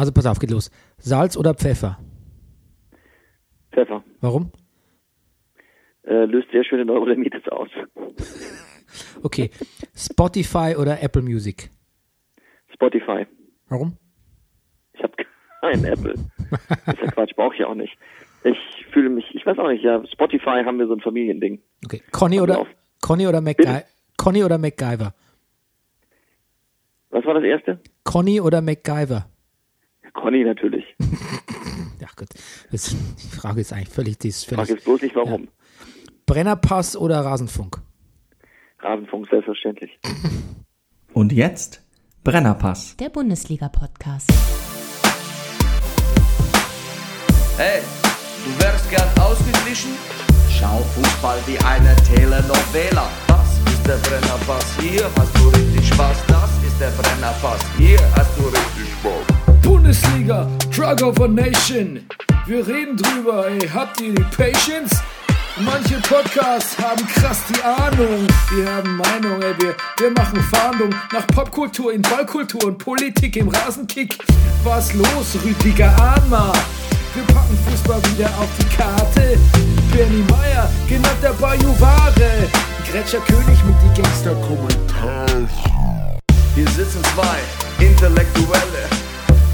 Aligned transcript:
Also 0.00 0.12
pass 0.12 0.24
auf, 0.24 0.38
geht 0.38 0.50
los. 0.50 0.70
Salz 0.96 1.36
oder 1.36 1.52
Pfeffer? 1.52 1.98
Pfeffer. 3.70 4.02
Warum? 4.22 4.50
Äh, 6.04 6.24
löst 6.24 6.50
sehr 6.50 6.64
schöne 6.64 6.86
Neurodermitis 6.86 7.46
aus. 7.48 7.68
Okay. 9.22 9.50
Spotify 9.94 10.74
oder 10.76 11.00
Apple 11.00 11.22
Music? 11.22 11.70
Spotify. 12.74 13.24
Warum? 13.68 13.96
Ich 14.94 15.02
habe 15.02 15.12
keinen 15.60 15.84
Apple. 15.84 16.14
Das 16.86 16.94
ist 16.94 17.02
ja 17.02 17.10
Quatsch, 17.12 17.36
brauche 17.36 17.54
ich 17.54 17.64
auch 17.64 17.74
nicht. 17.74 17.96
Ich 18.42 18.58
fühle 18.92 19.10
mich, 19.10 19.26
ich 19.32 19.46
weiß 19.46 19.58
auch 19.58 19.68
nicht, 19.68 19.84
ja, 19.84 20.02
Spotify 20.06 20.64
haben 20.64 20.78
wir 20.80 20.88
so 20.88 20.94
ein 20.94 21.00
Familiending. 21.00 21.60
Okay. 21.84 22.02
Conny 22.10 22.40
oder. 22.40 22.66
Conny 23.00 23.28
oder, 23.28 23.40
MacGy 23.40 23.82
Conny 24.16 24.42
oder 24.42 24.58
MacGyver? 24.58 25.14
Was 27.10 27.24
war 27.24 27.34
das 27.34 27.44
erste? 27.44 27.78
Conny 28.02 28.40
oder 28.40 28.60
MacGyver? 28.60 29.26
Conny 30.14 30.44
natürlich. 30.44 30.84
Ja 32.00 32.08
gut, 32.16 32.28
das, 32.72 32.96
die 33.22 33.36
Frage 33.36 33.60
ist 33.60 33.74
eigentlich 33.74 33.90
völlig, 33.90 34.16
die 34.18 34.28
ist 34.28 34.42
Ich 34.44 34.48
völlig. 34.48 34.60
frage 34.68 34.72
jetzt 34.78 34.84
bloß 34.86 35.02
nicht 35.02 35.14
warum. 35.16 35.48
Brennerpass 36.24 36.96
oder 36.96 37.20
Rasenfunk? 37.20 37.76
Rasenfunk, 38.78 39.28
selbstverständlich. 39.30 40.00
Und 41.12 41.30
jetzt 41.32 41.82
Brennerpass. 42.24 42.96
Der 42.96 43.10
Bundesliga-Podcast. 43.10 44.30
Hey, 47.58 47.82
du 48.46 48.62
wärst 48.64 48.88
gern 48.90 49.08
ausgeglichen? 49.20 49.90
Schau 50.50 50.78
Fußball 50.78 51.38
wie 51.46 51.58
eine 51.58 51.94
Telenovela. 51.96 53.10
Das 53.28 53.58
ist 53.72 53.86
der 53.86 53.96
Brennerpass, 54.08 54.78
hier 54.80 55.04
hast 55.18 55.36
du 55.38 55.48
richtig 55.48 55.86
Spaß. 55.88 56.16
Das 56.28 56.50
ist 56.66 56.80
der 56.80 56.90
Brennerpass, 56.90 57.62
hier 57.76 57.98
hast 58.16 58.38
du 58.38 58.44
richtig 58.44 58.90
Spaß. 59.00 59.39
Bundesliga, 59.62 60.46
Drug 60.74 61.02
of 61.02 61.20
a 61.20 61.28
Nation. 61.28 62.00
Wir 62.46 62.66
reden 62.66 62.96
drüber, 62.96 63.46
ey, 63.48 63.68
habt 63.68 64.00
ihr 64.00 64.14
die 64.14 64.24
Patience? 64.36 65.02
Manche 65.58 65.96
Podcasts 66.08 66.78
haben 66.78 67.06
krass 67.06 67.42
die 67.48 67.62
Ahnung. 67.62 68.26
Wir 68.54 68.72
haben 68.72 68.96
Meinung, 68.96 69.42
ey, 69.42 69.54
wir, 69.58 69.74
wir 69.98 70.10
machen 70.12 70.40
Fahndung 70.52 70.90
nach 71.12 71.26
Popkultur 71.28 71.92
in 71.92 72.02
Ballkultur 72.02 72.64
und 72.64 72.78
Politik 72.78 73.36
im 73.36 73.48
Rasenkick. 73.48 74.16
Was 74.64 74.94
los, 74.94 75.36
Rüdiger 75.44 75.94
Ahnma? 76.00 76.52
Wir 77.14 77.24
packen 77.34 77.58
Fußball 77.68 78.00
wieder 78.12 78.28
auf 78.38 78.48
die 78.58 78.76
Karte. 78.76 79.36
Bernie 79.92 80.24
Meyer, 80.30 80.70
genannt 80.88 81.18
der 81.22 81.32
Bajuware. 81.32 82.48
Gretscher 82.90 83.20
König 83.20 83.58
mit 83.64 83.74
die 83.82 84.00
Gangster-Kommentare. 84.00 85.48
Hier 86.54 86.68
sitzen 86.68 87.02
zwei 87.14 87.84
Intellektuelle, 87.84 88.88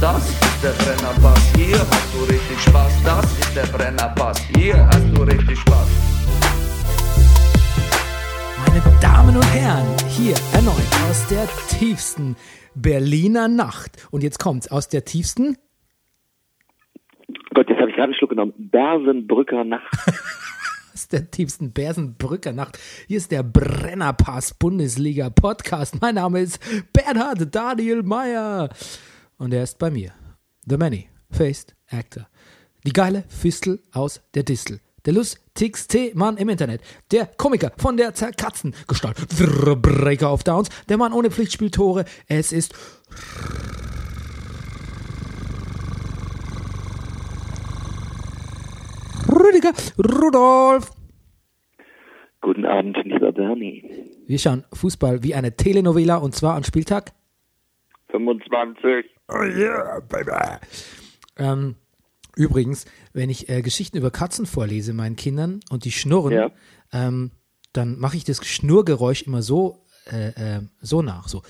Das 0.00 0.28
ist 0.28 0.62
der 0.62 0.70
Brennerpass, 0.84 1.52
hier 1.56 1.76
hast 1.76 2.14
du 2.14 2.20
richtig 2.32 2.60
Spaß. 2.60 3.02
Das 3.02 3.24
ist 3.40 3.56
der 3.56 3.66
Brennerpass, 3.66 4.38
hier 4.54 4.86
hast 4.86 5.04
du 5.12 5.22
richtig 5.24 5.58
Spaß. 5.58 5.88
Meine 8.64 9.00
Damen 9.00 9.34
und 9.34 9.52
Herren, 9.52 9.96
hier 10.08 10.36
erneut 10.52 10.76
aus 11.10 11.26
der 11.26 11.48
tiefsten 11.80 12.36
Berliner 12.76 13.48
Nacht. 13.48 14.06
Und 14.12 14.22
jetzt 14.22 14.38
kommt's 14.38 14.70
aus 14.70 14.88
der 14.88 15.04
tiefsten 15.04 15.56
Gott, 17.52 17.68
jetzt 17.68 17.80
habe 17.80 17.90
ich 17.90 17.96
gerade 17.96 18.10
einen 18.10 18.14
Schluck 18.14 18.30
genommen. 18.30 18.54
Bersenbrücker 18.56 19.64
Nacht. 19.64 19.82
aus 20.94 21.08
der 21.08 21.28
tiefsten 21.28 21.72
Bersenbrücker 21.72 22.52
Nacht. 22.52 22.78
Hier 23.08 23.16
ist 23.16 23.32
der 23.32 23.42
Brennerpass 23.42 24.54
Bundesliga 24.54 25.28
Podcast. 25.28 26.00
Mein 26.00 26.14
Name 26.14 26.42
ist 26.42 26.60
Bernhard 26.92 27.52
Daniel 27.52 28.04
Meyer. 28.04 28.68
Und 29.38 29.54
er 29.54 29.62
ist 29.62 29.78
bei 29.78 29.90
mir. 29.90 30.12
The 30.66 30.76
Many-Faced 30.76 31.76
Actor. 31.90 32.26
Die 32.84 32.92
geile 32.92 33.22
Fistel 33.28 33.80
aus 33.92 34.20
der 34.34 34.42
Distel. 34.42 34.80
Der 35.06 35.14
lustigste 35.14 36.10
Mann 36.14 36.36
im 36.36 36.48
Internet. 36.48 36.82
Der 37.12 37.26
Komiker 37.26 37.72
von 37.78 37.96
der 37.96 38.14
zerkatzen 38.14 38.74
Gestalt. 38.88 39.16
The 39.30 39.76
Breaker 39.76 40.32
of 40.32 40.42
Downs. 40.42 40.68
Der 40.88 40.96
Mann 40.96 41.12
ohne 41.12 41.30
Pflichtspieltore. 41.30 42.04
Es 42.26 42.52
ist 42.52 42.74
Rüdiger 49.28 49.72
Rudolf. 49.98 50.90
Guten 52.40 52.64
Abend, 52.64 52.96
lieber 53.04 53.32
Bernie. 53.32 53.84
Wir 54.26 54.38
schauen 54.38 54.64
Fußball 54.72 55.22
wie 55.22 55.34
eine 55.34 55.56
Telenovela 55.56 56.16
und 56.16 56.34
zwar 56.34 56.54
an 56.54 56.64
Spieltag 56.64 57.12
25. 58.10 59.17
Oh 59.28 59.42
yeah, 59.42 60.00
baby. 60.08 60.30
Ähm, 61.36 61.76
übrigens, 62.36 62.86
wenn 63.12 63.28
ich 63.30 63.48
äh, 63.48 63.62
Geschichten 63.62 63.96
über 63.98 64.10
Katzen 64.10 64.46
vorlese 64.46 64.92
meinen 64.94 65.16
Kindern 65.16 65.60
und 65.70 65.84
die 65.84 65.92
schnurren, 65.92 66.32
Ja. 66.32 66.50
ähm, 66.92 67.32
dann 67.72 67.98
mache 67.98 68.16
ich 68.16 68.24
das 68.24 68.44
Schnurgeräusch 68.46 69.22
immer 69.22 69.42
so, 69.42 69.84
äh, 70.10 70.28
äh, 70.56 70.60
so 70.80 71.02
nach. 71.02 71.28
So. 71.28 71.42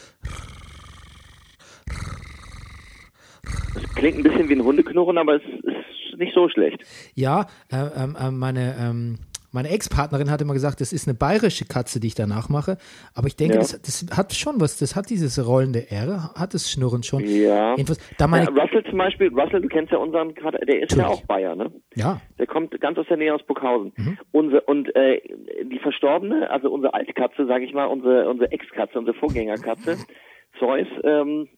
Das 3.75 3.95
klingt 3.95 4.19
ein 4.19 4.23
bisschen 4.25 4.49
wie 4.49 4.55
ein 4.55 4.65
Hundeknurren, 4.65 5.19
aber 5.19 5.37
es 5.37 5.43
ist 5.43 6.19
nicht 6.19 6.35
so 6.35 6.49
schlecht. 6.49 6.85
Ja, 7.15 7.47
äh, 7.71 7.77
ähm, 7.77 8.17
äh, 8.19 8.31
meine, 8.31 8.77
ähm, 8.79 9.19
meine 9.53 9.71
Ex-Partnerin 9.71 10.31
hat 10.31 10.41
immer 10.43 10.53
gesagt, 10.53 10.81
das 10.81 10.93
ist 10.93 11.09
eine 11.09 11.17
bayerische 11.17 11.65
Katze, 11.65 12.01
die 12.01 12.09
ich 12.09 12.15
danach 12.15 12.49
mache. 12.49 12.77
Aber 13.15 13.27
ich 13.29 13.37
denke, 13.37 13.55
Ja. 13.55 13.61
das, 13.61 13.81
das 13.81 14.07
hat 14.17 14.35
schon 14.35 14.61
was, 14.61 14.79
das 14.79 14.95
hat 14.95 15.09
dieses 15.11 15.45
rollende 15.47 15.91
R, 15.91 16.31
hat 16.35 16.53
das 16.55 16.71
Schnurren 16.71 17.03
schon. 17.03 17.21
Ja. 17.25 17.71
Jedenfalls, 17.77 17.99
da 18.19 18.27
meine, 18.27 18.47
Ja, 18.55 18.63
Russell 18.63 18.85
zum 18.85 18.99
Beispiel, 18.99 19.29
Russell, 19.29 19.61
du 19.63 19.69
kennst 19.69 19.93
ja 19.93 19.99
unseren 19.99 20.35
der 20.35 20.83
ist 20.83 20.93
ja 20.93 20.99
Natürlich. 20.99 21.07
auch 21.07 21.23
Bayer, 21.27 21.57
ne? 21.57 21.73
ja, 21.95 22.21
Der 22.39 22.47
kommt 22.47 22.79
ganz 22.81 22.99
aus 22.99 23.07
der 23.09 23.17
Nähe 23.17 23.35
aus 23.35 23.43
Burghausen. 23.45 23.93
Mhm. 23.97 24.19
Unser, 24.33 24.69
und 24.69 24.95
äh, 24.95 25.21
die 25.65 25.79
Verstorbene, 25.79 26.51
also 26.51 26.71
unsere 26.71 26.95
Altkatze, 26.95 27.47
sage 27.47 27.65
ich 27.65 27.73
mal, 27.73 27.87
unsere, 27.87 28.29
unsere 28.29 28.53
Ex-Katze, 28.53 28.99
unsere 28.99 29.17
Vorgängerkatze, 29.19 29.97
Zeus, 30.59 30.87
ähm, 31.05 31.49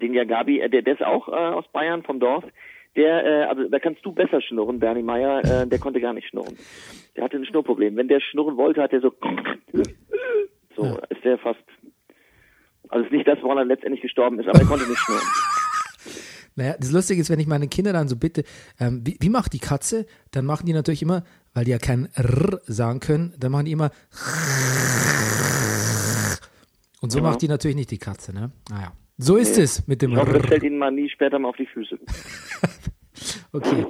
den 0.00 0.14
ja 0.14 0.24
Gabi, 0.24 0.60
äh, 0.60 0.68
der, 0.68 0.82
der 0.82 0.94
ist 0.94 1.02
auch 1.04 1.28
äh, 1.28 1.32
aus 1.32 1.64
Bayern 1.72 2.02
vom 2.02 2.20
Dorf. 2.20 2.44
Der, 2.96 3.24
äh, 3.24 3.44
also 3.44 3.68
da 3.68 3.78
kannst 3.78 4.04
du 4.04 4.12
besser 4.12 4.40
schnurren, 4.40 4.80
Bernie 4.80 5.02
Meyer, 5.02 5.44
äh, 5.44 5.66
der 5.66 5.78
konnte 5.78 6.00
gar 6.00 6.12
nicht 6.14 6.28
schnurren. 6.28 6.56
Der 7.14 7.24
hatte 7.24 7.36
ein 7.36 7.44
Schnurrproblem. 7.44 7.94
Wenn 7.96 8.08
der 8.08 8.20
schnurren 8.20 8.56
wollte, 8.56 8.82
hat 8.82 8.92
er 8.92 9.00
so, 9.00 9.12
so 10.76 10.84
Ja. 10.84 10.96
ist 11.10 11.22
der 11.24 11.38
fast, 11.38 11.60
also 12.88 13.04
ist 13.04 13.12
nicht 13.12 13.28
das, 13.28 13.38
woran 13.42 13.58
er 13.58 13.64
letztendlich 13.66 14.00
gestorben 14.02 14.40
ist, 14.40 14.48
aber 14.48 14.60
er 14.60 14.66
konnte 14.66 14.88
nicht 14.88 14.98
schnurren. 14.98 15.22
Naja, 16.58 16.74
das 16.80 16.90
Lustige 16.90 17.20
ist, 17.20 17.28
wenn 17.28 17.38
ich 17.38 17.46
meine 17.46 17.68
Kinder 17.68 17.92
dann 17.92 18.08
so 18.08 18.16
bitte, 18.16 18.42
ähm, 18.80 19.02
wie, 19.06 19.18
wie 19.20 19.28
macht 19.28 19.52
die 19.52 19.58
Katze? 19.58 20.06
Dann 20.30 20.46
machen 20.46 20.64
die 20.64 20.72
natürlich 20.72 21.02
immer, 21.02 21.22
weil 21.52 21.66
die 21.66 21.70
ja 21.72 21.76
kein 21.76 22.08
R 22.14 22.62
sagen 22.64 22.98
können, 23.00 23.34
dann 23.38 23.52
machen 23.52 23.66
die 23.66 23.72
immer 23.72 23.90
und 27.02 27.12
so 27.12 27.18
Ja. 27.18 27.24
macht 27.24 27.42
die 27.42 27.48
natürlich 27.48 27.76
nicht 27.76 27.90
die 27.90 27.98
Katze, 27.98 28.32
ne? 28.34 28.52
Naja. 28.70 28.92
So 29.18 29.36
ist 29.36 29.56
Nee. 29.56 29.62
es 29.62 29.86
mit 29.86 30.02
dem 30.02 30.12
Ich 30.12 30.18
hoffe, 30.18 30.32
das 30.34 30.46
fällt 30.46 30.62
Ihnen 30.62 30.78
mal 30.78 30.90
nie 30.90 31.08
später 31.08 31.38
mal 31.38 31.48
auf 31.48 31.56
die 31.56 31.66
Füße. 31.66 31.98
Okay. 33.52 33.86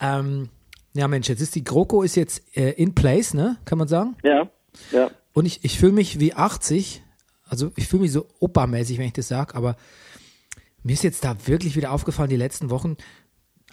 Ähm, 0.00 0.48
ja, 0.94 1.06
Mensch, 1.06 1.28
jetzt 1.28 1.40
ist 1.42 1.54
die 1.54 1.62
GroKo 1.64 2.02
ist 2.02 2.16
jetzt 2.16 2.56
äh, 2.56 2.70
in 2.70 2.94
place, 2.94 3.34
ne? 3.34 3.58
Kann 3.66 3.76
man 3.76 3.88
sagen? 3.88 4.16
Ja, 4.24 4.50
ja. 4.92 5.10
Und 5.34 5.44
ich, 5.44 5.62
ich 5.64 5.78
fühle 5.78 5.92
mich 5.92 6.18
wie 6.18 6.32
80, 6.32 7.02
also 7.44 7.70
ich 7.76 7.86
fühle 7.86 8.02
mich 8.02 8.12
so 8.12 8.26
opermäßig, 8.38 8.96
wenn 8.98 9.06
ich 9.06 9.12
das 9.12 9.28
sage, 9.28 9.54
aber 9.54 9.76
mir 10.82 10.94
ist 10.94 11.04
jetzt 11.04 11.24
da 11.24 11.36
wirklich 11.46 11.76
wieder 11.76 11.92
aufgefallen, 11.92 12.30
die 12.30 12.36
letzten 12.36 12.70
Wochen, 12.70 12.96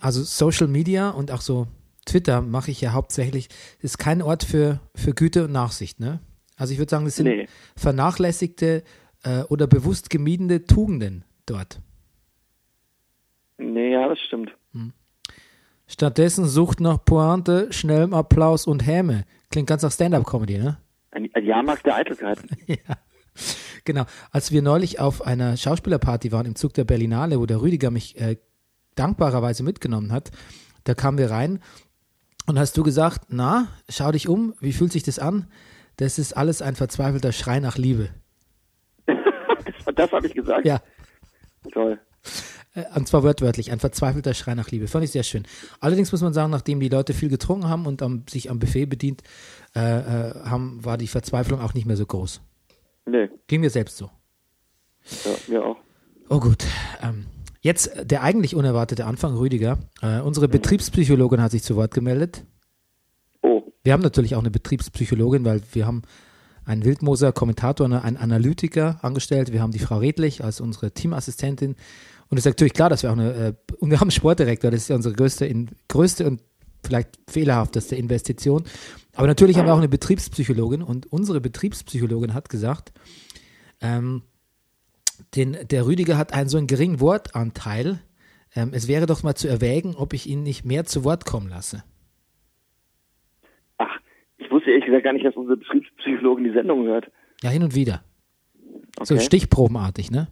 also 0.01 0.21
Social 0.23 0.67
Media 0.67 1.09
und 1.11 1.31
auch 1.31 1.41
so 1.41 1.67
Twitter 2.05 2.41
mache 2.41 2.71
ich 2.71 2.81
ja 2.81 2.91
hauptsächlich, 2.91 3.47
ist 3.79 3.97
kein 3.97 4.21
Ort 4.21 4.43
für, 4.43 4.81
für 4.93 5.13
Güte 5.13 5.45
und 5.45 5.53
Nachsicht, 5.53 6.01
ne? 6.01 6.19
Also 6.57 6.73
ich 6.73 6.79
würde 6.79 6.89
sagen, 6.89 7.05
das 7.05 7.15
sind 7.15 7.27
Nee. 7.27 7.47
vernachlässigte 7.77 8.83
äh, 9.27 9.43
oder 9.43 9.67
bewusst 9.67 10.09
gemiedene 10.09 10.65
Tugenden 10.65 11.25
dort. 11.45 11.81
Nee, 13.57 13.93
ja, 13.93 14.07
das 14.07 14.19
stimmt. 14.19 14.51
Stattdessen 15.87 16.45
sucht 16.47 16.81
nach 16.81 17.03
Pointe, 17.03 17.71
schnellem 17.71 18.13
Applaus 18.13 18.67
und 18.67 18.85
Häme. 18.85 19.23
Klingt 19.49 19.69
ganz 19.69 19.83
nach 19.83 19.91
Stand-Up-Comedy, 19.91 20.57
ne? 20.57 20.77
Ein, 21.11 21.29
ein 21.33 21.45
Jahrmarkt 21.45 21.85
der 21.85 21.95
Eitelkeit. 21.95 22.39
Ja, 22.67 22.97
genau. 23.85 24.05
Als 24.31 24.51
wir 24.51 24.61
neulich 24.61 24.99
auf 24.99 25.25
einer 25.25 25.55
Schauspielerparty 25.55 26.31
waren 26.33 26.45
im 26.45 26.55
Zug 26.55 26.73
der 26.73 26.83
Berlinale, 26.83 27.39
wo 27.39 27.45
der 27.45 27.61
Rüdiger 27.61 27.89
mich 27.89 28.19
äh, 28.19 28.37
dankbarerweise 28.95 29.63
mitgenommen 29.63 30.11
hat, 30.11 30.31
da 30.83 30.93
kamen 30.93 31.17
wir 31.17 31.31
rein 31.31 31.59
und 32.45 32.59
hast 32.59 32.77
du 32.77 32.83
gesagt, 32.83 33.27
na, 33.29 33.67
schau 33.87 34.11
dich 34.11 34.27
um, 34.27 34.53
wie 34.59 34.73
fühlt 34.73 34.91
sich 34.91 35.03
das 35.03 35.19
an? 35.19 35.47
Das 35.95 36.19
ist 36.19 36.35
alles 36.35 36.61
ein 36.61 36.75
verzweifelter 36.75 37.31
Schrei 37.31 37.59
nach 37.59 37.77
Liebe. 37.77 38.09
Das 39.97 40.11
habe 40.11 40.27
ich 40.27 40.33
gesagt. 40.33 40.65
Ja, 40.65 40.81
Toll. 41.71 41.99
äh, 42.75 42.83
und 42.95 43.07
zwar 43.07 43.23
wortwörtlich, 43.23 43.71
ein 43.71 43.79
verzweifelter 43.79 44.33
Schrei 44.33 44.55
nach 44.55 44.69
Liebe. 44.71 44.87
Fand 44.87 45.03
ich 45.03 45.11
sehr 45.11 45.23
schön. 45.23 45.43
Allerdings 45.79 46.11
muss 46.11 46.21
man 46.21 46.33
sagen, 46.33 46.51
nachdem 46.51 46.79
die 46.79 46.89
Leute 46.89 47.13
viel 47.13 47.29
getrunken 47.29 47.67
haben 47.67 47.85
und 47.85 48.01
am, 48.01 48.23
sich 48.29 48.49
am 48.49 48.59
Buffet 48.59 48.85
bedient 48.85 49.23
äh, 49.75 49.79
äh, 49.79 50.33
haben, 50.45 50.83
war 50.85 50.97
die 50.97 51.07
Verzweiflung 51.07 51.59
auch 51.61 51.73
nicht 51.73 51.85
mehr 51.85 51.97
so 51.97 52.05
groß. 52.05 52.41
Nee, 53.05 53.29
Ging 53.47 53.61
mir 53.61 53.69
selbst 53.69 53.97
so. 53.97 54.09
ja, 55.25 55.31
mir 55.47 55.65
auch. 55.65 55.77
Oh 56.29 56.39
gut. 56.39 56.65
Ähm, 57.01 57.25
jetzt 57.61 57.91
der 58.03 58.21
eigentlich 58.23 58.53
unerwartete 58.55 59.05
Anfang, 59.05 59.35
Rüdiger. 59.35 59.77
Äh, 60.01 60.19
unsere 60.19 60.47
Betriebspsychologin 60.49 61.41
hat 61.41 61.51
sich 61.51 61.63
zu 61.63 61.75
Wort 61.77 61.93
gemeldet. 61.93 62.43
Oh, 63.41 63.63
Wir 63.83 63.93
haben 63.93 64.01
natürlich 64.03 64.35
auch 64.35 64.39
eine 64.41 64.51
Betriebspsychologin, 64.51 65.45
weil 65.45 65.61
wir 65.71 65.85
haben 65.87 66.01
einen 66.67 66.85
Wildmoser 66.85 67.31
Kommentator, 67.31 67.85
eine- 67.85 68.03
einen 68.03 68.17
Analytiker 68.17 68.99
angestellt. 69.01 69.51
Wir 69.53 69.61
haben 69.61 69.71
die 69.71 69.79
Frau 69.79 69.97
Redlich 69.97 70.43
als 70.43 70.61
unsere 70.61 70.91
Teamassistentin. 70.91 71.75
Und 72.29 72.37
es 72.37 72.45
ist 72.45 72.51
natürlich 72.51 72.73
klar, 72.73 72.89
dass 72.89 73.03
wir 73.03 73.09
auch 73.09 73.17
eine, 73.17 73.33
äh, 73.33 73.53
und 73.79 73.89
wir 73.89 73.99
haben 73.99 74.07
einen 74.07 74.11
Sportdirektor, 74.11 74.69
das 74.69 74.81
ist 74.81 74.89
ja 74.89 74.95
unsere 74.95 75.15
größte, 75.15 75.45
in, 75.45 75.69
größte 75.87 76.27
und 76.27 76.41
vielleicht 76.85 77.17
fehlerhafteste 77.29 77.95
Investition. 77.95 78.63
Aber 79.15 79.27
natürlich 79.27 79.57
haben 79.57 79.65
wir 79.65 79.73
auch 79.73 79.77
eine 79.79 79.87
Betriebspsychologin 79.89 80.83
und 80.83 81.11
unsere 81.11 81.41
Betriebspsychologin 81.41 82.33
hat 82.33 82.49
gesagt, 82.49 82.91
ähm, 83.81 84.23
den, 85.35 85.57
der 85.69 85.85
Rüdiger 85.87 86.17
hat 86.17 86.33
einen 86.33 86.49
so 86.49 86.57
einen 86.57 86.67
geringen 86.67 86.99
Wortanteil. 86.99 87.99
Ähm, 88.55 88.71
es 88.73 88.87
wäre 88.87 89.05
doch 89.05 89.23
mal 89.23 89.35
zu 89.35 89.47
erwägen, 89.47 89.95
ob 89.95 90.13
ich 90.13 90.27
ihn 90.27 90.43
nicht 90.43 90.65
mehr 90.65 90.85
zu 90.85 91.03
Wort 91.03 91.25
kommen 91.25 91.47
lasse. 91.49 91.83
ach, 93.77 93.99
ich 94.37 94.49
wusste 94.51 94.69
ehrlich 94.71 94.76
gesagt 94.87 95.03
gar 95.03 95.13
nicht, 95.13 95.25
dass 95.25 95.35
unsere 95.35 95.57
Betriebspsychologin 95.57 96.43
die 96.45 96.51
Sendung 96.53 96.85
hört. 96.85 97.09
Ja, 97.43 97.49
hin 97.51 97.63
und 97.63 97.75
wieder. 97.75 98.03
So 99.03 99.13
Okay. 99.15 99.23
stichprobenartig, 99.23 100.09
ne? 100.11 100.27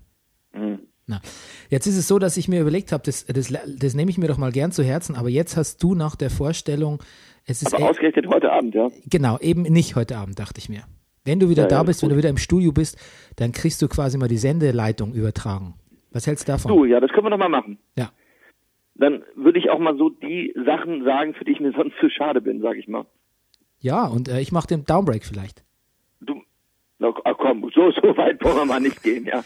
Mhm. 0.54 0.80
Na, 1.08 1.22
jetzt 1.70 1.86
ist 1.86 1.98
es 1.98 2.08
so, 2.08 2.18
dass 2.18 2.36
ich 2.36 2.48
mir 2.48 2.62
überlegt 2.62 2.92
habe, 2.92 3.04
das, 3.06 3.26
das, 3.28 3.54
das 3.78 3.94
nehme 3.94 4.10
ich 4.10 4.18
mir 4.18 4.28
doch 4.28 4.40
mal 4.40 4.52
gern 4.52 4.72
zu 4.72 4.84
Herzen, 4.84 5.16
aber 5.16 5.30
jetzt 5.30 5.56
hast 5.56 5.84
du 5.84 5.94
nach 5.94 6.16
der 6.16 6.32
Vorstellung, 6.32 7.00
es 7.46 7.62
ist 7.62 7.76
Aber 7.76 7.84
e- 7.84 7.88
ausgerechnet 7.90 8.26
heute 8.28 8.52
Abend, 8.52 8.74
ja. 8.74 8.90
genau, 9.08 9.38
eben 9.38 9.62
nicht 9.62 9.96
heute 9.96 10.18
Abend, 10.18 10.40
dachte 10.40 10.58
ich 10.60 10.68
mir. 10.68 10.82
Wenn 11.24 11.40
du 11.40 11.48
wieder 11.50 11.64
Ja, 11.64 11.68
da 11.70 11.76
ja, 11.78 11.84
bist, 11.84 12.00
ist 12.00 12.04
wenn 12.04 12.10
du 12.10 12.18
wieder 12.18 12.30
im 12.30 12.38
Studio 12.38 12.72
bist, 12.72 12.98
dann 13.36 13.52
kriegst 13.52 13.82
du 13.84 13.88
quasi 13.88 14.18
mal 14.18 14.28
die 14.28 14.38
Sendeleitung 14.38 15.14
übertragen. 15.14 15.76
Was 16.12 16.26
hältst 16.26 16.48
du 16.48 16.54
davon? 16.54 16.72
Du, 16.72 16.86
ja, 16.86 17.00
das 17.00 17.12
können 17.12 17.26
wir 17.28 17.30
doch 17.32 17.38
mal 17.38 17.50
machen. 17.50 17.78
Ja. 17.98 18.12
Dann 18.96 19.24
würde 19.36 19.60
ich 19.60 19.70
auch 19.70 19.80
mal 19.80 19.98
so 19.98 20.10
die 20.10 20.54
Sachen 20.66 21.04
sagen, 21.04 21.34
für 21.36 21.44
die 21.46 21.52
ich 21.52 21.60
mir 21.60 21.74
sonst 21.74 21.94
zu 22.00 22.10
schade 22.10 22.42
bin, 22.42 22.62
sag 22.62 22.78
ich 22.78 22.88
mal. 22.88 23.06
Ja, 23.80 24.06
und 24.08 24.28
äh, 24.28 24.40
ich 24.40 24.52
mache 24.52 24.68
den 24.68 24.86
Downbreak 24.86 25.26
vielleicht. 25.26 25.64
Du, 26.22 26.42
na 27.00 27.14
ach 27.24 27.36
komm, 27.38 27.70
so, 27.74 27.92
so 27.92 28.18
weit 28.18 28.44
wollen 28.44 28.56
wir 28.58 28.66
mal 28.66 28.80
nicht 28.80 29.02
gehen, 29.04 29.26
ja. 29.26 29.44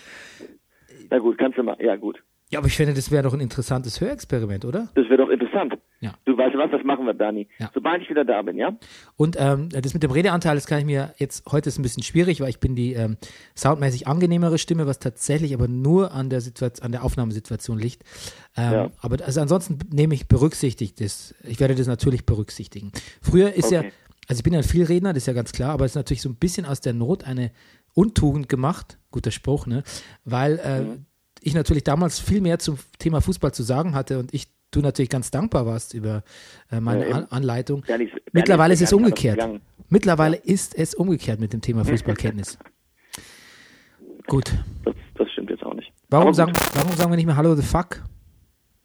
Na 1.10 1.18
gut, 1.20 1.38
kannst 1.38 1.58
du 1.58 1.64
mal, 1.64 1.76
ja 1.80 1.96
gut. 1.96 2.22
Ja, 2.52 2.58
aber 2.58 2.68
ich 2.68 2.76
finde, 2.76 2.96
das 2.96 3.12
wäre 3.12 3.22
doch 3.24 3.34
ein 3.34 3.42
interessantes 3.42 4.02
Hörexperiment, 4.02 4.66
oder? 4.66 4.90
Das 4.96 5.06
wäre 5.08 5.18
doch 5.18 5.30
interessant. 5.30 5.78
Ja. 6.00 6.16
Du 6.26 6.36
weißt 6.36 6.58
was, 6.58 6.72
das 6.72 6.84
machen 6.84 7.06
wir, 7.06 7.14
Dani. 7.14 7.48
Ja. 7.60 7.70
Sobald 7.76 8.02
ich 8.02 8.10
wieder 8.10 8.26
da 8.26 8.42
bin, 8.42 8.58
ja? 8.58 8.76
Und 9.18 9.36
ähm, 9.40 9.70
das 9.70 9.94
mit 9.94 10.02
dem 10.02 10.10
Redeanteil, 10.10 10.56
das 10.56 10.66
kann 10.66 10.80
ich 10.80 10.86
mir 10.86 11.14
jetzt, 11.18 11.46
heute 11.52 11.70
ist 11.70 11.78
ein 11.78 11.84
bisschen 11.84 12.02
schwierig, 12.02 12.42
weil 12.42 12.50
ich 12.50 12.60
bin 12.60 12.75
die 12.75 12.94
ähm, 12.94 13.18
soundmäßig 13.56 14.08
angenehmere 14.08 14.58
Stimme, 14.58 14.88
was 14.88 14.98
tatsächlich 14.98 15.54
aber 15.54 15.68
nur 15.68 16.12
an 16.12 16.32
der 16.32 16.42
Situation, 16.42 16.86
an 16.86 16.92
der 16.92 17.04
Aufnahmesituation 17.04 17.78
liegt. 17.78 18.02
Ähm, 18.58 18.74
Ja. 18.74 18.92
Aber 19.00 19.24
also 19.24 19.42
ansonsten 19.42 19.78
nehme 19.94 20.16
ich 20.16 20.28
berücksichtigt 20.28 21.00
das. 21.02 21.36
Ich 21.44 21.60
werde 21.60 21.75
das 21.75 21.86
natürlich 21.86 22.25
berücksichtigen. 22.25 22.92
Früher 23.22 23.54
ist 23.54 23.70
ja, 23.70 23.82
Okay. 23.82 23.92
Also 24.30 24.40
ich 24.40 24.44
bin 24.44 24.56
ein 24.56 24.64
Vielredner, 24.64 25.12
das 25.12 25.24
ist 25.24 25.28
ja 25.28 25.34
ganz 25.34 25.52
klar, 25.52 25.72
aber 25.72 25.84
es 25.86 25.92
ist 25.92 25.96
natürlich 25.96 26.22
so 26.22 26.30
ein 26.30 26.36
bisschen 26.36 26.66
aus 26.66 26.80
der 26.80 26.94
Not 26.94 27.26
eine 27.26 27.52
Untugend 27.94 28.48
gemacht, 28.48 28.98
guter 29.12 29.31
Spruch, 29.31 29.66
ne? 29.66 29.84
Weil 30.24 30.60
äh, 30.64 30.81
Mhm. 30.81 31.06
ich 31.42 31.54
natürlich 31.56 31.84
damals 31.84 32.20
viel 32.20 32.40
mehr 32.40 32.60
zum 32.60 32.78
Thema 33.00 33.20
Fußball 33.22 33.54
zu 33.54 33.64
sagen 33.64 33.96
hatte 33.96 34.20
und 34.20 34.34
ich 34.34 34.48
du 34.72 34.81
natürlich 34.81 35.10
ganz 35.10 35.31
dankbar 35.31 35.66
warst 35.66 35.96
über 35.96 36.24
äh, 36.72 36.80
meine 36.80 37.10
Ja. 37.10 37.16
An 37.16 37.26
Anleitung. 37.31 37.84
Dani 37.88 38.04
ist- 38.06 38.12
Dani 38.14 38.22
Mittlerweile 38.34 38.74
ist 38.76 38.81
es 38.84 38.92
gar 38.92 38.98
nicht 39.00 39.06
umgekehrt. 39.08 39.60
Mittlerweile 39.90 40.36
ist 40.38 40.75
es 40.75 40.94
umgekehrt 40.94 41.40
mit 41.40 41.52
dem 41.54 41.62
Thema 41.62 41.84
Fußballkenntnis. 41.84 42.60
Gut. 44.28 44.54
Das, 44.86 44.94
das 45.16 45.28
stimmt 45.32 45.50
jetzt 45.50 45.64
auch 45.64 45.74
nicht. 45.74 45.92
Warum 46.10 46.34
sagen, 46.36 46.54
warum 46.75 46.92
sagen 46.96 47.12
wir 47.12 47.16
nicht 47.18 47.25
mehr 47.25 47.36
Hallo 47.36 47.56
the 47.56 47.64
fuck? 47.64 48.04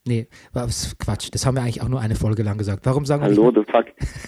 Nee, 0.06 0.28
was 0.52 0.96
Quatsch. 0.98 1.30
Das 1.32 1.46
haben 1.46 1.54
wir 1.56 1.62
eigentlich 1.62 1.80
auch 1.82 1.88
nur 1.88 2.00
eine 2.00 2.14
Folge 2.14 2.42
lang 2.42 2.58
gesagt. 2.58 2.84
Warum 2.84 3.06
sagen 3.06 3.22
wir 3.22 3.28
Hallo, 3.30 3.50
the 3.54 3.62
fuck. 3.70 3.86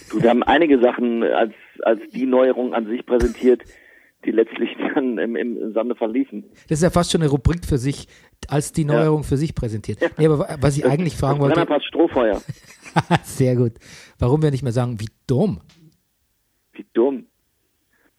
Du, 0.09 0.21
wir 0.21 0.29
haben 0.31 0.41
einige 0.43 0.79
Sachen 0.81 1.21
als, 1.23 1.53
als 1.83 2.01
die 2.13 2.25
Neuerung 2.25 2.73
an 2.73 2.87
sich 2.87 3.05
präsentiert, 3.05 3.61
die 4.25 4.31
letztlich 4.31 4.69
dann 4.95 5.19
im, 5.19 5.35
im 5.35 5.73
Sande 5.73 5.93
verliefen. 5.95 6.45
Das 6.67 6.79
ist 6.79 6.83
ja 6.83 6.89
fast 6.89 7.11
schon 7.11 7.21
eine 7.21 7.29
Rubrik 7.29 7.63
für 7.63 7.77
sich, 7.77 8.07
als 8.47 8.71
die 8.71 8.85
Neuerung 8.85 9.23
für 9.23 9.37
sich 9.37 9.53
präsentiert. 9.53 9.99
Nee, 10.17 10.25
aber 10.25 10.39
wa- 10.39 10.57
was 10.59 10.77
ich 10.77 10.85
eigentlich 10.85 11.15
fragen 11.15 11.39
wollte, 11.39 11.53
Brennerpass 11.53 11.83
Strohfeuer. 11.85 12.41
sehr 13.23 13.55
gut. 13.55 13.73
Warum 14.17 14.41
wir 14.41 14.49
nicht 14.49 14.63
mehr 14.63 14.71
sagen, 14.71 14.99
wie 14.99 15.09
dumm? 15.27 15.61
Wie 16.73 16.87
dumm. 16.93 17.27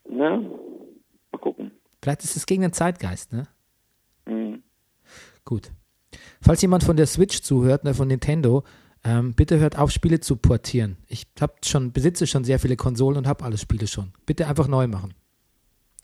Na, 0.09 0.39
mal 0.39 1.39
gucken. 1.41 1.73
Vielleicht 2.01 2.23
ist 2.23 2.37
es 2.37 2.47
gegen 2.47 2.63
den 2.63 2.73
Zeitgeist, 2.73 3.33
ne? 3.33 3.49
Mhm. 4.27 4.63
Gut. 5.45 5.73
Falls 6.41 6.63
jemand 6.63 6.85
von 6.85 6.97
der 6.97 7.07
Switch 7.07 7.43
zuhört, 7.43 7.85
ne, 7.85 7.95
von 7.95 8.09
Nintendo, 8.09 8.65
ähm, 9.05 9.35
bitte 9.35 9.59
hört 9.59 9.79
auf, 9.79 9.91
Spiele 9.91 10.21
zu 10.21 10.37
portieren. 10.37 10.97
Ich 11.09 11.27
hab 11.41 11.65
schon, 11.65 11.93
besitze 11.93 12.27
schon 12.27 12.45
sehr 12.45 12.59
viele 12.59 12.77
Konsolen 12.77 13.17
und 13.17 13.27
habe 13.27 13.45
alle 13.45 13.59
Spiele 13.59 13.87
schon. 13.87 14.13
Bitte 14.27 14.47
einfach 14.47 14.69
neu 14.69 14.87
machen. 14.87 15.15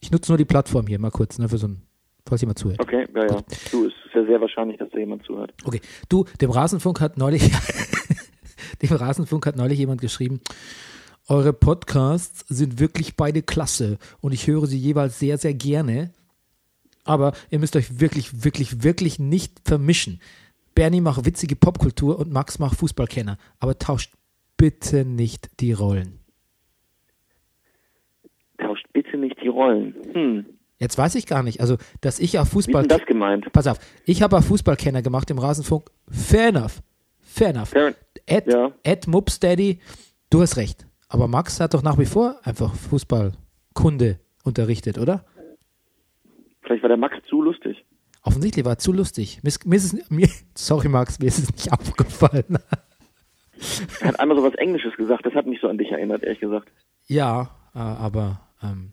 Ich 0.01 0.11
nutze 0.11 0.31
nur 0.31 0.39
die 0.39 0.45
Plattform 0.45 0.87
hier 0.87 0.99
mal 0.99 1.11
kurz, 1.11 1.39
ne, 1.39 1.49
für 1.49 1.59
so 1.59 1.69
ein, 1.69 1.83
falls 2.27 2.41
jemand 2.41 2.59
zuhört. 2.59 2.81
Okay, 2.81 3.07
ja, 3.15 3.27
ja. 3.27 3.43
Du, 3.71 3.87
es 3.87 3.93
ist 3.93 4.15
ja 4.15 4.25
sehr 4.27 4.41
wahrscheinlich, 4.41 4.79
dass 4.79 4.91
da 4.91 4.99
jemand 4.99 5.25
zuhört. 5.25 5.53
Okay, 5.65 5.81
du, 6.09 6.25
dem 6.41 6.51
Rasenfunk 6.51 7.01
hat 7.01 7.17
neulich, 7.19 7.51
dem 8.83 8.93
Rasenfunk 8.93 9.47
hat 9.47 9.57
neulich 9.57 9.79
jemand 9.79 10.01
geschrieben, 10.01 10.41
eure 11.27 11.55
Podcasts 11.55 12.45
sind 12.49 12.81
wirklich 12.81 13.17
beide 13.17 13.43
klasse 13.43 13.99
und 14.21 14.33
ich 14.33 14.47
höre 14.47 14.67
sie 14.67 14.79
jeweils 14.79 15.19
sehr, 15.19 15.39
sehr 15.39 15.55
gerne. 15.55 16.13
Aber 17.05 17.33
ihr 17.51 17.59
müsst 17.59 17.77
euch 17.77 18.01
wirklich, 18.01 18.45
wirklich, 18.45 18.83
wirklich 18.83 19.19
nicht 19.19 19.61
vermischen. 19.65 20.21
Bernie 20.75 21.01
macht 21.01 21.25
witzige 21.27 21.55
Popkultur 21.57 22.19
und 22.19 22.33
Max 22.33 22.59
macht 22.59 22.79
Fußballkenner. 22.79 23.37
Aber 23.61 23.79
tauscht 23.79 24.13
bitte 24.57 25.05
nicht 25.05 25.61
die 25.61 25.73
Rollen. 25.73 26.19
Tauscht 28.59 28.87
bitte 28.93 29.17
nicht 29.17 29.37
die 29.43 29.49
Rollen. 29.49 29.95
Hm. 30.13 30.47
Jetzt 30.79 30.99
weiß 30.99 31.15
ich 31.15 31.27
gar 31.27 31.43
nicht, 31.43 31.61
also, 31.61 31.77
dass 32.01 32.19
ich 32.19 32.39
auf 32.39 32.47
Wie 32.55 32.59
ist 32.59 32.67
Fußball. 32.67 32.87
das 32.87 33.05
gemeint? 33.07 33.51
Pass 33.53 33.67
auf, 33.67 33.79
ich 34.05 34.23
habe 34.23 34.37
auf 34.37 34.47
Fußballkenner 34.47 35.03
gemacht 35.03 35.31
im 35.31 35.39
Rasenfunk. 35.39 35.91
Fair 36.09 36.49
enough. 36.49 36.83
Fair 37.21 37.49
enough. 37.51 37.69
Fair- 37.71 37.95
Ed, 38.27 38.47
Ja. 38.53 38.73
Ed 38.83 39.07
Mupsteady, 39.07 39.81
du 40.31 40.41
hast 40.41 40.57
recht. 40.57 40.87
Aber 41.09 41.29
Max 41.29 41.61
hat 41.61 41.75
doch 41.75 41.83
nach 41.83 41.99
wie 41.99 42.07
vor 42.07 42.41
einfach 42.43 42.75
Fußballkunde 42.75 44.19
unterrichtet, 44.45 44.99
oder? 44.99 45.25
Vielleicht 46.65 46.83
war 46.83 46.89
der 46.89 46.97
Max 46.99 47.17
zu 47.29 47.43
lustig. 47.43 47.85
Offensichtlich 48.23 48.65
war 48.65 48.73
er 48.73 48.79
zu 48.79 48.93
lustig. 48.93 49.41
Mir, 49.43 49.53
mir 49.67 49.77
ist 49.77 49.93
es, 49.93 50.11
mir, 50.11 50.29
sorry 50.55 50.89
Max, 50.89 51.19
mir 51.19 51.27
ist 51.27 51.39
es 51.39 51.53
nicht 51.53 51.73
aufgefallen. 51.79 52.59
Er 54.01 54.09
hat 54.09 54.21
einmal 54.21 54.37
so 54.37 54.43
was 54.43 54.55
Englisches 54.55 54.95
gesagt, 54.97 55.25
das 55.27 55.35
hat 55.35 55.47
mich 55.47 55.61
so 55.61 55.69
an 55.69 55.79
dich 55.79 55.91
erinnert, 55.91 56.23
ehrlich 56.23 56.41
gesagt. 56.41 56.69
ja, 57.07 57.51
äh, 57.75 57.79
aber 57.79 58.41
ähm, 58.63 58.93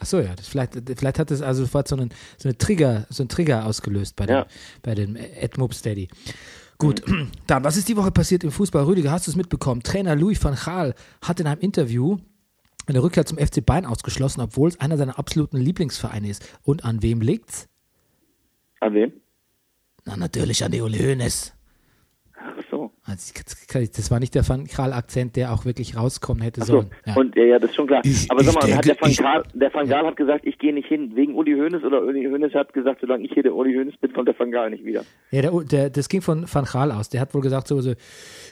ach 0.00 0.06
so 0.06 0.18
ja, 0.20 0.34
das 0.34 0.48
vielleicht, 0.48 0.74
vielleicht 0.98 1.18
hat 1.18 1.30
es 1.30 1.42
also 1.42 1.62
sofort 1.62 1.88
so 1.88 1.96
einen, 1.96 2.10
so 2.38 2.48
eine 2.48 2.56
Trigger, 2.58 3.06
so 3.10 3.22
einen 3.22 3.28
Trigger 3.28 3.66
ausgelöst 3.66 4.16
bei 4.16 4.26
dem, 4.26 4.34
Ja. 4.36 4.46
bei 4.82 4.94
dem 4.94 5.16
Ed 5.16 5.58
Mupsteady. 5.58 6.08
Gut, 6.78 7.02
dann, 7.46 7.64
was 7.64 7.76
ist 7.76 7.88
die 7.88 7.96
Woche 7.96 8.10
passiert 8.12 8.44
im 8.44 8.50
Fußball? 8.50 8.84
Rüdiger, 8.84 9.10
hast 9.10 9.26
du 9.26 9.30
es 9.30 9.36
mitbekommen? 9.36 9.82
Trainer 9.82 10.16
Louis 10.16 10.42
van 10.42 10.54
Gaal 10.54 10.94
hat 11.22 11.40
in 11.40 11.46
einem 11.46 11.60
Interview 11.60 12.18
eine 12.88 13.02
Rückkehr 13.02 13.26
zum 13.26 13.38
FC 13.38 13.64
Bayern 13.64 13.86
ausgeschlossen, 13.86 14.40
obwohl 14.40 14.68
es 14.68 14.80
einer 14.80 14.96
seiner 14.96 15.18
absoluten 15.18 15.58
Lieblingsvereine 15.58 16.28
ist. 16.28 16.58
Und 16.62 16.84
an 16.84 17.02
wem 17.02 17.20
liegt's? 17.20 17.68
An 18.80 18.94
wem? 18.94 19.12
Na, 20.04 20.16
natürlich 20.16 20.64
an 20.64 20.72
die 20.72 20.80
Uli 20.80 20.98
Hoeneß. 20.98 21.57
Also, 23.08 23.32
das 23.96 24.10
war 24.10 24.20
nicht 24.20 24.34
der 24.34 24.46
Van 24.46 24.66
Gaal-Akzent, 24.66 25.34
der 25.36 25.52
auch 25.54 25.64
wirklich 25.64 25.96
rauskommen 25.96 26.42
hätte 26.42 26.60
so. 26.60 26.74
sollen. 26.74 26.90
Ja. 27.06 27.14
Und 27.16 27.34
ja, 27.36 27.44
ja, 27.44 27.58
das 27.58 27.70
ist 27.70 27.76
schon 27.76 27.86
klar. 27.86 28.02
Ich- 28.04 28.30
Aber 28.30 28.44
sag 28.44 28.54
mal, 28.54 28.62
hat 28.74 28.84
denke, 28.84 28.86
der 28.88 29.00
Van 29.00 29.14
Gaal, 29.14 29.42
der 29.54 29.72
Van 29.74 29.88
Gaal 29.88 30.06
hat 30.06 30.16
gesagt, 30.16 30.44
ich 30.46 30.58
gehe 30.58 30.74
nicht 30.74 30.88
hin 30.88 31.12
wegen 31.16 31.34
Uli 31.34 31.52
Hoeneß 31.54 31.82
oder 31.84 32.02
Uli 32.02 32.26
Hoeneß 32.26 32.52
hat 32.52 32.74
gesagt, 32.74 33.00
solange 33.00 33.24
ich 33.24 33.32
hier 33.32 33.42
der 33.42 33.54
Uli 33.54 33.74
Hoeneß 33.74 33.96
bin, 33.98 34.12
kommt 34.12 34.28
der 34.28 34.38
Van 34.38 34.50
Gaal 34.50 34.70
nicht 34.70 34.84
wieder. 34.84 35.04
Ja, 35.30 35.40
der, 35.40 35.50
der, 35.64 35.88
das 35.90 36.08
ging 36.10 36.20
von 36.20 36.44
Van 36.52 36.66
Gaal 36.66 36.92
aus. 36.92 37.08
Der 37.08 37.22
hat 37.22 37.32
wohl 37.32 37.40
gesagt, 37.40 37.68
so, 37.68 37.80
so 37.80 37.94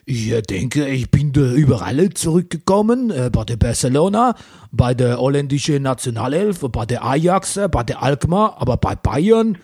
ich 0.07 0.33
äh, 0.33 0.41
denke, 0.41 0.89
ich 0.89 1.11
bin 1.11 1.33
da 1.33 1.53
überall 1.53 2.09
zurückgekommen, 2.15 3.11
äh, 3.11 3.29
bei 3.31 3.45
der 3.45 3.57
Barcelona, 3.57 4.35
bei 4.73 4.95
der 4.95 5.19
holländischen 5.19 5.83
Nationalelf, 5.83 6.61
bei 6.73 6.87
der 6.87 7.05
Ajax, 7.05 7.59
äh, 7.59 7.69
bei 7.71 7.83
der 7.83 8.03
Alkmaar, 8.03 8.57
aber 8.59 8.79
bei 8.79 8.95
Bayern, 8.95 9.59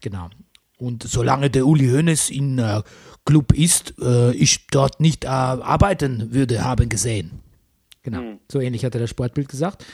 genau. 0.00 0.30
Und 0.78 1.04
solange 1.04 1.48
der 1.50 1.66
Uli 1.66 1.88
Hoeneß 1.90 2.30
in 2.30 2.58
äh, 2.58 2.80
Club 3.24 3.52
ist, 3.52 3.94
äh, 4.00 4.32
ich 4.32 4.66
dort 4.68 5.00
nicht 5.00 5.24
äh, 5.24 5.28
arbeiten 5.28 6.32
würde, 6.32 6.64
haben 6.64 6.88
gesehen. 6.88 7.30
Genau, 8.02 8.38
so 8.50 8.60
ähnlich 8.60 8.84
hat 8.84 8.94
er 8.94 9.00
das 9.00 9.10
Sportbild 9.10 9.48
gesagt. 9.48 9.84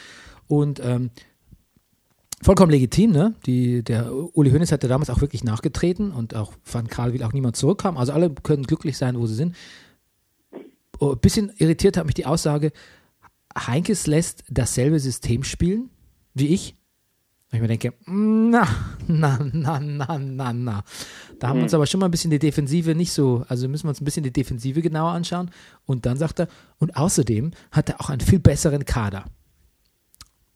Und 0.46 0.80
ähm, 0.82 1.10
vollkommen 2.42 2.70
legitim, 2.70 3.10
ne? 3.10 3.34
Die, 3.44 3.82
der 3.82 4.10
Uli 4.12 4.50
Hoeneß 4.50 4.72
hatte 4.72 4.88
damals 4.88 5.10
auch 5.10 5.20
wirklich 5.20 5.44
nachgetreten 5.44 6.10
und 6.10 6.34
auch 6.34 6.52
Van 6.64 6.88
Karl 6.88 7.12
will 7.12 7.22
auch 7.22 7.34
niemand 7.34 7.56
zurückkam. 7.56 7.98
Also 7.98 8.12
alle 8.12 8.30
können 8.30 8.62
glücklich 8.62 8.96
sein, 8.96 9.18
wo 9.18 9.26
sie 9.26 9.34
sind. 9.34 9.54
Oh, 10.98 11.12
Ein 11.12 11.18
bisschen 11.18 11.52
irritiert 11.58 11.98
hat 11.98 12.06
mich 12.06 12.14
die 12.14 12.26
Aussage, 12.26 12.72
Heinkes 13.56 14.06
lässt 14.06 14.44
dasselbe 14.48 15.00
System 15.00 15.44
spielen 15.44 15.90
wie 16.38 16.48
ich. 16.48 16.74
Und 17.50 17.56
ich 17.56 17.60
mir 17.62 17.68
denke, 17.68 17.94
na, 18.06 18.68
na, 19.06 19.38
na, 19.52 19.80
na, 19.80 20.18
na, 20.18 20.52
na. 20.52 20.84
Da 21.38 21.48
haben 21.48 21.58
wir 21.58 21.62
uns 21.62 21.72
aber 21.72 21.86
schon 21.86 22.00
mal 22.00 22.06
ein 22.06 22.10
bisschen 22.10 22.30
die 22.30 22.38
Defensive 22.38 22.94
nicht 22.94 23.12
so, 23.12 23.44
also 23.48 23.68
müssen 23.68 23.84
wir 23.84 23.90
uns 23.90 24.02
ein 24.02 24.04
bisschen 24.04 24.22
die 24.22 24.32
Defensive 24.32 24.82
genauer 24.82 25.12
anschauen. 25.12 25.50
Und 25.86 26.04
dann 26.04 26.18
sagt 26.18 26.40
er, 26.40 26.48
und 26.78 26.94
außerdem 26.96 27.52
hat 27.72 27.88
er 27.88 28.00
auch 28.02 28.10
einen 28.10 28.20
viel 28.20 28.38
besseren 28.38 28.84
Kader. 28.84 29.24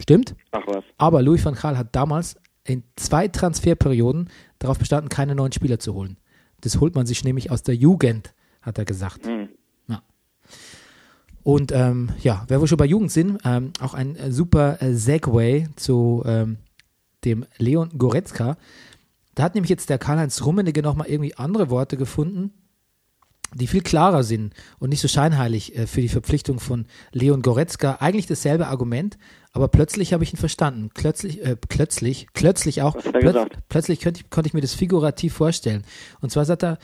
Stimmt? 0.03 0.35
Ach 0.51 0.67
was. 0.67 0.85
Aber 0.99 1.23
Louis 1.23 1.43
van 1.43 1.55
Gaal 1.55 1.79
hat 1.79 1.95
damals 1.97 2.37
in 2.65 2.83
zwei 2.97 3.29
Transferperioden 3.29 4.29
darauf 4.59 4.79
bestanden, 4.79 5.09
keine 5.09 5.35
neuen 5.35 5.53
Spieler 5.53 5.79
zu 5.79 5.95
holen. 5.95 6.19
Das 6.61 6.79
holt 6.79 6.95
man 6.95 7.07
sich 7.07 7.25
nämlich 7.25 7.51
aus 7.51 7.63
der 7.63 7.75
Jugend, 7.75 8.35
hat 8.61 8.79
er 8.79 8.85
gesagt. 8.85 9.27
Hm. 9.27 9.49
Ja. 9.89 10.03
Und 11.43 11.73
ähm, 11.73 12.11
ja, 12.21 12.45
wer 12.49 12.61
wir 12.61 12.67
schon 12.67 12.79
bei 12.79 12.85
Jugend 12.85 13.11
sind, 13.11 13.41
ähm, 13.45 13.73
auch 13.81 13.95
ein 13.95 14.15
äh, 14.17 14.31
super 14.31 14.83
äh, 14.83 14.93
Segway 14.93 15.69
zu 15.77 16.23
ähm, 16.27 16.59
dem 17.25 17.45
Leon 17.59 17.91
Goretzka. 17.99 18.57
Da 19.35 19.43
hat 19.45 19.55
nämlich 19.55 19.71
jetzt 19.71 19.89
der 19.91 19.99
Karl-Heinz 19.99 20.43
Rummenigge 20.45 20.83
nochmal 20.83 21.09
irgendwie 21.09 21.35
andere 21.37 21.71
Worte 21.71 21.97
gefunden, 21.97 22.53
die 23.55 23.67
viel 23.67 23.83
klarer 23.83 24.25
sind 24.25 24.55
und 24.79 24.89
nicht 24.91 25.01
so 25.01 25.09
scheinheilig 25.09 25.77
äh, 25.77 25.87
für 25.87 26.01
die 26.01 26.09
Verpflichtung 26.09 26.59
von 26.59 26.87
Leon 27.13 27.43
Goretzka. 27.43 27.97
Eigentlich 28.01 28.27
dasselbe 28.27 28.67
Argument, 28.69 29.19
aber 29.53 29.69
plötzlich 29.69 30.13
habe 30.13 30.25
ich 30.25 30.33
ihn 30.33 30.39
verstanden. 30.39 30.91
Plötzlich, 30.95 31.45
äh, 31.45 31.57
plötzlich, 31.57 32.29
plötzlich 32.33 32.83
auch, 32.83 32.97
plötz- 32.97 33.35
plötzlich 33.69 34.01
könnte 34.01 34.21
ich, 34.21 34.31
konnte 34.31 34.49
ich 34.49 34.55
mir 34.55 34.63
das 34.63 34.75
figurativ 34.75 35.35
vorstellen. 35.35 35.85
Und 36.21 36.31
zwar 36.31 36.45
sagt 36.47 36.65
er, 36.65 36.79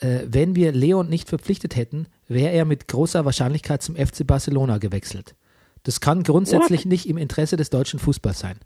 äh, 0.00 0.20
wenn 0.26 0.56
wir 0.56 0.72
Leon 0.72 1.08
nicht 1.08 1.28
verpflichtet 1.28 1.76
hätten, 1.76 2.06
wäre 2.28 2.52
er 2.52 2.64
mit 2.64 2.88
großer 2.88 3.24
Wahrscheinlichkeit 3.24 3.82
zum 3.82 3.96
FC 3.96 4.26
Barcelona 4.26 4.78
gewechselt. 4.78 5.34
Das 5.82 6.00
kann 6.00 6.22
grundsätzlich 6.22 6.86
nicht 6.86 7.08
im 7.08 7.18
Interesse 7.18 7.56
des 7.58 7.68
deutschen 7.68 7.98
Fußballs 7.98 8.38
sein. 8.38 8.58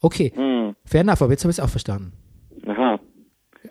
Okay, 0.00 0.32
Hm. 0.34 0.74
fair 0.84 1.00
enough, 1.02 1.22
aber 1.22 1.32
jetzt 1.32 1.44
habe 1.44 1.50
ich 1.50 1.58
es 1.58 1.64
auch 1.64 1.68
verstanden. 1.70 2.12
Aha. 2.66 3.00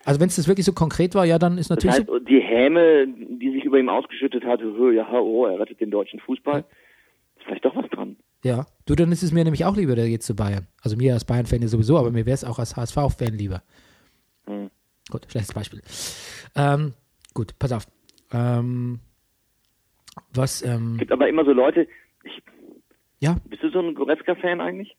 Also 0.03 0.19
wenn 0.19 0.27
es 0.27 0.35
das 0.35 0.47
wirklich 0.47 0.65
so 0.65 0.73
konkret 0.73 1.15
war, 1.15 1.25
ja, 1.25 1.39
dann 1.39 1.57
ist 1.57 1.69
Das 1.69 1.77
natürlich 1.77 1.95
heißt, 1.97 2.07
so, 2.07 2.19
die 2.19 2.39
Häme, 2.41 3.07
die 3.07 3.51
sich 3.51 3.63
über 3.63 3.79
ihm 3.79 3.89
ausgeschüttet 3.89 4.43
hat, 4.43 4.59
ja, 4.59 5.11
oh, 5.19 5.45
er 5.45 5.59
rettet 5.59 5.79
den 5.79 5.89
deutschen 5.91 6.19
Fußball, 6.19 6.59
ist 7.37 7.45
vielleicht 7.45 7.65
doch 7.65 7.75
was 7.75 7.89
dran. 7.89 8.17
ja. 8.43 8.65
Du, 8.85 8.93
dann 8.93 9.11
ist 9.11 9.23
es 9.23 9.31
mir 9.31 9.43
nämlich 9.43 9.65
auch 9.65 9.75
lieber, 9.75 9.95
der 9.95 10.07
geht 10.07 10.21
zu 10.21 10.35
Bayern. 10.35 10.67
Also 10.83 10.95
mir 10.95 11.13
als 11.13 11.25
Bayern-Fan 11.25 11.61
ja 11.63 11.67
sowieso, 11.67 11.97
aber 11.97 12.11
mir 12.11 12.25
wäre 12.27 12.35
es 12.35 12.43
auch 12.43 12.59
als 12.59 12.75
HSV-Fan 12.75 13.33
lieber. 13.33 13.63
Hm. 14.45 14.69
Gut, 15.09 15.25
schlechtes 15.29 15.53
Beispiel. 15.55 15.81
Ähm, 16.55 16.93
gut, 17.33 17.57
pass 17.57 17.71
auf. 17.71 17.87
Ähm, 18.31 18.99
was, 20.33 20.61
ähm, 20.61 20.97
gibt 20.97 21.11
aber 21.11 21.27
immer 21.29 21.45
so 21.45 21.51
Leute, 21.51 21.87
ich, 22.23 22.43
ja, 23.19 23.37
bist 23.49 23.63
du 23.63 23.69
so 23.71 23.79
ein 23.79 23.95
Goretzka-Fan 23.95 24.61
eigentlich? 24.61 24.95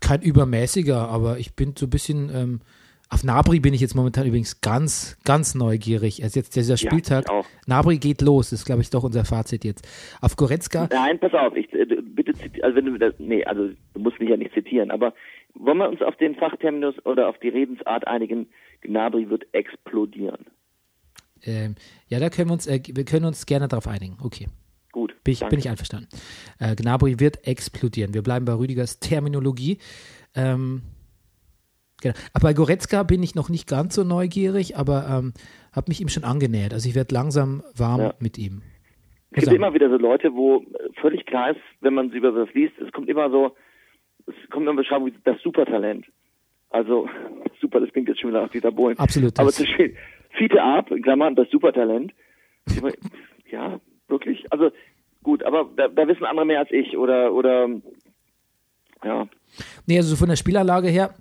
Kein 0.00 0.22
übermäßiger, 0.22 1.08
aber 1.08 1.38
ich 1.38 1.54
bin 1.54 1.74
so 1.76 1.86
ein 1.86 1.90
bisschen, 1.90 2.30
ähm, 2.34 2.60
auf 3.08 3.24
Nabri 3.24 3.58
bin 3.60 3.74
ich 3.74 3.80
jetzt 3.80 3.94
momentan 3.94 4.26
übrigens 4.26 4.60
ganz, 4.60 5.18
ganz 5.24 5.54
neugierig. 5.54 6.22
Also 6.22 6.38
jetzt 6.40 6.54
dieser 6.56 6.74
Ja, 6.74 6.76
Spieltag, 6.76 7.28
auch. 7.28 7.44
Nabri 7.66 7.98
geht 7.98 8.22
los, 8.22 8.52
ist 8.52 8.64
glaube 8.64 8.82
ich 8.82 8.90
doch 8.90 9.02
unser 9.02 9.24
Fazit 9.24 9.64
jetzt. 9.64 9.86
Auf 10.20 10.36
Goretzka, 10.36 10.88
Nein, 10.92 11.18
pass 11.18 11.34
auf, 11.34 11.56
ich, 11.56 11.72
äh, 11.72 11.86
bitte 12.02 12.32
also 12.62 12.76
wenn 12.76 12.84
du 12.86 12.98
das, 12.98 13.14
nee, 13.18 13.44
also 13.44 13.68
du 13.94 14.00
musst 14.00 14.20
mich 14.20 14.30
ja 14.30 14.36
nicht 14.36 14.54
zitieren, 14.54 14.90
aber 14.90 15.12
wollen 15.54 15.78
wir 15.78 15.88
uns 15.88 16.00
auf 16.02 16.16
den 16.16 16.36
Fachterminus 16.36 16.94
oder 17.04 17.28
auf 17.28 17.38
die 17.40 17.48
Redensart 17.48 18.06
einigen, 18.06 18.46
Gnabry 18.82 19.28
wird 19.28 19.44
explodieren. 19.52 20.46
ähm, 21.42 21.74
ja, 22.08 22.20
da 22.20 22.30
können 22.30 22.48
wir 22.50 22.54
uns, 22.54 22.66
äh, 22.66 22.80
wir 22.86 23.04
können 23.04 23.24
uns 23.24 23.44
gerne 23.46 23.66
darauf 23.68 23.88
einigen. 23.88 24.16
Okay. 24.22 24.46
Gut. 24.92 25.14
Bin 25.24 25.32
ich, 25.32 25.40
bin 25.46 25.58
ich 25.58 25.68
einverstanden. 25.68 26.08
Äh, 26.58 26.74
Gnabry 26.76 27.20
wird 27.20 27.46
explodieren. 27.46 28.12
Wir 28.14 28.22
bleiben 28.22 28.44
bei 28.44 28.54
Rüdigers 28.54 28.98
Terminologie. 28.98 29.78
Ähm, 30.34 30.82
genau. 32.02 32.14
Aber 32.32 32.48
bei 32.48 32.54
Goretzka 32.54 33.02
bin 33.04 33.22
ich 33.22 33.34
noch 33.34 33.48
nicht 33.50 33.68
ganz 33.68 33.94
so 33.94 34.02
neugierig, 34.04 34.76
aber 34.76 35.06
ähm, 35.08 35.32
habe 35.72 35.86
mich 35.88 36.00
ihm 36.00 36.08
schon 36.08 36.24
angenähert. 36.24 36.72
Also 36.74 36.88
ich 36.88 36.94
werde 36.94 37.14
langsam 37.14 37.62
warm 37.76 38.00
Ja. 38.00 38.14
mit 38.18 38.36
ihm. 38.38 38.62
Es 39.32 39.44
gibt 39.44 39.52
immer 39.52 39.72
wieder 39.74 39.88
so 39.88 39.96
Leute, 39.96 40.34
wo 40.34 40.64
völlig 41.00 41.24
klar 41.24 41.52
ist, 41.52 41.60
wenn 41.80 41.94
man 41.94 42.10
sie 42.10 42.16
über 42.16 42.34
was 42.34 42.52
liest, 42.52 42.72
es 42.84 42.90
kommt 42.90 43.08
immer 43.08 43.30
so, 43.30 43.54
es 44.26 44.34
kommt 44.50 44.66
immer 44.66 44.74
Beschreibung 44.74 45.06
wie 45.06 45.14
das 45.22 45.40
Supertalent. 45.42 46.04
Also, 46.70 47.08
super, 47.60 47.78
das 47.78 47.90
klingt 47.92 48.08
jetzt 48.08 48.20
schon 48.20 48.30
wieder 48.30 48.42
nach 48.42 48.50
Dieter 48.50 48.72
Bohlen. 48.72 48.98
Absolut, 48.98 49.38
Aber 49.38 49.46
das- 49.46 49.56
zu 49.56 49.66
stehen, 49.66 49.96
Fiete 50.36 50.60
ab, 50.60 50.90
in 50.90 51.02
Klammern, 51.02 51.36
das 51.36 51.48
Supertalent. 51.50 52.12
Ja, 53.50 53.80
wirklich. 54.10 54.44
Also, 54.50 54.70
gut, 55.22 55.42
aber 55.42 55.68
da, 55.76 55.88
da 55.88 56.08
wissen 56.08 56.24
andere 56.24 56.46
mehr 56.46 56.60
als 56.60 56.70
ich 56.70 56.96
oder, 56.96 57.32
oder, 57.32 57.68
ja. 59.04 59.28
Nee, 59.86 59.98
also 59.98 60.10
so 60.10 60.16
von 60.16 60.28
der 60.28 60.36
Spielanlage 60.36 60.88
her. 60.88 61.14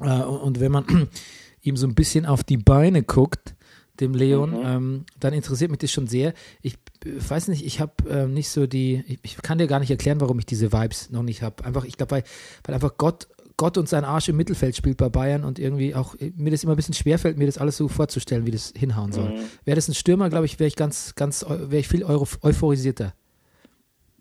Äh, 0.00 0.22
und 0.22 0.60
wenn 0.60 0.72
man 0.72 0.84
ihm 1.62 1.76
so 1.76 1.86
ein 1.86 1.94
bisschen 1.94 2.26
auf 2.26 2.44
die 2.44 2.56
Beine 2.56 3.02
guckt, 3.02 3.54
dem 4.00 4.14
Leon, 4.14 4.58
ähm, 4.64 5.04
dann 5.18 5.34
interessiert 5.34 5.70
mich 5.70 5.80
das 5.80 5.92
schon 5.92 6.06
sehr. 6.06 6.32
Ich 6.62 6.74
äh, 7.04 7.10
weiß 7.28 7.48
nicht, 7.48 7.64
ich 7.64 7.80
habe 7.80 7.92
äh, 8.08 8.26
nicht 8.26 8.48
so 8.48 8.66
die, 8.66 9.04
ich, 9.06 9.18
ich 9.22 9.36
kann 9.42 9.58
dir 9.58 9.66
gar 9.66 9.80
nicht 9.80 9.90
erklären, 9.90 10.20
warum 10.20 10.38
ich 10.38 10.46
diese 10.46 10.72
Vibes 10.72 11.10
noch 11.10 11.22
nicht 11.22 11.42
habe. 11.42 11.64
Einfach, 11.64 11.84
ich 11.84 11.96
glaube, 11.96 12.12
weil, 12.12 12.24
weil 12.64 12.74
einfach 12.74 12.96
Gott, 12.96 13.28
Gott 13.60 13.76
und 13.76 13.90
sein 13.90 14.04
Arsch 14.06 14.30
im 14.30 14.36
Mittelfeld 14.38 14.74
spielt 14.74 14.96
bei 14.96 15.10
Bayern 15.10 15.44
und 15.44 15.58
irgendwie 15.58 15.94
auch 15.94 16.14
äh, 16.14 16.32
mir 16.34 16.50
das 16.50 16.64
immer 16.64 16.72
ein 16.72 16.76
bisschen 16.76 16.94
schwerfällt, 16.94 17.36
mir 17.36 17.44
das 17.44 17.58
alles 17.58 17.76
so 17.76 17.88
vorzustellen, 17.88 18.46
wie 18.46 18.50
das 18.52 18.72
hinhauen 18.74 19.12
soll. 19.12 19.34
Wäre 19.66 19.74
das 19.74 19.86
ein 19.86 19.94
Stürmer, 19.94 20.30
glaube 20.30 20.46
ich, 20.46 20.58
wäre 20.58 20.68
ich 20.68 20.76
ganz, 20.76 21.14
ganz, 21.14 21.44
eu- 21.44 21.70
wäre 21.70 21.76
ich 21.80 21.88
viel 21.88 22.02
euro, 22.02 22.26
euphorisierter. 22.40 23.12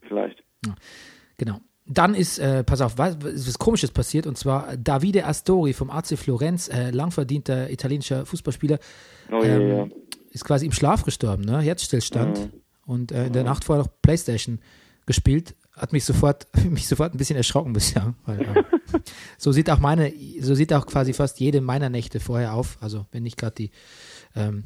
Vielleicht. 0.01 0.43
Genau. 1.37 1.59
Dann 1.85 2.13
ist, 2.15 2.37
äh, 2.37 2.63
pass 2.65 2.81
auf, 2.81 2.97
was, 2.97 3.15
was 3.23 3.47
was 3.47 3.57
Komisches 3.57 3.91
passiert 3.91 4.27
und 4.27 4.37
zwar 4.37 4.75
Davide 4.77 5.25
Astori 5.25 5.71
vom 5.73 5.89
AC 5.89 6.17
Florenz, 6.17 6.67
äh, 6.67 6.91
langverdienter 6.91 7.69
italienischer 7.71 8.25
Fußballspieler, 8.25 8.77
Oh 9.31 9.41
ja, 9.43 9.57
ähm, 9.57 9.69
ja. 9.69 9.87
ist 10.31 10.43
quasi 10.45 10.65
im 10.65 10.71
Schlaf 10.73 11.03
gestorben, 11.03 11.43
ne? 11.45 11.61
Herzstillstand 11.61 12.37
Mhm. 12.39 12.49
und 12.85 13.11
äh, 13.11 13.27
in 13.27 13.33
der 13.33 13.43
Nacht 13.43 13.63
vorher 13.63 13.83
noch 13.85 13.91
Playstation 14.03 14.59
gespielt. 15.07 15.55
Hat 15.79 15.93
mich 15.93 16.03
sofort, 16.03 16.47
mich 16.69 16.87
sofort 16.87 17.13
ein 17.13 17.17
bisschen 17.17 17.37
erschrocken 17.37 17.73
bisher. 17.73 18.13
Weil, 18.25 18.41
äh, 18.41 18.63
so 19.37 19.51
sieht 19.51 19.69
auch 19.69 19.79
meine, 19.79 20.11
so 20.41 20.53
sieht 20.55 20.73
auch 20.73 20.85
quasi 20.85 21.13
fast 21.13 21.39
jede 21.39 21.61
meiner 21.61 21.89
Nächte 21.89 22.19
vorher 22.19 22.53
auf. 22.53 22.77
Also 22.81 23.05
wenn 23.11 23.23
nicht 23.23 23.37
gerade 23.37 23.55
die 23.55 23.71
ähm, 24.35 24.65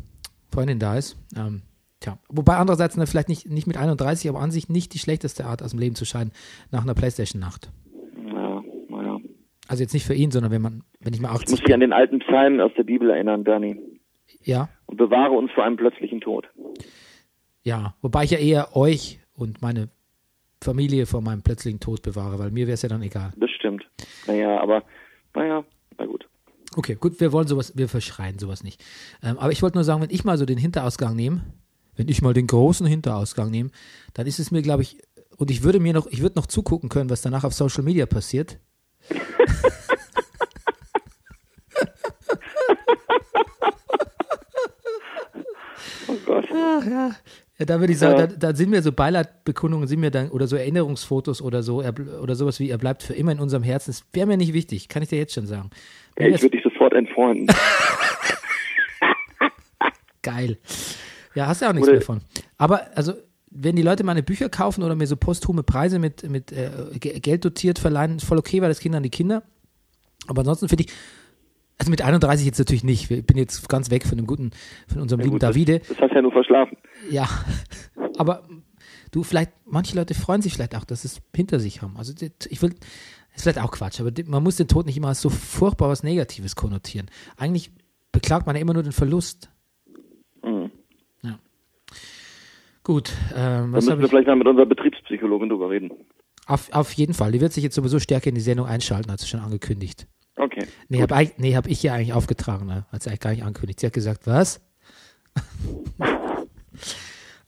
Freundin 0.52 0.80
da 0.80 0.98
ist. 0.98 1.18
Ähm, 1.38 1.62
tja. 2.00 2.18
Wobei 2.30 2.58
andererseits 2.58 2.98
ne, 2.98 3.08
vielleicht 3.08 3.30
nicht, 3.30 3.50
nicht 3.50 3.68
mit 3.68 3.78
31, 3.78 4.30
aber 4.30 4.40
an 4.40 4.52
sich 4.52 4.70
nicht 4.70 4.94
die 4.94 5.00
schlechteste 5.00 5.46
Art 5.46 5.62
aus 5.64 5.72
dem 5.72 5.80
Leben 5.80 5.96
zu 5.96 6.06
scheiden 6.06 6.32
nach 6.72 6.84
einer 6.84 6.94
Playstation-Nacht. 6.96 7.72
Ja, 8.28 8.64
naja. 8.90 9.18
Also 9.68 9.84
jetzt 9.84 9.94
nicht 9.94 10.06
für 10.06 10.14
ihn, 10.16 10.32
sondern 10.32 10.52
wenn 10.52 10.62
man, 10.62 10.84
wenn 11.00 11.14
ich 11.14 11.22
mal 11.22 11.30
Ich 11.30 11.34
muss 11.34 11.44
80 11.44 11.60
dich 11.66 11.74
an 11.74 11.80
den 11.80 11.94
alten 11.94 12.20
Psalm 12.20 12.60
aus 12.60 12.72
der 12.78 12.84
Bibel 12.84 13.10
erinnern, 13.10 13.44
Bernie. 13.44 13.80
Ja, 14.44 14.70
Und 14.88 14.98
bewahre 14.98 15.34
uns 15.34 15.52
vor 15.52 15.64
einem 15.64 15.78
plötzlichen 15.78 16.22
Tod. 16.22 16.48
ja. 17.64 17.96
Wobei 18.02 18.26
ich 18.26 18.32
ja 18.32 18.40
eher 18.40 18.76
euch 18.76 19.20
und 19.34 19.62
meine 19.62 19.90
Familie 20.64 21.06
vor 21.06 21.22
meinem 21.22 21.42
plötzlichen 21.42 21.80
Tod 21.80 22.02
bewahre, 22.02 22.40
weil 22.40 22.52
mir 22.52 22.68
wäre 22.68 22.76
es 22.76 22.82
ja 22.82 22.90
dann 22.90 23.02
egal. 23.02 23.32
Das 23.38 23.50
stimmt. 23.52 23.84
Naja, 24.28 24.62
aber, 24.62 24.84
naja, 25.36 25.64
na 25.98 26.06
gut. 26.06 26.28
Okay, 26.76 26.96
gut, 26.96 27.20
wir 27.20 27.32
wollen 27.32 27.48
sowas, 27.48 27.78
wir 27.78 27.88
verschreien 27.88 28.40
sowas 28.40 28.64
nicht. 28.64 28.84
Ähm, 29.22 29.38
aber 29.38 29.52
ich 29.52 29.62
wollte 29.62 29.78
nur 29.78 29.84
sagen, 29.84 30.02
wenn 30.02 30.10
ich 30.10 30.24
mal 30.24 30.38
so 30.38 30.46
den 30.46 30.58
Hinterausgang 30.58 31.16
nehme, 31.16 31.42
wenn 31.96 32.08
ich 32.08 32.22
mal 32.22 32.34
den 32.34 32.48
großen 32.48 32.88
Hinterausgang 32.88 33.52
nehme, 33.52 33.70
dann 34.14 34.26
ist 34.26 34.40
es 34.40 34.50
mir, 34.50 34.64
glaube 34.64 34.82
ich, 34.82 34.98
und 35.38 35.52
ich 35.52 35.64
würde 35.64 35.80
mir 35.80 35.94
noch, 35.94 36.08
ich 36.08 36.22
würde 36.22 36.38
noch 36.38 36.48
zugucken 36.48 36.90
können, 36.90 37.10
was 37.10 37.22
danach 37.22 37.44
auf 37.44 37.54
Social 37.54 37.84
Media 37.84 38.06
passiert. 38.06 38.60
Oh 46.08 46.18
Gott. 46.26 46.50
Ja, 46.50 47.12
da 47.66 47.80
würde 47.80 47.94
ich 47.94 48.00
sagen, 48.00 48.20
Ja. 48.20 48.28
da, 48.28 48.36
da 48.52 48.56
sind 48.56 48.70
mir 48.70 48.82
so 48.82 48.92
Beileidbekundungen, 48.92 49.88
sind 49.88 50.00
mir 50.00 50.12
dann, 50.12 50.30
oder 50.30 50.48
so 50.48 50.56
Erinnerungsfotos 50.56 51.42
oder 51.42 51.62
so, 51.64 51.82
er, 51.82 51.94
oder 52.22 52.36
sowas 52.36 52.60
wie, 52.60 52.70
er 52.70 52.78
bleibt 52.78 53.04
für 53.04 53.14
immer 53.14 53.32
in 53.32 53.40
unserem 53.40 53.64
Herzen. 53.64 53.92
Das 53.92 54.04
wäre 54.14 54.26
mir 54.28 54.38
nicht 54.38 54.54
wichtig, 54.54 54.88
kann 54.90 55.04
ich 55.04 55.10
dir 55.10 55.18
jetzt 55.18 55.34
schon 55.34 55.46
sagen. 55.46 55.70
Ja, 56.18 56.28
ich 56.28 56.42
würde 56.42 56.58
dich 56.58 56.64
sofort 56.64 56.94
entfreunden. 56.94 57.48
Geil. 60.22 60.58
Ja, 61.36 61.48
hast 61.48 61.62
ja 61.62 61.70
auch 61.70 61.74
nichts 61.74 61.88
Oder- 61.88 61.98
mehr 61.98 62.06
von. 62.06 62.22
Aber, 62.58 62.96
also, 62.96 63.14
wenn 63.52 63.76
die 63.76 63.82
Leute 63.82 64.04
meine 64.04 64.24
Bücher 64.24 64.50
kaufen 64.50 64.84
oder 64.84 64.96
mir 64.96 65.06
so 65.08 65.16
posthume 65.16 65.64
Preise 65.64 66.00
mit, 66.00 66.28
mit 66.30 66.52
äh, 66.52 66.70
Ge- 67.00 67.20
Geld 67.20 67.46
dotiert 67.46 67.78
verleihen, 67.78 68.18
ist 68.18 68.26
voll 68.26 68.38
okay, 68.40 68.62
weil 68.62 68.70
das 68.70 68.80
Kinder 68.80 68.98
an 68.98 69.04
die 69.04 69.10
Kinder. 69.10 69.44
Aber 70.28 70.40
ansonsten 70.40 70.70
finde 70.70 70.86
ich, 70.86 70.94
Also 71.78 71.90
mit 71.90 72.02
31 72.02 72.46
jetzt 72.46 72.60
natürlich 72.60 72.84
nicht. 72.84 73.10
Ich 73.10 73.26
bin 73.26 73.38
jetzt 73.38 73.68
ganz 73.68 73.90
weg 73.90 74.06
von 74.06 74.18
dem 74.18 74.28
guten, 74.28 74.52
von 74.88 75.02
unserem 75.02 75.20
lieben 75.22 75.34
Gut, 75.34 75.44
Davide. 75.44 75.80
Das, 75.80 75.88
das 75.90 75.98
hast 76.00 76.10
du 76.12 76.16
ja 76.16 76.22
nur 76.22 76.32
verschlafen. 76.32 76.78
Ja, 77.10 77.28
aber 78.18 78.44
du, 79.12 79.24
vielleicht, 79.24 79.52
manche 79.66 79.96
Leute 79.96 80.14
freuen 80.14 80.42
sich 80.42 80.54
vielleicht 80.54 80.76
auch, 80.76 80.86
dass 80.86 81.02
sie 81.02 81.08
es 81.08 81.22
hinter 81.36 81.60
sich 81.60 81.82
haben. 81.82 81.98
Also 81.98 82.14
ich 82.50 82.62
will, 82.62 82.76
ist 83.36 83.44
vielleicht 83.44 83.60
auch 83.60 83.72
Quatsch, 83.72 84.00
aber 84.00 84.12
man 84.28 84.44
muss 84.44 84.58
den 84.58 84.68
Tod 84.68 84.86
nicht 84.86 84.98
immer 84.98 85.10
als 85.10 85.22
so 85.22 85.30
furchtbar 85.30 85.90
was 85.90 86.04
Negatives 86.04 86.56
konnotieren. 86.56 87.10
Eigentlich 87.38 87.72
beklagt 88.12 88.46
man 88.46 88.56
ja 88.56 88.62
immer 88.62 88.74
nur 88.74 88.84
den 88.84 88.92
Verlust. 88.92 89.50
Mhm. 90.44 90.70
Ja. 91.24 91.40
Gut, 92.84 93.12
ähm, 93.36 93.36
Da 93.36 93.62
was 93.64 93.72
müssen 93.72 93.92
habe 93.92 94.02
wir 94.02 94.06
ich? 94.06 94.10
vielleicht 94.12 94.28
mal 94.28 94.36
mit 94.36 94.48
unserer 94.48 94.68
Betriebspsychologin 94.68 95.50
drüber 95.50 95.70
reden. 95.70 95.92
Auf, 96.46 96.72
auf 96.72 96.92
jeden 96.94 97.14
Fall, 97.14 97.32
die 97.32 97.42
wird 97.42 97.54
sich 97.54 97.64
jetzt 97.64 97.76
sowieso 97.76 98.00
stärker 98.00 98.28
in 98.28 98.36
die 98.36 98.42
Sendung 98.42 98.68
einschalten, 98.68 99.12
hat 99.12 99.20
sie 99.20 99.28
schon 99.28 99.40
angekündigt. 99.40 100.08
Okay. 100.36 100.66
Nee, 100.90 101.02
habe 101.02 101.32
nee, 101.38 101.56
hab 101.56 101.68
ich 101.68 101.84
ja 101.84 101.94
eigentlich 101.94 102.14
aufgetragen, 102.14 102.66
ne? 102.66 102.86
hat 102.92 103.04
sie 103.04 103.10
eigentlich 103.10 103.20
gar 103.20 103.30
nicht 103.32 103.44
angekündigt. 103.44 103.80
Sie 103.80 103.86
hat 103.86 103.94
gesagt, 103.94 104.26
was? 104.28 104.62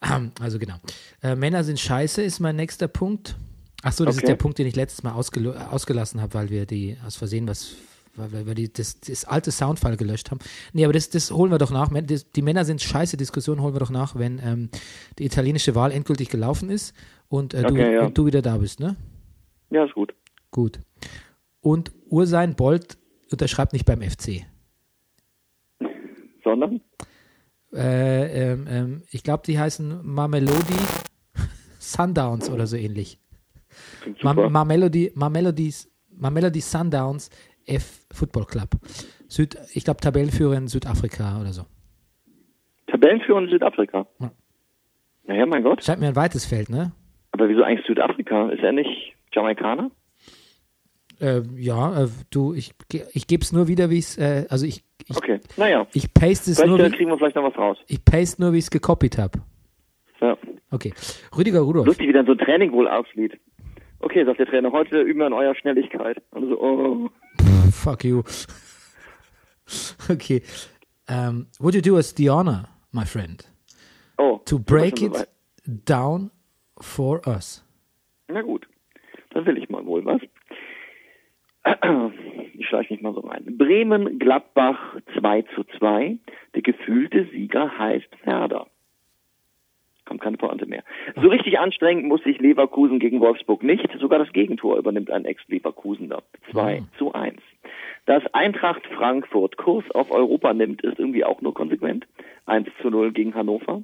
Ähm, 0.01 0.31
also 0.39 0.59
genau. 0.59 0.75
Äh, 1.23 1.35
Männer 1.35 1.63
sind 1.63 1.79
scheiße 1.79 2.21
ist 2.21 2.39
mein 2.39 2.55
nächster 2.55 2.87
Punkt. 2.87 3.35
Ach 3.81 3.91
so, 3.91 4.05
das 4.05 4.15
ist 4.15 4.19
Okay. 4.23 4.27
der 4.31 4.35
Punkt, 4.35 4.57
den 4.59 4.67
ich 4.67 4.75
letztes 4.75 5.03
Mal 5.03 5.13
ausgelassen 5.13 6.21
habe, 6.21 6.33
weil 6.33 6.49
wir 6.49 6.65
die 6.65 6.97
aus 7.05 7.15
Versehen 7.15 7.47
was, 7.47 7.75
weil 8.15 8.45
wir, 8.45 8.55
die, 8.55 8.71
das, 8.71 8.99
das 8.99 9.25
alte 9.25 9.51
Soundfile 9.51 9.97
gelöscht 9.97 10.31
haben. 10.31 10.39
Nee, 10.73 10.83
aber 10.83 10.93
das, 10.93 11.09
das 11.09 11.31
holen 11.31 11.51
wir 11.51 11.57
doch 11.57 11.71
nach. 11.71 11.89
Die 11.91 12.41
Männer 12.41 12.65
sind 12.65 12.81
scheiße 12.81 13.17
Diskussion 13.17 13.61
holen 13.61 13.73
wir 13.73 13.79
doch 13.79 13.89
nach, 13.89 14.15
wenn 14.15 14.39
ähm, 14.43 14.69
die 15.17 15.25
italienische 15.25 15.75
Wahl 15.75 15.91
endgültig 15.91 16.29
gelaufen 16.29 16.69
ist 16.69 16.93
und, 17.27 17.53
äh, 17.53 17.63
du, 17.63 17.73
Okay, 17.73 17.93
ja. 17.95 18.05
und 18.05 18.17
du 18.17 18.25
wieder 18.25 18.41
da 18.41 18.57
bist, 18.57 18.79
ne? 18.79 18.95
Ja, 19.71 19.85
ist 19.85 19.93
gut. 19.93 20.13
Gut. 20.51 20.79
Und 21.65 21.91
Ursein 22.11 22.55
Bolt 22.55 22.95
unterschreibt 23.31 23.73
nicht 23.73 23.87
beim 23.87 23.99
FC. 24.03 24.45
Sondern? 26.43 26.79
Äh, 27.73 28.51
ähm, 28.51 28.67
ähm, 28.69 29.01
ich 29.09 29.23
glaube, 29.23 29.41
die 29.47 29.57
heißen 29.57 30.01
Mamelodi 30.03 30.77
Sundowns 31.79 32.51
oder 32.51 32.67
so 32.67 32.77
ähnlich. 32.77 33.17
Klingt 34.03 34.23
Ma 34.23 34.35
super. 34.35 34.47
Mamelodi, 34.51 35.11
Mamelodis, 35.15 35.91
Mamelodi 36.11 36.59
Sundowns 36.59 37.31
F 37.65 38.05
Football 38.11 38.45
Club. 38.45 38.69
Süd, 39.27 39.57
ich 39.73 39.83
glaube, 39.85 40.01
Tabellenführer 40.01 40.57
in 40.57 40.67
Südafrika 40.67 41.41
oder 41.41 41.51
so. 41.51 41.63
Tabellenführer 42.85 43.39
in 43.39 43.49
Südafrika. 43.49 44.05
Ja. 44.19 44.31
Naja, 45.23 45.47
mein 45.47 45.63
Gott. 45.63 45.83
Scheint 45.83 45.99
mir 45.99 46.09
ein 46.09 46.15
weites 46.15 46.45
Feld, 46.45 46.69
ne? 46.69 46.91
Aber 47.31 47.49
wieso 47.49 47.63
eigentlich 47.63 47.87
Südafrika? 47.87 48.49
Ist 48.49 48.61
er 48.61 48.71
nicht 48.71 49.15
Jamaikaner? 49.33 49.89
Äh, 51.19 51.41
ja, 51.57 52.03
äh, 52.03 52.07
du, 52.29 52.53
ich, 52.53 52.73
ich 53.13 53.27
gebe 53.27 53.43
es 53.43 53.51
nur 53.51 53.67
wieder, 53.67 53.89
wie 53.89 53.99
es, 53.99 54.17
äh, 54.17 54.45
also 54.49 54.65
ich, 54.65 54.83
ich, 55.07 55.17
Okay, 55.17 55.39
naja. 55.57 55.87
ich 55.93 56.13
paste 56.13 56.51
es 56.51 56.63
nur, 56.63 56.79
äh, 56.79 56.89
kriegen 56.89 57.09
wir 57.09 57.17
vielleicht 57.17 57.35
noch 57.35 57.43
was 57.43 57.57
raus. 57.57 57.77
ich 57.87 58.03
paste 58.03 58.41
nur, 58.41 58.53
wie 58.53 58.57
ich 58.57 58.65
es 58.65 58.71
gekopiert 58.71 59.17
habe. 59.17 59.39
Ja. 60.21 60.37
Okay. 60.71 60.93
Rüdiger 61.37 61.61
Rudolph. 61.61 61.85
Lustig, 61.85 62.07
wie 62.07 62.13
dann 62.13 62.25
so 62.25 62.33
ein 62.33 62.37
Training 62.37 62.71
wohl 62.71 62.87
aussieht. 62.87 63.39
Okay, 63.99 64.25
sagt 64.25 64.39
der 64.39 64.45
Trainer, 64.45 64.71
heute 64.71 65.01
üben 65.01 65.19
wir 65.19 65.25
an 65.27 65.33
eurer 65.33 65.55
Schnelligkeit. 65.55 66.21
Und 66.31 66.49
so, 66.49 66.59
oh. 66.61 67.09
Fuck 67.71 68.03
you. 68.03 68.23
okay. 70.09 70.41
Um, 71.07 71.47
would 71.59 71.75
you 71.75 71.81
do 71.81 71.97
us 71.97 72.13
the 72.15 72.29
honor, 72.29 72.67
my 72.91 73.05
friend, 73.05 73.45
oh 74.17 74.41
to 74.45 74.57
break 74.57 75.01
it 75.01 75.13
soweit? 75.13 75.27
down 75.85 76.31
for 76.81 77.21
us? 77.27 77.63
Na 78.27 78.41
gut, 78.41 78.65
dann 79.31 79.45
will 79.45 79.57
ich 79.57 79.69
mal 79.69 79.85
wohl 79.85 80.03
was. 80.03 80.19
Ich 82.53 82.67
schleiche 82.67 82.93
mich 82.93 83.01
mal 83.01 83.13
so 83.13 83.21
rein. 83.21 83.43
Bremen-Gladbach 83.57 84.97
2 85.17 85.41
zu 85.55 85.63
2. 85.77 86.17
Der 86.53 86.61
gefühlte 86.61 87.25
Sieger 87.25 87.77
heißt 87.77 88.09
Werder. 88.25 88.67
Kommt 90.05 90.21
keine 90.21 90.37
Pointe 90.37 90.67
mehr. 90.67 90.83
So 91.15 91.27
richtig 91.27 91.57
anstrengend 91.57 92.05
muss 92.05 92.23
sich 92.23 92.39
Leverkusen 92.39 92.99
gegen 92.99 93.19
Wolfsburg 93.19 93.63
nicht. 93.63 93.89
Sogar 93.99 94.19
das 94.19 94.31
Gegentor 94.33 94.77
übernimmt 94.77 95.09
ein 95.09 95.25
Ex-Leverkusener. 95.25 96.21
2 96.51 96.83
zu 96.99 97.13
1. 97.13 97.41
Dass 98.05 98.23
Eintracht 98.33 98.85
Frankfurt 98.95 99.57
Kurs 99.57 99.89
auf 99.91 100.11
Europa 100.11 100.53
nimmt, 100.53 100.83
ist 100.83 100.99
irgendwie 100.99 101.25
auch 101.25 101.41
nur 101.41 101.55
konsequent. 101.55 102.05
1 102.45 102.67
zu 102.83 102.91
0 102.91 103.11
gegen 103.13 103.33
Hannover. 103.33 103.81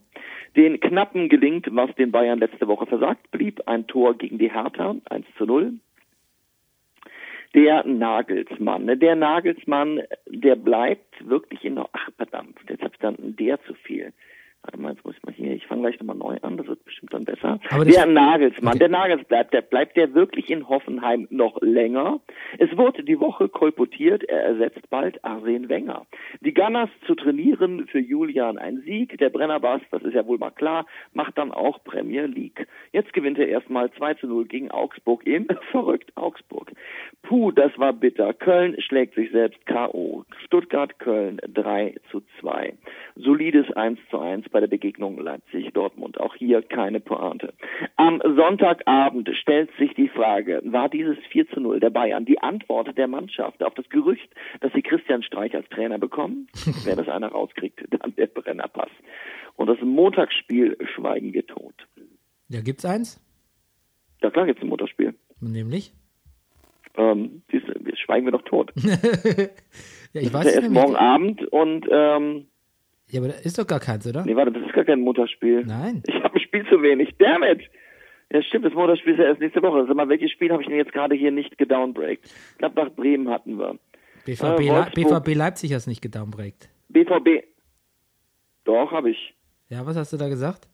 Den 0.56 0.80
Knappen 0.80 1.28
gelingt, 1.28 1.68
was 1.72 1.94
den 1.96 2.12
Bayern 2.12 2.38
letzte 2.38 2.68
Woche 2.68 2.86
versagt 2.86 3.32
blieb. 3.32 3.62
Ein 3.66 3.88
Tor 3.88 4.14
gegen 4.14 4.38
die 4.38 4.52
Hertha. 4.52 4.96
1 5.10 5.26
zu 5.38 5.46
0 5.46 5.74
der 7.54 7.86
Nagelsmann. 7.86 8.86
ne? 8.86 8.98
Der 8.98 9.16
Nagelsmann, 9.16 10.02
der 10.28 10.56
bleibt 10.56 11.28
wirklich 11.28 11.64
in 11.66 11.76
der, 11.76 11.90
ach 11.92 12.10
verdammt, 12.18 12.58
jetzt 12.70 12.82
habe 12.82 12.94
ich 12.94 13.00
dann 13.00 13.16
der 13.20 13.62
zu 13.64 13.74
viel. 13.74 14.14
Warte 14.64 14.80
mal, 14.80 14.94
jetzt 14.94 15.04
muss 15.04 15.16
ich 15.18 15.24
mal 15.24 15.34
hier, 15.34 15.54
ich 15.54 15.66
fange 15.66 15.82
gleich 15.82 16.00
nochmal 16.00 16.18
neu 16.18 16.38
an, 16.44 16.56
das 16.58 16.68
wird 16.68 16.86
bestimmt 16.86 17.12
dann 17.14 17.26
besser. 17.26 17.60
Aber 17.72 17.84
der 17.84 18.06
Nagelsmann, 18.06 18.74
Okay. 18.74 18.80
der 18.80 18.90
Nagels 18.90 19.24
bleibt, 19.28 19.54
der 19.56 19.62
bleibt 19.64 19.98
der 19.98 20.14
wirklich 20.14 20.52
in 20.52 20.70
Hoffenheim 20.70 21.26
noch 21.32 21.60
länger. 21.62 22.20
Es 22.60 22.76
wurde 22.78 23.04
die 23.04 23.20
Woche 23.20 23.50
kolportiert, 23.50 24.24
er 24.26 24.44
ersetzt 24.44 24.88
bald 24.92 25.24
Arsene 25.26 25.68
Wenger. 25.68 26.06
Die 26.42 26.54
Gunners 26.54 26.90
zu 27.08 27.16
trainieren 27.16 27.88
für 27.88 28.00
Julian 28.00 28.60
ein 28.60 28.82
Sieg, 28.86 29.18
der 29.18 29.30
Brennerbass, 29.30 29.82
das 29.90 30.04
ist 30.04 30.14
ja 30.14 30.28
wohl 30.28 30.38
mal 30.38 30.52
klar, 30.52 30.86
macht 31.14 31.40
dann 31.40 31.52
auch 31.52 31.84
Premier 31.84 32.28
League. 32.28 32.68
Jetzt 32.92 33.14
gewinnt 33.14 33.40
er 33.40 33.48
erstmal 33.48 33.92
2 33.94 34.14
zu 34.16 34.28
0 34.28 34.46
gegen 34.46 34.70
Augsburg 34.70 35.26
in 35.26 35.48
verrückt 35.72 36.12
Augsburg. 36.16 36.72
Puh, 37.24 37.52
das 37.52 37.72
war 37.80 37.94
bitter. 37.94 38.34
Köln 38.34 38.76
schlägt 38.80 39.16
sich 39.16 39.32
selbst 39.32 39.66
K.O. 39.66 40.24
Stuttgart, 40.46 41.00
Köln 41.00 41.40
3 41.48 41.96
zu 42.12 42.22
2. 42.42 42.74
Solides 43.16 43.72
1 43.72 43.98
zu 44.12 44.20
1 44.20 44.51
bei 44.52 44.60
der 44.60 44.68
Begegnung 44.68 45.20
Leipzig-Dortmund. 45.20 46.20
Auch 46.20 46.36
hier 46.36 46.62
keine 46.62 47.00
Pointe. 47.00 47.54
Am 47.96 48.22
Sonntagabend 48.24 49.30
stellt 49.42 49.70
sich 49.78 49.94
die 49.96 50.10
Frage, 50.10 50.62
war 50.66 50.90
dieses 50.90 51.18
4 51.32 51.50
zu 51.50 51.60
0 51.60 51.80
der 51.80 51.90
Bayern 51.90 52.26
die 52.26 52.40
Antwort 52.42 52.98
der 52.98 53.08
Mannschaft 53.08 53.64
auf 53.64 53.74
das 53.76 53.90
Gerücht, 53.90 54.30
dass 54.60 54.72
sie 54.74 54.82
Christian 54.82 55.24
Streich 55.24 55.56
als 55.56 55.68
Trainer 55.70 55.98
bekommen? 55.98 56.48
Wer 56.84 56.96
das 56.96 57.08
einer 57.08 57.30
rauskriegt, 57.30 57.82
dann 57.90 58.16
der 58.16 58.28
Brennerpass. 58.28 58.92
Und 59.56 59.68
das 59.68 59.80
Montagsspiel 59.82 60.78
schweigen 60.96 61.34
wir 61.34 61.46
tot. 61.46 61.76
Ja, 62.50 62.62
gibt's 62.62 62.86
eins? 62.86 63.20
Ja 64.22 64.30
klar 64.30 64.46
gibt's 64.46 64.62
ein 64.62 64.70
Montagsspiel. 64.70 65.16
Nämlich? 65.40 65.94
Ähm, 66.98 67.42
siehst 67.50 67.66
schweigen 68.00 68.26
wir 68.26 68.32
doch 68.32 68.44
tot. 68.44 68.72
Ja, 70.14 70.22
ich 70.22 70.34
weiß 70.34 70.46
es 70.46 70.56
erst 70.56 70.64
nämlich. 70.64 70.82
morgen 70.84 70.96
Abend 70.98 71.44
und 71.54 71.88
ähm, 71.90 72.48
Ja, 73.12 73.20
aber 73.20 73.30
da 73.30 73.36
ist 73.36 73.58
doch 73.60 73.68
gar 73.68 73.80
keins, 73.80 74.08
oder? 74.08 74.24
nee, 74.26 74.36
warte, 74.36 74.52
das 74.52 74.64
ist 74.66 74.74
gar 74.74 74.86
kein 74.86 75.02
Montagsspiel. 75.02 75.66
Nein. 75.66 76.02
Ich 76.08 76.16
habe 76.16 76.34
ein 76.36 76.40
Spiel 76.42 76.66
zu 76.70 76.82
wenig. 76.82 77.10
Damn 77.20 77.44
it! 77.44 77.62
Ja, 78.32 78.42
stimmt, 78.44 78.64
das 78.66 78.74
Montagsspiel 78.74 79.14
ist 79.14 79.20
ja 79.20 79.26
erst 79.26 79.42
nächste 79.42 79.62
Woche. 79.62 79.86
Sag 79.86 79.96
mal, 79.96 80.08
welches 80.10 80.32
Spiel 80.32 80.52
habe 80.52 80.62
ich 80.64 80.68
denn 80.70 80.78
jetzt 80.78 80.94
gerade 80.94 81.16
hier 81.16 81.32
nicht 81.32 81.58
gedownbreakt? 81.58 82.30
Gladbach 82.58 82.90
Bremen 82.96 83.30
hatten 83.30 83.58
wir. 83.60 83.78
BVB, 84.26 84.60
Äh, 84.62 84.68
Le. 84.70 84.88
BVB 84.96 85.36
Leipzig 85.36 85.74
hast 85.74 85.88
nicht 85.88 86.02
gedownbreakt. 86.02 86.70
BVB. 86.90 87.44
Doch, 88.64 88.92
habe 88.92 89.10
ich. 89.10 89.34
Ja, 89.70 89.86
was 89.86 89.98
hast 89.98 90.14
du 90.14 90.18
da 90.18 90.30
gesagt? 90.30 90.68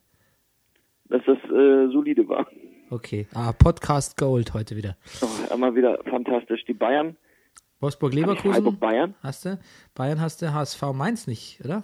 Dass 1.09 1.21
das 1.25 1.37
äh, 1.45 1.87
solide 1.91 2.27
war. 2.27 2.45
Okay. 2.89 3.27
Ah, 3.33 3.51
Podcast 3.53 4.17
Gold 4.17 4.53
heute 4.53 4.75
wieder. 4.75 4.95
Oh, 5.21 5.53
immer 5.53 5.73
wieder 5.75 5.97
fantastisch. 6.09 6.63
Die 6.65 6.73
Bayern. 6.73 7.15
Wolfsburg 7.79 8.13
Leverkusen 8.13 8.53
Freiburg 8.53 8.79
Bayern. 8.79 9.15
hast 9.21 9.45
du? 9.45 9.59
Bayern 9.95 10.19
hast 10.19 10.41
du, 10.41 10.53
HSV 10.53 10.81
Mainz 10.93 11.27
nicht, 11.27 11.59
oder? 11.63 11.83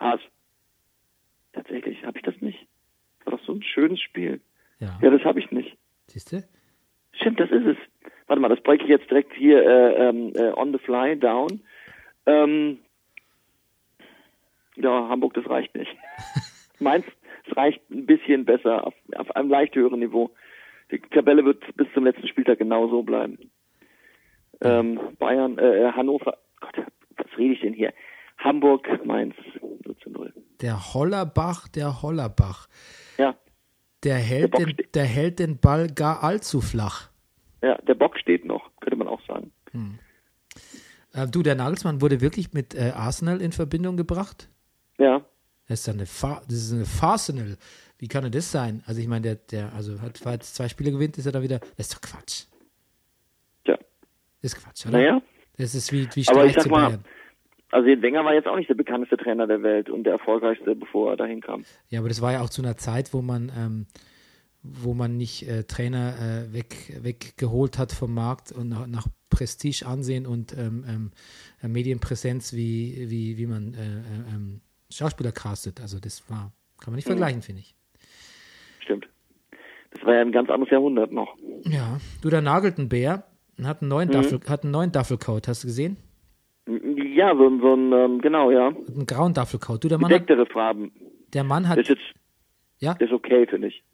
Haas. 0.00 0.20
Tatsächlich 1.52 2.04
habe 2.04 2.18
ich 2.18 2.24
das 2.24 2.34
nicht. 2.40 2.66
War 3.24 3.36
doch 3.36 3.44
so 3.44 3.52
ein 3.52 3.62
schönes 3.62 4.00
Spiel. 4.00 4.40
Ja. 4.78 4.98
Ja, 5.02 5.10
das 5.10 5.22
habe 5.24 5.38
ich 5.38 5.50
nicht. 5.50 5.76
Siehst 6.06 6.32
du? 6.32 6.42
Stimmt, 7.12 7.38
das 7.38 7.50
ist 7.50 7.66
es. 7.66 7.76
Warte 8.26 8.40
mal, 8.40 8.48
das 8.48 8.62
breche 8.62 8.84
ich 8.84 8.88
jetzt 8.88 9.10
direkt 9.10 9.34
hier 9.34 9.62
äh, 9.62 10.08
ähm, 10.08 10.32
äh, 10.34 10.52
on 10.52 10.72
the 10.72 10.78
fly 10.78 11.18
down. 11.18 11.60
Ähm, 12.26 12.78
ja, 14.76 15.08
Hamburg, 15.08 15.34
das 15.34 15.48
reicht 15.48 15.74
nicht. 15.74 15.94
Mainz, 16.78 17.04
es 17.46 17.56
reicht 17.56 17.82
ein 17.90 18.06
bisschen 18.06 18.44
besser, 18.44 18.86
auf, 18.86 18.94
auf 19.16 19.34
einem 19.36 19.50
leicht 19.50 19.74
höheren 19.74 20.00
Niveau. 20.00 20.30
Die 20.90 21.00
Tabelle 21.00 21.44
wird 21.44 21.62
bis 21.76 21.88
zum 21.92 22.04
letzten 22.04 22.26
Spieltag 22.28 22.58
genau 22.58 22.88
so 22.88 23.02
bleiben. 23.02 23.50
Ähm, 24.62 25.00
Bayern, 25.18 25.58
äh, 25.58 25.92
Hannover, 25.92 26.38
Gott, 26.60 26.86
was 27.16 27.38
rede 27.38 27.54
ich 27.54 27.60
denn 27.60 27.74
hier? 27.74 27.92
Hamburg, 28.44 28.86
Mainz, 29.04 29.34
0 29.60 29.96
zu 30.02 30.10
0. 30.10 30.32
Der 30.60 30.94
Hollerbach, 30.94 31.68
der 31.68 32.02
Hollerbach. 32.02 32.68
Ja, 33.18 33.36
Der 34.04 34.16
hält, 34.16 34.52
Bock 34.52 34.60
den, 34.66 34.76
der 34.94 35.04
hält 35.04 35.38
den 35.38 35.58
Ball 35.58 35.88
gar 35.88 36.22
allzu 36.22 36.60
flach. 36.60 37.10
ja, 37.62 37.76
der 37.82 37.94
Bock 37.94 38.18
steht 38.18 38.44
noch, 38.44 38.70
könnte 38.80 38.96
man 38.96 39.08
auch 39.08 39.20
sagen. 39.26 39.52
Äh, 41.12 41.26
du, 41.28 41.42
der 41.42 41.54
Nagelsmann 41.54 42.00
wurde 42.00 42.20
wirklich 42.20 42.52
mit 42.52 42.74
äh, 42.74 42.92
Arsenal 42.94 43.40
in 43.40 43.52
Verbindung 43.52 43.96
gebracht? 43.96 44.48
Ja, 44.98 45.24
Das 45.68 45.80
ist 45.80 45.88
eine, 45.88 46.06
Fa 46.06 46.42
das 46.46 46.56
ist 46.56 46.72
eine 46.72 46.84
Farsenal. 46.86 47.56
Wie 47.98 48.08
kann 48.08 48.22
denn 48.22 48.32
das 48.32 48.50
sein? 48.50 48.82
Also 48.86 49.00
ich 49.00 49.08
meine, 49.08 49.22
der, 49.22 49.34
der, 49.36 49.72
also 49.74 50.00
hat 50.00 50.24
war 50.24 50.32
jetzt 50.32 50.54
zwei 50.54 50.68
Spiele 50.68 50.90
gewinnt, 50.92 51.18
ist 51.18 51.26
er 51.26 51.32
da 51.32 51.42
wieder. 51.42 51.58
Das 51.76 51.88
ist 51.88 51.94
doch 51.94 52.00
Quatsch. 52.00 52.44
tja. 53.64 53.76
Das 54.42 54.52
ist 54.54 54.62
Quatsch, 54.62 54.86
oder? 54.86 54.98
Naja, 54.98 55.22
Das 55.58 55.74
ist 55.74 55.92
wie, 55.92 56.08
wie 56.14 56.26
Aber 56.28 56.44
ich 56.46 56.52
Streich 56.52 56.54
sag 56.54 56.62
zu 56.62 56.68
mal, 56.70 56.86
Bayern. 56.88 57.04
Also 57.70 57.86
Wenger 58.02 58.24
war 58.24 58.34
jetzt 58.34 58.48
auch 58.48 58.56
nicht 58.56 58.68
der 58.68 58.74
bekannteste 58.74 59.16
Trainer 59.16 59.46
der 59.46 59.62
Welt 59.62 59.90
und 59.90 60.04
der 60.04 60.14
erfolgreichste, 60.14 60.74
bevor 60.74 61.10
er 61.12 61.16
dahin 61.16 61.40
kam. 61.40 61.64
Ja, 61.88 62.00
aber 62.00 62.08
das 62.08 62.20
war 62.20 62.32
ja 62.32 62.40
auch 62.40 62.48
zu 62.50 62.62
einer 62.62 62.76
Zeit, 62.76 63.14
wo 63.14 63.22
man, 63.22 63.52
ähm, 63.56 63.86
wo 64.62 64.92
man 64.94 65.16
nicht 65.16 65.48
äh, 65.48 65.64
Trainer 65.64 66.14
äh, 66.18 66.52
weg, 66.52 66.98
weggeholt 67.02 67.78
hat 67.78 67.92
vom 67.92 68.12
Markt 68.12 68.50
und 68.52 68.68
nach, 68.68 68.86
nach 68.86 69.06
Prestige, 69.30 69.86
Ansehen 69.86 70.26
und 70.26 70.56
ähm, 70.58 70.84
ähm, 70.88 71.10
äh, 71.62 71.68
Medienpräsenz, 71.68 72.52
wie, 72.52 73.06
wie, 73.08 73.38
wie 73.38 73.46
man 73.46 73.74
äh, 73.74 73.78
äh, 73.78 74.34
ähm, 74.34 74.60
Schauspieler 74.90 75.30
castet. 75.30 75.80
Also 75.80 76.00
das 76.00 76.28
war, 76.28 76.52
kann 76.80 76.92
man 76.92 76.96
nicht 76.96 77.06
vergleichen, 77.06 77.42
finde 77.42 77.60
ich. 77.60 77.76
Stimmt. 78.80 79.08
Das 79.92 80.04
war 80.04 80.14
ja 80.14 80.20
ein 80.22 80.32
ganz 80.32 80.50
anderes 80.50 80.72
Jahrhundert 80.72 81.12
noch. 81.12 81.36
Ja, 81.62 82.00
du, 82.22 82.30
da 82.30 82.40
nagelt 82.40 82.78
ein 82.78 82.88
Bär 82.88 83.24
und 83.56 83.68
hat 83.68 83.82
einen 83.82 83.88
neuen, 83.90 84.08
Mhm. 84.08 84.12
Duffel, 84.14 84.40
hat 84.48 84.64
einen 84.64 84.72
neuen 84.72 84.90
Duffelcoat, 84.90 85.46
hast 85.46 85.62
du 85.62 85.68
gesehen? 85.68 85.96
Ja, 87.20 87.36
so, 87.36 87.46
ein- 87.46 87.60
so 87.60 87.74
ein, 87.74 87.92
ähm, 87.92 88.20
genau, 88.22 88.50
ja. 88.50 88.68
Einen 88.68 89.04
grauen 89.06 89.34
Duffelcoat. 89.34 89.84
Du, 89.84 89.88
der 89.88 89.98
Mann 89.98 90.10
hat, 90.10 90.26
Gedecktere 90.26 90.46
Farben. 90.46 90.90
der 91.34 91.44
Mann 91.44 91.64
Das 91.64 91.72
hat, 91.72 91.78
ist 91.80 91.88
jetzt, 91.90 92.02
ja, 92.78 92.94
das 92.94 93.08
ist 93.10 93.14
okay, 93.14 93.46
finde 93.46 93.68
ich. 93.68 93.84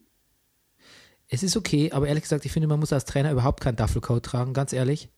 es 1.28 1.42
ist 1.42 1.56
okay, 1.56 1.90
aber 1.92 2.06
ehrlich 2.06 2.22
gesagt, 2.22 2.44
ich 2.44 2.52
finde, 2.52 2.68
man 2.68 2.78
muss 2.78 2.92
als 2.92 3.04
Trainer 3.04 3.32
überhaupt 3.32 3.60
keinen 3.60 3.74
Duffelcoat 3.76 4.22
tragen, 4.24 4.52
ganz 4.52 4.72
ehrlich. 4.72 5.08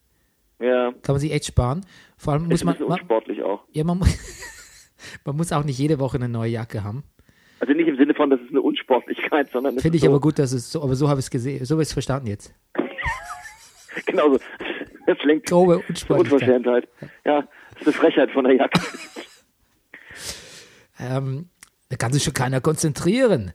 Ja, 0.59 0.91
Kann 1.03 1.13
man 1.13 1.19
sich 1.19 1.31
echt 1.31 1.45
sparen. 1.45 1.85
Vor 2.17 2.33
allem 2.33 2.45
muss 2.45 2.55
ist 2.55 2.61
ein 2.63 2.65
man, 2.65 2.73
bisschen 2.75 2.87
man, 2.89 2.99
unsportlich 2.99 3.43
auch. 3.43 3.61
ja, 3.71 3.83
man, 3.83 3.99
man 5.25 5.35
muss 5.37 5.51
auch 5.53 5.63
nicht 5.63 5.77
jede 5.77 5.99
Woche 5.99 6.17
eine 6.17 6.27
neue 6.29 6.49
Jacke 6.51 6.83
haben. 6.83 7.03
Also 7.59 7.73
nicht 7.73 7.87
im 7.87 7.95
Sinne 7.97 8.13
von, 8.15 8.29
das 8.31 8.39
ist 8.41 8.49
eine 8.49 8.61
Unsportlichkeit, 8.61 9.49
sondern 9.51 9.77
Finde 9.79 9.97
ist 9.97 10.03
ich 10.03 10.07
so, 10.07 10.13
aber 10.13 10.19
gut, 10.19 10.39
dass 10.39 10.51
es 10.53 10.71
so, 10.71 10.81
aber 10.81 10.95
so 10.95 11.09
habe 11.09 11.19
ich 11.19 11.25
es 11.27 11.29
gesehen, 11.29 11.63
so 11.65 11.75
habe 11.75 11.83
ich 11.83 11.89
es 11.89 11.93
verstanden 11.93 12.27
jetzt. 12.27 12.53
Genau 14.05 14.33
so. 14.33 14.39
Das 15.09 15.17
klingt 15.17 15.47
Grobe. 15.47 15.81
Unverschämtheit. 16.09 16.87
Ja, 17.25 17.41
das 17.71 17.81
ist 17.81 17.87
eine 17.87 17.93
Frechheit 17.93 18.31
von 18.31 18.43
der 18.45 18.53
Jacke. 18.55 18.79
Ähm, 21.01 21.47
da 21.87 21.95
kann 21.95 22.11
sich 22.11 22.25
schon 22.25 22.33
keiner 22.33 22.59
konzentrieren. 22.59 23.53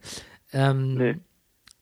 Ähm, 0.54 0.94
Nee. 0.94 1.16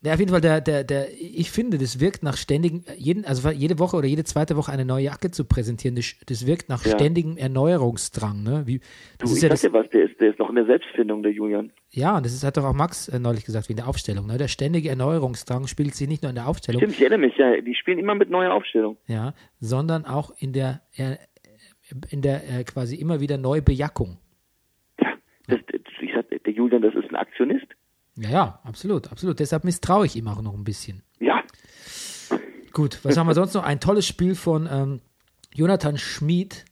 Ja, 0.04 0.14
auf 0.14 0.18
jeden 0.18 0.32
Fall, 0.32 0.40
der, 0.40 0.60
der, 0.60 0.82
der, 0.82 1.06
ich 1.12 1.52
finde, 1.52 1.78
das 1.78 2.00
wirkt 2.00 2.24
nach 2.24 2.36
ständigen, 2.36 2.84
jeden, 2.96 3.24
also 3.24 3.48
jede 3.50 3.78
Woche 3.78 3.96
oder 3.96 4.08
jede 4.08 4.24
zweite 4.24 4.56
Woche 4.56 4.72
eine 4.72 4.84
neue 4.84 5.04
Jacke 5.04 5.30
zu 5.30 5.44
präsentieren, 5.44 5.94
das, 5.94 6.16
das 6.26 6.44
wirkt 6.44 6.68
nach 6.68 6.84
Ja. 6.84 6.90
ständigem 6.98 7.36
Erneuerungsdrang. 7.36 8.42
Ne? 8.42 8.62
Wie, 8.66 8.78
Du, 8.78 8.84
das 9.20 9.30
ich 9.30 9.36
ist 9.36 9.42
ja, 9.42 9.48
sag 9.48 9.50
das, 9.54 9.60
dir 9.62 9.72
was, 9.72 9.88
der 9.90 10.02
ist, 10.10 10.20
der 10.20 10.30
ist 10.30 10.38
noch 10.40 10.48
in 10.48 10.56
der 10.56 10.66
Selbstfindung, 10.66 11.22
der 11.22 11.30
Julian. 11.30 11.72
ja, 11.90 12.16
und 12.16 12.26
das 12.26 12.32
ist, 12.34 12.42
hat 12.42 12.56
doch 12.56 12.64
auch 12.64 12.72
Max 12.74 13.06
äh, 13.08 13.20
neulich 13.20 13.44
gesagt, 13.44 13.68
wie 13.68 13.74
in 13.74 13.76
der 13.76 13.86
Aufstellung. 13.86 14.26
Ne? 14.26 14.38
Der 14.38 14.48
ständige 14.48 14.88
Erneuerungsdrang 14.88 15.68
spielt 15.68 15.94
sich 15.94 16.08
nicht 16.08 16.22
nur 16.24 16.30
in 16.30 16.36
der 16.36 16.48
Aufstellung, 16.48 16.80
Stimmt, 16.80 16.94
ich 16.96 17.00
erinnere 17.00 17.20
mich, 17.20 17.36
ja, 17.36 17.60
die 17.60 17.74
spielen 17.76 17.98
immer 18.00 18.16
mit 18.16 18.28
neuer 18.28 18.52
Aufstellung. 18.52 18.96
ja, 19.06 19.34
sondern 19.60 20.04
auch 20.04 20.32
in 20.38 20.52
der, 20.52 20.82
äh, 20.96 21.14
in 22.10 22.22
der 22.22 22.42
äh, 22.50 22.64
quasi 22.64 22.96
immer 22.96 23.20
wieder 23.20 23.38
Neubejackung. 23.38 24.18
Ja, 25.00 25.12
das, 25.46 25.60
das, 25.70 25.80
ich 26.00 26.10
sag, 26.12 26.28
der 26.28 26.52
Julian, 26.52 26.82
das 26.82 26.94
ist 26.94 27.08
ein 27.08 27.14
Aktionist. 27.16 27.66
Ja, 28.16 28.30
ja, 28.30 28.60
absolut, 28.64 29.10
absolut. 29.10 29.40
Deshalb 29.40 29.64
misstraue 29.64 30.06
ich 30.06 30.16
ihm 30.16 30.28
auch 30.28 30.42
noch 30.42 30.54
ein 30.54 30.64
bisschen. 30.64 31.02
Ja, 31.18 31.42
Gut, 32.72 33.00
was 33.02 33.16
haben 33.16 33.26
wir 33.26 33.34
sonst 33.34 33.54
noch? 33.54 33.64
Ein 33.64 33.80
tolles 33.80 34.06
Spiel 34.06 34.34
von 34.34 34.68
ähm, 34.70 35.00
Jonathan 35.54 35.98
Schmid, 35.98 36.64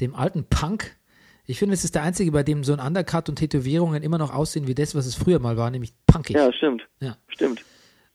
dem 0.00 0.14
alten 0.14 0.44
Punk. 0.44 0.96
Ich 1.44 1.58
finde, 1.58 1.74
es 1.74 1.84
ist 1.84 1.94
der 1.94 2.02
einzige, 2.02 2.32
bei 2.32 2.42
dem 2.42 2.64
so 2.64 2.72
ein 2.72 2.80
Undercut 2.80 3.28
und 3.28 3.36
Tätowierungen 3.36 4.02
immer 4.02 4.18
noch 4.18 4.32
aussehen 4.32 4.66
wie 4.66 4.74
das, 4.74 4.94
was 4.94 5.06
es 5.06 5.14
früher 5.14 5.38
mal 5.38 5.56
war, 5.56 5.70
nämlich 5.70 5.92
punkig. 6.06 6.36
ja, 6.36 6.52
stimmt. 6.52 6.88
Ja. 7.00 7.16
Stimmt. 7.28 7.64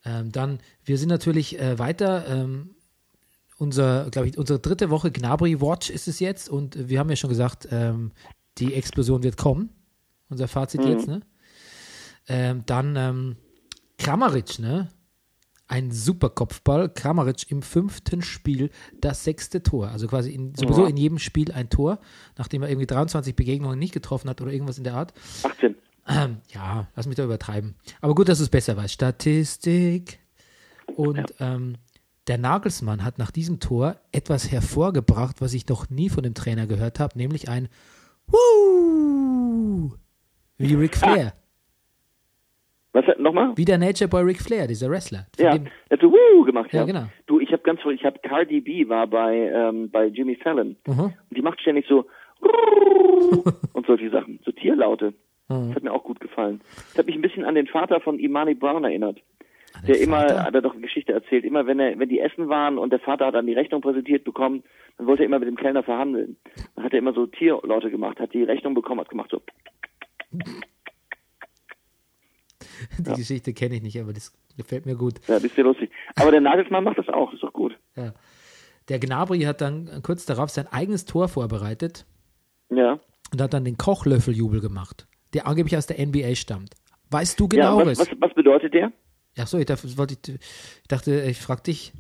Ähm, 0.06 0.32
dann, 0.32 0.60
wir 0.84 0.98
sind 0.98 1.10
natürlich 1.10 1.60
äh, 1.60 1.78
weiter. 1.78 2.26
Ähm, 2.28 2.72
unser, 3.58 4.10
glaube 4.10 4.30
ich, 4.30 4.38
unsere 4.38 4.60
dritte 4.60 4.90
Woche 4.90 5.12
Gnabry 5.12 5.62
Watch 5.62 5.90
ist 5.90 6.08
es 6.08 6.20
jetzt 6.20 6.50
und 6.50 6.90
wir 6.90 7.00
haben 7.00 7.10
ja 7.10 7.16
schon 7.16 7.30
gesagt, 7.30 7.68
ähm, 7.72 8.12
die 8.58 8.74
Explosion 8.74 9.24
wird 9.24 9.38
kommen. 9.38 9.70
Unser 10.30 10.48
Fazit 10.48 10.84
jetzt, 10.84 11.08
ne? 11.08 11.22
Ähm, 12.28 12.64
dann 12.66 12.96
ähm, 12.96 13.36
Kramaric, 13.98 14.60
ne? 14.60 14.90
Ein 15.70 15.92
super 15.92 16.30
Kopfball. 16.30 16.88
Kramaric 16.90 17.52
im 17.52 17.62
fünften 17.62 18.22
Spiel 18.22 18.70
das 19.02 19.24
sechste 19.26 19.64
Tor. 19.64 19.90
Also 19.90 20.08
quasi 20.08 20.32
in, 20.32 20.56
sowieso 20.56 20.84
Ja. 20.84 20.88
in 20.90 20.96
jedem 20.98 21.20
Spiel 21.20 21.52
ein 21.52 21.70
Tor, 21.70 22.00
nachdem 22.38 22.64
er 22.64 22.70
irgendwie 22.70 22.88
23 22.88 23.36
Begegnungen 23.36 23.78
nicht 23.78 23.94
getroffen 23.94 24.30
hat 24.30 24.40
oder 24.42 24.52
irgendwas 24.54 24.78
in 24.78 24.86
der 24.86 24.96
Art. 24.96 25.14
18. 25.44 25.76
Ähm, 26.08 26.38
ja, 26.54 26.88
lass 26.96 27.06
mich 27.06 27.18
da 27.18 27.26
übertreiben. 27.26 27.76
Aber 28.00 28.16
gut, 28.16 28.30
dass 28.30 28.38
du 28.38 28.46
es 28.46 28.50
besser 28.50 28.78
weißt. 28.78 28.94
Statistik. 28.94 30.20
Und 30.96 31.34
ähm, 31.42 31.76
der 32.28 32.38
Nagelsmann 32.38 33.04
hat 33.04 33.18
nach 33.18 33.32
diesem 33.32 33.60
Tor 33.60 33.98
etwas 34.14 34.50
hervorgebracht, 34.50 35.42
was 35.42 35.54
ich 35.54 35.68
noch 35.68 35.90
nie 35.90 36.10
von 36.10 36.24
dem 36.24 36.34
Trainer 36.34 36.66
gehört 36.66 37.02
habe, 37.02 37.18
nämlich 37.18 37.50
ein 37.50 37.68
Woo! 38.28 39.92
Wie 40.58 40.74
Ric 40.74 40.96
Flair. 40.98 41.34
Was 42.94 43.06
hat 43.06 43.20
nochmal? 43.20 43.54
Wie 43.56 43.66
der 43.66 43.78
Nature 43.78 44.08
Boy 44.10 44.24
Ric 44.24 44.40
Flair, 44.42 44.66
dieser 44.68 44.90
Wrestler. 44.90 45.28
Ja, 45.38 45.52
dem, 45.58 45.68
er 45.90 45.98
hat 45.98 46.02
so 46.02 46.12
Wuh 46.12 46.44
gemacht, 46.44 46.72
Ja, 46.74 46.80
ja. 46.82 46.86
genau. 46.86 47.04
Du, 47.28 47.40
ich 47.40 47.52
habe 47.52 47.62
ganz 47.64 47.80
ich 47.94 48.04
habe 48.06 48.20
Cardi 48.20 48.62
B 48.62 48.88
war 48.90 49.06
bei 49.08 49.36
ähm, 49.54 49.90
bei 49.92 50.06
Jimmy 50.08 50.36
Fallon 50.36 50.76
Mhm. 50.88 51.00
und 51.00 51.14
die 51.38 51.42
macht 51.42 51.60
ständig 51.62 51.86
so 51.88 52.06
und 53.74 53.86
solche 53.86 54.10
Sachen, 54.10 54.40
so 54.46 54.52
Tierlaute. 54.52 55.14
Mhm. 55.50 55.68
Das 55.68 55.76
hat 55.76 55.84
mir 55.84 55.92
auch 55.94 56.04
gut 56.04 56.20
gefallen. 56.20 56.62
Das 56.76 57.00
hat 57.00 57.06
mich 57.08 57.16
ein 57.16 57.22
bisschen 57.22 57.46
an 57.46 57.56
den 57.56 57.68
Vater 57.68 58.00
von 58.00 58.20
Imani 58.20 58.54
Brown 58.56 58.84
erinnert. 58.84 59.20
An 59.74 59.82
den 59.82 59.88
Der 59.94 60.02
immer, 60.02 60.22
Vater? 60.22 60.44
hat 60.46 60.56
er 60.56 60.62
doch 60.62 60.74
eine 60.74 60.82
Geschichte 60.82 61.14
erzählt, 61.14 61.44
immer 61.46 61.68
wenn 61.68 61.80
er, 61.80 61.98
wenn 62.00 62.10
die 62.10 62.20
essen 62.20 62.48
waren 62.50 62.78
und 62.78 62.92
der 62.92 63.00
Vater 63.00 63.28
hat 63.28 63.36
dann 63.36 63.48
die 63.48 63.54
Rechnung 63.54 63.82
präsentiert 63.82 64.24
bekommen, 64.24 64.64
dann 64.98 65.08
wollte 65.08 65.24
er 65.24 65.28
immer 65.28 65.40
mit 65.40 65.48
dem 65.48 65.56
Kellner 65.58 65.84
verhandeln. 65.84 66.38
Dann 66.76 66.86
hat 66.86 66.94
er 66.94 67.00
immer 67.00 67.14
so 67.14 67.28
Tierlaute 67.28 67.92
gemacht, 67.92 68.20
hat 68.20 68.34
die 68.34 68.44
Rechnung 68.44 68.74
bekommen, 68.74 69.02
hat 69.02 69.10
gemacht 69.10 69.30
so. 69.32 69.42
die 73.00 73.14
Geschichte 73.14 73.54
kenne 73.54 73.76
ich 73.76 73.82
nicht, 73.82 74.00
aber 74.00 74.14
das 74.14 74.34
gefällt 74.58 74.86
mir 74.86 74.96
gut. 74.96 75.16
Ja, 75.28 75.36
das 75.36 75.46
ist 75.46 75.58
ja 75.58 75.64
lustig. 75.64 75.92
Aber 76.16 76.32
der 76.32 76.42
Nagelsmann 76.42 76.84
macht 76.84 76.98
das 76.98 77.08
auch, 77.10 77.34
ist 77.34 77.44
doch 77.44 77.54
gut. 77.54 77.78
Ja. 77.96 78.14
Der 78.90 79.00
Gnabry 79.00 79.42
hat 79.42 79.62
dann 79.62 80.02
kurz 80.04 80.26
darauf 80.26 80.50
sein 80.50 80.68
eigenes 80.68 81.06
Tor 81.06 81.28
vorbereitet 81.28 82.06
Ja. 82.70 83.00
und 83.34 83.42
hat 83.42 83.54
dann 83.54 83.66
den 83.66 83.78
Kochlöffeljubel 83.78 84.62
gemacht, 84.62 85.08
der 85.34 85.46
angeblich 85.48 85.76
aus 85.78 85.88
der 85.88 86.00
NBA 86.06 86.36
stammt. 86.36 86.76
Weißt 87.12 87.40
du 87.40 87.46
Ja, 87.46 87.70
genaueres? 87.72 88.00
was, 88.00 88.12
was, 88.12 88.18
was 88.20 88.34
bedeutet 88.34 88.74
der? 88.74 88.92
Ach 89.40 89.48
so, 89.48 89.58
ich 89.60 89.66
dachte, 89.66 89.88
ich, 89.88 90.40
dachte, 90.88 91.22
ich 91.22 91.38
frag 91.40 91.64
dich. 91.64 91.94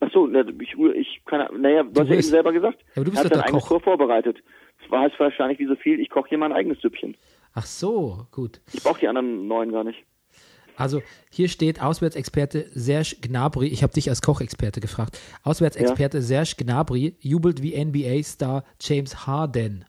Ach 0.00 0.08
so, 0.12 0.28
ich, 0.30 0.74
ich 0.94 1.22
Ahnung. 1.26 1.60
Naja, 1.60 1.82
du 1.82 2.00
hast 2.00 2.08
ja 2.08 2.14
eben 2.14 2.22
selber 2.22 2.52
gesagt. 2.52 2.78
aber 2.94 3.04
du 3.04 3.10
bist 3.10 3.22
er 3.22 3.24
hat 3.24 3.32
doch 3.32 3.36
sein 3.36 3.44
eigenes 3.46 3.62
Koch. 3.64 3.68
Tor 3.68 3.80
vorbereitet. 3.80 4.38
Das 4.80 4.90
war 4.90 5.10
wahrscheinlich 5.18 5.58
wie 5.58 5.66
so 5.66 5.74
viel, 5.76 6.00
ich 6.00 6.08
koche 6.08 6.28
hier 6.30 6.38
mein 6.38 6.52
eigenes 6.52 6.80
Süppchen. 6.80 7.16
Ach 7.54 7.66
so, 7.66 8.26
gut. 8.30 8.60
Ich 8.72 8.82
brauche 8.82 9.00
die 9.00 9.08
anderen 9.08 9.46
neun 9.46 9.72
gar 9.72 9.84
nicht. 9.84 10.04
Also 10.76 11.02
hier 11.30 11.48
steht 11.48 11.82
Auswärtsexperte 11.82 12.70
Serge 12.72 13.16
Gnabry. 13.20 13.66
Ich 13.66 13.82
habe 13.82 13.92
dich 13.92 14.08
als 14.08 14.22
Kochexperte 14.22 14.80
gefragt. 14.80 15.18
Auswärtsexperte 15.42 16.22
Serge 16.22 16.54
Gnabry 16.56 17.16
jubelt 17.18 17.62
wie 17.62 17.76
NBA-Star 17.84 18.64
James 18.80 19.26
Harden. 19.26 19.84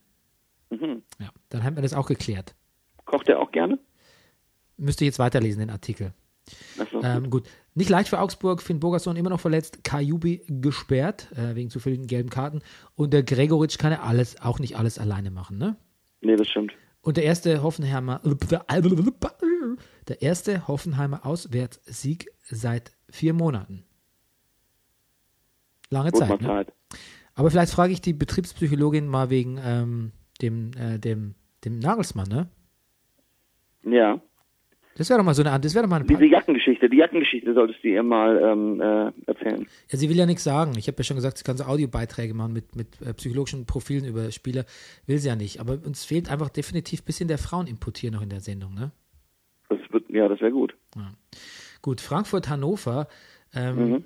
Mhm. 0.72 1.04
Ja, 1.20 1.30
dann 1.50 1.64
haben 1.64 1.76
wir 1.76 1.84
das 1.84 1.94
auch 1.94 2.08
geklärt. 2.08 2.56
Kocht 3.06 3.30
er 3.30 3.40
auch 3.40 3.52
gerne? 3.52 3.78
Müsste 4.78 5.04
ich 5.04 5.10
jetzt 5.10 5.20
weiterlesen, 5.20 5.60
den 5.60 5.70
Artikel. 5.70 6.14
Ach 6.80 6.88
so, 6.92 7.02
Ähm, 7.04 7.30
gut. 7.30 7.48
Nicht 7.76 7.90
leicht 7.90 8.10
für 8.10 8.20
Augsburg. 8.20 8.62
Finn 8.62 8.80
Bogerson 8.80 9.16
immer 9.16 9.30
noch 9.30 9.40
verletzt. 9.40 9.84
Kajubi 9.84 10.42
gesperrt 10.48 11.32
äh, 11.34 11.56
wegen 11.56 11.70
zu 11.70 11.80
vielen 11.80 12.08
gelben 12.08 12.30
Karten. 12.30 12.62
Und 12.96 13.14
der 13.14 13.24
Gregoritsch 13.24 13.78
kann 13.78 13.92
ja 13.92 14.02
alles, 14.02 14.42
auch 14.42 14.60
nicht 14.60 14.76
alles 14.76 14.98
alleine 14.98 15.30
machen. 15.30 15.58
Ne? 15.60 15.76
Nee, 16.22 16.36
das 16.36 16.48
stimmt. 16.48 16.74
Und 17.10 17.18
der 17.18 17.24
erste 17.24 17.64
Hoffenheimer, 17.64 18.22
der 20.08 20.22
erste 20.22 20.68
Hoffenheimer 20.68 21.26
Auswärtssieg 21.26 22.30
seit 22.44 22.92
vier 23.10 23.34
Monaten. 23.34 23.84
Lange 25.90 26.12
Zeit. 26.12 26.40
Ne? 26.40 26.48
Zeit. 26.48 26.74
Aber 27.34 27.50
vielleicht 27.50 27.74
frage 27.74 27.94
ich 27.94 28.02
die 28.02 28.14
Betriebspsychologin 28.14 29.08
mal 29.08 29.32
wegen 29.32 29.60
ähm, 29.64 30.12
dem, 30.44 30.70
äh, 30.74 31.00
dem, 31.00 31.34
dem 31.66 31.80
Nagelsmann, 31.80 32.28
ne? 32.28 32.48
Ja. 33.82 34.22
Das 35.00 35.10
wäre 35.10 35.18
doch 35.18 35.26
mal 35.26 35.34
so 35.34 35.44
eine, 35.44 35.58
das 35.62 35.74
wäre 35.74 35.84
doch 35.84 35.90
mal 35.90 35.96
eine 35.96 36.06
Diese 36.06 36.26
Jackengeschichte, 36.26 36.90
die 36.90 36.98
Jackengeschichte 36.98 37.54
solltest 37.54 37.82
du 37.82 37.88
ihr 37.88 38.04
mal 38.04 38.38
ähm, 38.44 38.82
äh, 38.82 39.32
erzählen. 39.32 39.66
Ja, 39.90 39.98
sie 39.98 40.10
will 40.10 40.18
ja 40.18 40.26
nichts 40.26 40.44
sagen. 40.44 40.74
Ich 40.78 40.90
habe 40.90 40.98
ja 40.98 41.06
schon 41.06 41.16
gesagt, 41.16 41.38
sie 41.38 41.46
kann 41.46 41.56
so 41.56 41.64
Audiobeiträge 41.64 42.34
machen 42.34 42.52
mit, 42.52 42.76
mit 42.76 43.02
äh, 43.02 43.14
psychologischen 43.14 43.66
Profilen 43.66 44.04
über 44.04 44.30
Spieler. 44.30 44.66
Will 45.06 45.18
sie 45.18 45.30
ja 45.30 45.38
nicht. 45.38 45.62
Aber 45.62 45.80
uns 45.86 46.04
fehlt 46.04 46.30
einfach 46.30 46.50
definitiv 46.50 47.00
ein 47.00 47.06
bisschen 47.06 47.30
der 47.30 47.38
Fraueninput 47.38 47.98
hier 47.98 48.12
noch 48.12 48.22
in 48.22 48.28
der 48.28 48.42
Sendung. 48.42 48.74
Ne? 48.74 48.92
Das 49.70 49.80
wird, 49.90 50.10
ja, 50.10 50.28
das 50.28 50.42
wäre 50.42 50.52
gut. 50.52 50.76
Gut, 51.82 52.02
Frankfurt-Hannover. 52.02 53.08
Ähm, 53.56 54.04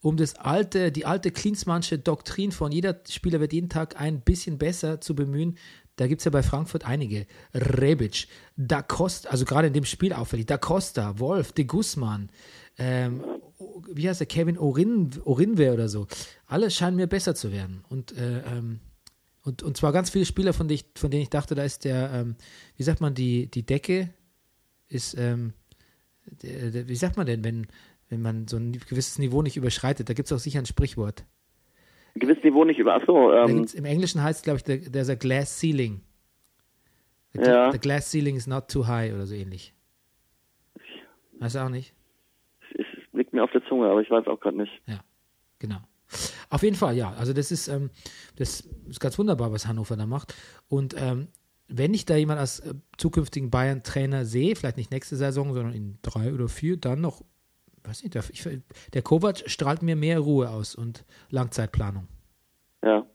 Um 0.00 0.16
das 0.16 0.36
alte, 0.36 0.92
die 0.92 1.04
alte 1.04 1.30
Klinsmannsche 1.30 1.98
Doktrin 1.98 2.52
von 2.52 2.70
jeder 2.70 3.00
Spieler 3.10 3.40
wird 3.40 3.52
jeden 3.52 3.68
Tag 3.68 4.00
ein 4.00 4.20
bisschen 4.20 4.56
besser 4.56 5.00
zu 5.00 5.14
bemühen, 5.14 5.58
da 5.96 6.06
gibt 6.06 6.20
es 6.20 6.24
ja 6.26 6.30
bei 6.30 6.42
Frankfurt 6.42 6.84
einige. 6.84 7.26
Rebic, 7.54 8.28
Da 8.56 8.82
Costa, 8.82 9.30
also 9.30 9.44
gerade 9.44 9.68
in 9.68 9.72
dem 9.72 9.84
Spiel 9.84 10.12
auffällig, 10.12 10.46
Da 10.46 10.58
Costa, 10.58 11.18
Wolf, 11.18 11.52
De 11.52 11.64
Guzman, 11.64 12.30
ähm, 12.78 13.24
wie 13.92 14.08
heißt 14.08 14.20
der, 14.20 14.26
Kevin 14.26 14.58
Orin, 14.58 15.10
Orinwe 15.24 15.72
oder 15.72 15.88
so. 15.88 16.06
Alle 16.46 16.70
scheinen 16.70 16.96
mir 16.96 17.06
besser 17.06 17.34
zu 17.34 17.50
werden. 17.50 17.84
Und, 17.88 18.12
äh, 18.12 18.40
ähm, 18.40 18.80
und, 19.42 19.62
und 19.62 19.76
zwar 19.76 19.92
ganz 19.92 20.10
viele 20.10 20.26
Spieler, 20.26 20.52
von, 20.52 20.68
denen 20.68 20.76
ich, 20.76 20.86
von 21.00 21.10
denen 21.10 21.22
ich 21.22 21.30
dachte, 21.30 21.54
da 21.54 21.62
ist 21.62 21.84
der, 21.84 22.10
ähm, 22.12 22.36
wie 22.76 22.82
sagt 22.82 23.00
man, 23.00 23.14
die, 23.14 23.50
die 23.50 23.64
Decke 23.64 24.12
ist, 24.88 25.16
ähm, 25.16 25.54
der, 26.42 26.70
der, 26.70 26.88
wie 26.88 26.96
sagt 26.96 27.16
man 27.16 27.26
denn, 27.26 27.44
wenn, 27.44 27.66
wenn 28.08 28.20
man 28.20 28.48
so 28.48 28.56
ein 28.56 28.72
gewisses 28.72 29.18
Niveau 29.18 29.42
nicht 29.42 29.56
überschreitet? 29.56 30.08
Da 30.08 30.14
gibt 30.14 30.26
es 30.26 30.32
auch 30.32 30.42
sicher 30.42 30.58
ein 30.58 30.66
Sprichwort. 30.66 31.24
Ein 32.16 32.20
gewisses 32.20 32.42
Niveau 32.44 32.64
nicht 32.64 32.78
über. 32.78 32.94
Achso, 32.94 33.30
ähm, 33.34 33.66
Im 33.74 33.84
Englischen 33.84 34.22
heißt 34.22 34.38
es, 34.38 34.42
glaube 34.42 34.56
ich, 34.56 34.64
der, 34.64 34.80
there's 34.90 35.10
a 35.10 35.14
glass 35.16 35.60
ceiling. 35.60 36.00
The, 37.34 37.40
Ja. 37.42 37.70
the 37.70 37.78
glass 37.78 38.10
ceiling 38.10 38.36
is 38.36 38.46
not 38.46 38.68
too 38.68 38.86
high 38.86 39.12
oder 39.12 39.26
so 39.26 39.34
ähnlich. 39.34 39.74
Weißt 41.38 41.56
du 41.56 41.58
auch 41.58 41.68
nicht? 41.68 41.92
es 42.74 42.86
es 42.96 43.12
liegt 43.12 43.34
mir 43.34 43.44
auf 43.44 43.50
der 43.50 43.62
Zunge, 43.66 43.88
aber 43.90 44.00
ich 44.00 44.10
weiß 44.10 44.26
auch 44.28 44.40
gerade 44.40 44.56
nicht. 44.56 44.72
Ja, 44.86 45.00
genau. 45.58 45.76
Auf 46.48 46.62
jeden 46.62 46.76
Fall, 46.76 46.96
ja. 46.96 47.12
Also 47.18 47.34
das 47.34 47.50
ist, 47.50 47.68
ähm, 47.68 47.90
das 48.36 48.60
ist 48.88 49.00
ganz 49.00 49.18
wunderbar, 49.18 49.52
was 49.52 49.66
Hannover 49.66 49.96
da 49.96 50.06
macht. 50.06 50.34
Und 50.68 50.94
ähm, 50.98 51.28
wenn 51.68 51.92
ich 51.92 52.06
da 52.06 52.16
jemand 52.16 52.40
als 52.40 52.60
äh, 52.60 52.72
zukünftigen 52.96 53.50
Bayern-Trainer 53.50 54.24
sehe, 54.24 54.56
vielleicht 54.56 54.78
nicht 54.78 54.90
nächste 54.90 55.16
Saison, 55.16 55.52
sondern 55.52 55.74
in 55.74 55.98
drei 56.00 56.32
oder 56.32 56.48
vier, 56.48 56.78
dann 56.78 57.02
noch, 57.02 57.22
weiß 57.86 58.02
nicht, 58.02 58.14
der, 58.14 58.24
ich, 58.30 58.46
der 58.92 59.02
Kovac 59.02 59.42
strahlt 59.46 59.82
mir 59.82 59.96
mehr 59.96 60.18
Ruhe 60.20 60.50
aus 60.50 60.74
und 60.74 61.04
Langzeitplanung. 61.30 62.08
Ja. 62.82 63.06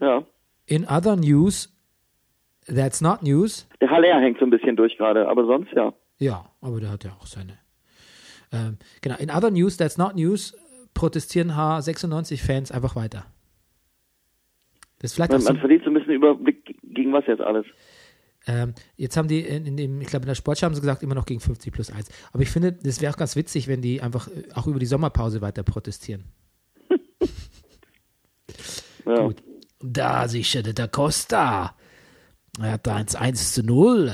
Ja. 0.00 0.24
In 0.66 0.86
other 0.86 1.16
news, 1.16 1.72
that's 2.66 3.00
not 3.00 3.22
news, 3.22 3.68
Der 3.80 3.90
Haller 3.90 4.20
hängt 4.20 4.38
so 4.38 4.44
ein 4.44 4.50
bisschen 4.50 4.76
durch 4.76 4.96
gerade, 4.96 5.28
aber 5.28 5.46
sonst 5.46 5.72
ja. 5.72 5.92
Ja, 6.18 6.50
aber 6.60 6.80
der 6.80 6.90
hat 6.90 7.04
ja 7.04 7.12
auch 7.12 7.26
seine. 7.26 7.58
Ähm, 8.52 8.78
genau, 9.02 9.16
in 9.18 9.30
other 9.30 9.50
news, 9.50 9.76
that's 9.76 9.98
not 9.98 10.14
news, 10.16 10.56
protestieren 10.94 11.52
H96-Fans 11.52 12.72
einfach 12.72 12.96
weiter. 12.96 13.26
Das 15.00 15.14
vielleicht 15.14 15.30
Man, 15.30 15.40
so, 15.40 15.52
man 15.52 15.60
verliert 15.60 15.84
so 15.84 15.90
ein 15.90 15.94
bisschen 15.94 16.14
Überblick 16.14 16.76
gegen 16.82 17.12
was 17.12 17.26
jetzt 17.26 17.42
alles. 17.42 17.66
Ähm, 18.46 18.74
jetzt 18.96 19.16
haben 19.16 19.28
die 19.28 19.40
in, 19.40 19.66
in 19.66 19.76
dem, 19.76 20.00
ich 20.00 20.06
glaube 20.08 20.24
in 20.24 20.28
der 20.28 20.34
Sportschau 20.36 20.66
haben 20.66 20.74
sie 20.74 20.80
gesagt, 20.80 21.02
immer 21.02 21.14
noch 21.14 21.26
gegen 21.26 21.40
50 21.40 21.72
plus 21.72 21.90
1. 21.90 22.08
Aber 22.32 22.42
ich 22.42 22.50
finde, 22.50 22.72
das 22.72 23.00
wäre 23.00 23.12
auch 23.12 23.16
ganz 23.18 23.34
witzig, 23.36 23.66
wenn 23.68 23.82
die 23.82 24.00
einfach 24.00 24.28
äh, 24.28 24.44
auch 24.54 24.66
über 24.66 24.78
die 24.78 24.86
Sommerpause 24.86 25.40
weiter 25.40 25.62
protestieren. 25.62 26.24
Ja. 29.04 29.22
Gut. 29.26 29.42
Da 29.80 30.26
sicherte 30.28 30.74
der 30.74 30.88
Costa. 30.88 31.76
Er 32.60 32.72
hat 32.72 32.86
da 32.86 32.96
1 32.96 33.52
zu 33.52 33.62
0. 33.62 34.10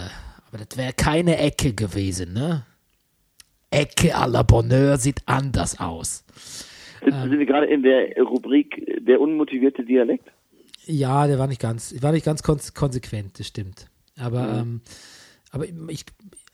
Aber 0.48 0.58
das 0.64 0.76
wäre 0.76 0.92
keine 0.92 1.38
Ecke 1.38 1.72
gewesen, 1.72 2.32
ne? 2.34 2.66
Ecke 3.70 4.14
à 4.14 4.26
la 4.26 4.42
Bonheur 4.42 4.98
sieht 4.98 5.22
anders 5.26 5.80
aus. 5.80 6.24
Sind, 7.02 7.14
Ähm. 7.14 7.30
sind 7.30 7.38
wir 7.38 7.46
gerade 7.46 7.66
in 7.66 7.82
der 7.82 8.14
Rubrik 8.22 8.76
äh, 8.86 9.00
der 9.00 9.20
unmotivierte 9.20 9.82
Dialekt? 9.84 10.28
Ja, 10.84 11.26
der 11.26 11.38
war 11.38 11.46
nicht 11.46 11.60
ganz, 11.60 11.94
war 12.02 12.12
nicht 12.12 12.26
ganz 12.26 12.42
konse- 12.42 12.74
konsequent, 12.74 13.38
das 13.38 13.46
stimmt. 13.46 13.86
Aber, 14.18 14.48
ähm, 14.58 14.80
aber 15.50 15.66
ich, 15.88 16.04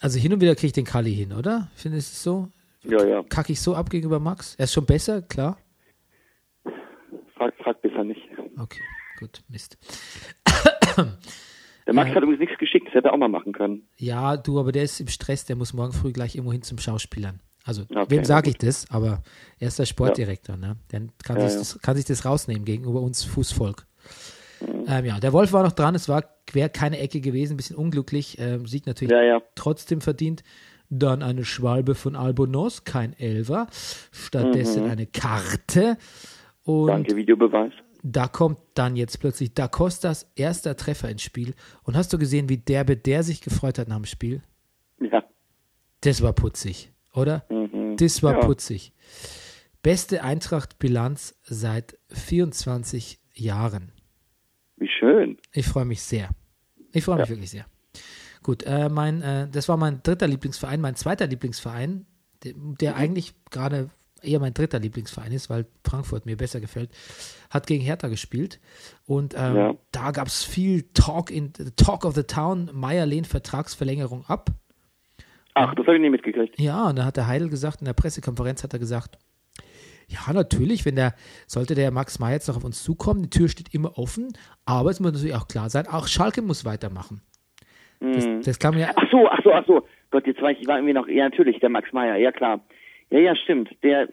also 0.01 0.19
hin 0.19 0.33
und 0.33 0.41
wieder 0.41 0.55
kriege 0.55 0.69
ich 0.69 0.73
den 0.73 0.85
Kali 0.85 1.15
hin, 1.15 1.33
oder? 1.33 1.69
Findest 1.75 2.13
du 2.13 2.15
es 2.15 2.23
so? 2.23 2.49
Ja, 2.85 3.05
ja. 3.05 3.23
Kacke 3.25 3.53
ich 3.53 3.61
so 3.61 3.75
ab 3.75 3.91
gegenüber 3.91 4.21
Max? 4.21 4.55
Er 4.57 4.65
ist 4.65 4.73
schon 4.73 4.87
besser, 4.87 5.23
klar. 5.23 5.59
Frag, 7.37 7.55
frag 7.63 7.81
besser 7.83 8.05
nicht. 8.05 8.21
Okay, 8.59 8.81
gut, 9.19 9.43
Mist. 9.49 9.77
Der 11.87 11.95
Max 11.95 12.11
Ja. 12.11 12.17
hat 12.17 12.23
übrigens 12.23 12.41
nichts 12.41 12.59
geschickt, 12.59 12.87
das 12.89 12.95
hätte 12.95 13.09
er 13.09 13.15
auch 13.15 13.19
mal 13.19 13.29
machen 13.29 13.53
können. 13.53 13.89
Ja, 13.97 14.37
du, 14.37 14.59
aber 14.61 14.73
der 14.73 14.83
ist 14.83 15.01
im 15.01 15.09
Stress, 15.09 15.45
der 15.47 15.57
muss 15.57 15.73
morgen 15.73 15.93
früh 15.93 16.13
gleich 16.13 16.35
irgendwo 16.35 16.53
hin 16.53 16.63
zum 16.63 16.79
Schauspielern. 16.79 17.41
Also, 17.65 17.83
Okay, 17.83 18.07
wem 18.09 18.25
sage 18.25 18.51
ich 18.51 18.57
das? 18.59 18.91
Aber 18.91 19.23
er 19.59 19.69
ist 19.69 19.79
der 19.79 19.87
Sportdirektor, 19.87 20.57
ne? 20.57 20.77
Der 20.91 21.03
kann, 21.23 21.37
Ja, 21.37 21.43
sich 21.49 21.53
ja. 21.53 21.59
Das, 21.59 21.79
kann 21.81 21.97
sich 21.97 22.05
das 22.05 22.25
rausnehmen 22.25 22.65
gegenüber 22.65 23.01
uns 23.01 23.25
Fußvolk. 23.25 23.87
Mhm. 24.61 24.85
Ähm, 24.89 25.05
ja, 25.05 25.21
der 25.21 25.33
Wolf 25.33 25.53
war 25.53 25.63
noch 25.63 25.73
dran, 25.73 25.95
es 25.95 26.09
war 26.09 26.25
quer 26.47 26.69
keine 26.69 26.99
Ecke 26.99 27.21
gewesen, 27.21 27.55
ein 27.55 27.57
bisschen 27.59 27.77
unglücklich. 27.77 28.39
Ähm, 28.39 28.67
Sieg 28.67 28.87
natürlich 28.87 29.13
Ja, 29.13 29.23
ja. 29.23 29.43
trotzdem 29.55 30.01
verdient. 30.01 30.43
Dann 30.91 31.23
eine 31.23 31.45
Schwalbe 31.45 31.95
von 31.95 32.17
Albonos, 32.17 32.85
kein 32.85 33.13
Elfer. 33.19 33.67
Stattdessen 34.11 34.85
eine 34.89 35.07
Karte. 35.07 35.99
Und 36.63 36.85
Mhm. 36.85 36.87
Danke, 36.89 37.17
Videobeweis. 37.17 37.73
da 38.03 38.27
kommt 38.29 38.59
dann 38.75 38.97
jetzt 38.97 39.21
plötzlich 39.21 39.53
Da 39.55 39.69
Costas 39.69 40.31
erster 40.35 40.77
Treffer 40.77 41.11
ins 41.11 41.23
Spiel. 41.23 41.55
Und 41.83 41.97
hast 41.97 42.13
du 42.13 42.19
gesehen, 42.19 42.49
wie 42.49 42.57
derbe 42.59 42.97
der 42.97 43.23
sich 43.23 43.41
gefreut 43.43 43.79
hat 43.79 43.89
nach 43.89 43.97
dem 43.97 44.07
Spiel? 44.07 44.43
Ja. 45.01 45.23
Das 46.01 46.23
war 46.23 46.33
putzig, 46.33 46.91
oder? 47.15 47.45
Das 47.99 48.23
war 48.23 48.33
Mhm. 48.35 48.39
Ja. 48.41 48.47
putzig. 48.47 48.93
Beste 49.83 50.23
Eintracht-Bilanz 50.23 51.35
seit 51.45 51.99
24 52.11 53.21
Jahren. 53.35 53.93
Wie 54.79 54.89
schön. 54.89 55.39
Ich 55.53 55.67
freue 55.67 55.85
mich 55.85 56.03
sehr. 56.03 56.31
Ich 56.93 57.05
freue 57.05 57.19
mich 57.19 57.29
wirklich 57.29 57.51
sehr. 57.51 57.67
Gut, 58.43 58.63
äh, 58.65 58.89
mein, 58.89 59.23
äh, 59.23 59.49
das 59.51 59.69
war 59.69 59.77
mein 59.77 60.03
dritter 60.03 60.27
Lieblingsverein. 60.27 60.81
Mein 60.81 60.95
zweiter 60.95 61.27
Lieblingsverein, 61.27 62.07
der, 62.45 62.53
der 62.57 62.93
Mhm. 62.93 62.99
eigentlich 62.99 63.35
gerade 63.51 63.91
eher 64.23 64.41
mein 64.41 64.55
dritter 64.55 64.79
Lieblingsverein 64.79 65.33
ist, 65.33 65.49
weil 65.51 65.67
Frankfurt 65.85 66.27
mir 66.27 66.37
besser 66.37 66.61
gefällt, 66.61 66.91
hat 67.51 67.67
gegen 67.67 67.85
Hertha 67.85 68.09
gespielt. 68.09 68.59
Und 69.07 69.35
ähm, 69.37 69.57
Ja. 69.57 69.75
da 69.93 70.11
gab 70.13 70.29
es 70.29 70.45
viel 70.45 70.83
Talk 70.95 71.31
in 71.31 71.53
Talk 71.77 72.05
of 72.05 72.15
the 72.15 72.23
Town. 72.25 72.71
Meier 72.73 73.07
lehnt 73.07 73.27
Vertragsverlängerung 73.27 74.25
ab. 74.27 74.51
Ach, 75.55 75.75
das 75.75 75.87
habe 75.87 75.97
ich 75.97 76.01
nicht 76.03 76.11
mitgekriegt. 76.13 76.59
Ja, 76.61 76.89
und 76.89 76.97
da 76.97 77.05
hat 77.05 77.17
der 77.17 77.27
Heidel 77.27 77.49
gesagt, 77.49 77.81
in 77.81 77.85
der 77.87 77.93
Pressekonferenz 77.93 78.63
hat 78.63 78.73
er 78.73 78.79
gesagt, 78.79 79.19
ja, 80.09 80.33
natürlich, 80.33 80.87
wenn 80.87 80.97
der, 80.97 81.15
sollte 81.47 81.75
der 81.75 81.91
Max 81.91 82.19
Meyer 82.19 82.35
jetzt 82.35 82.49
noch 82.49 82.57
auf 82.57 82.65
uns 82.65 82.83
zukommen, 82.83 83.23
die 83.23 83.31
Tür 83.31 83.49
steht 83.49 83.75
immer 83.75 83.99
offen, 83.99 84.33
aber 84.65 84.91
es 84.91 85.01
muss 85.01 85.13
natürlich 85.13 85.37
auch 85.37 85.49
klar 85.49 85.69
sein, 85.69 85.87
auch 85.87 86.07
Schalke 86.07 86.43
muss 86.43 86.65
weitermachen. 86.65 87.21
Das, 88.01 88.27
das 88.45 88.59
kam 88.59 88.79
ja, 88.79 88.91
Ach 88.95 89.11
so, 89.11 89.29
ach 89.29 89.41
so, 89.43 89.53
ach 89.53 89.67
so. 89.67 89.87
Gott, 90.11 90.27
jetzt 90.27 90.41
weiß 90.41 90.57
ich, 90.57 90.63
ich 90.63 90.69
war 90.69 90.77
irgendwie 90.77 90.95
noch, 90.95 91.09
ja, 91.09 91.25
natürlich, 91.25 91.59
der 91.61 91.69
Max 91.69 91.93
Meyer, 91.93 92.17
ja 92.17 92.33
klar. 92.33 92.61
Ja, 93.11 93.19
ja, 93.19 93.37
stimmt. 93.37 93.71
Der, 93.83 94.09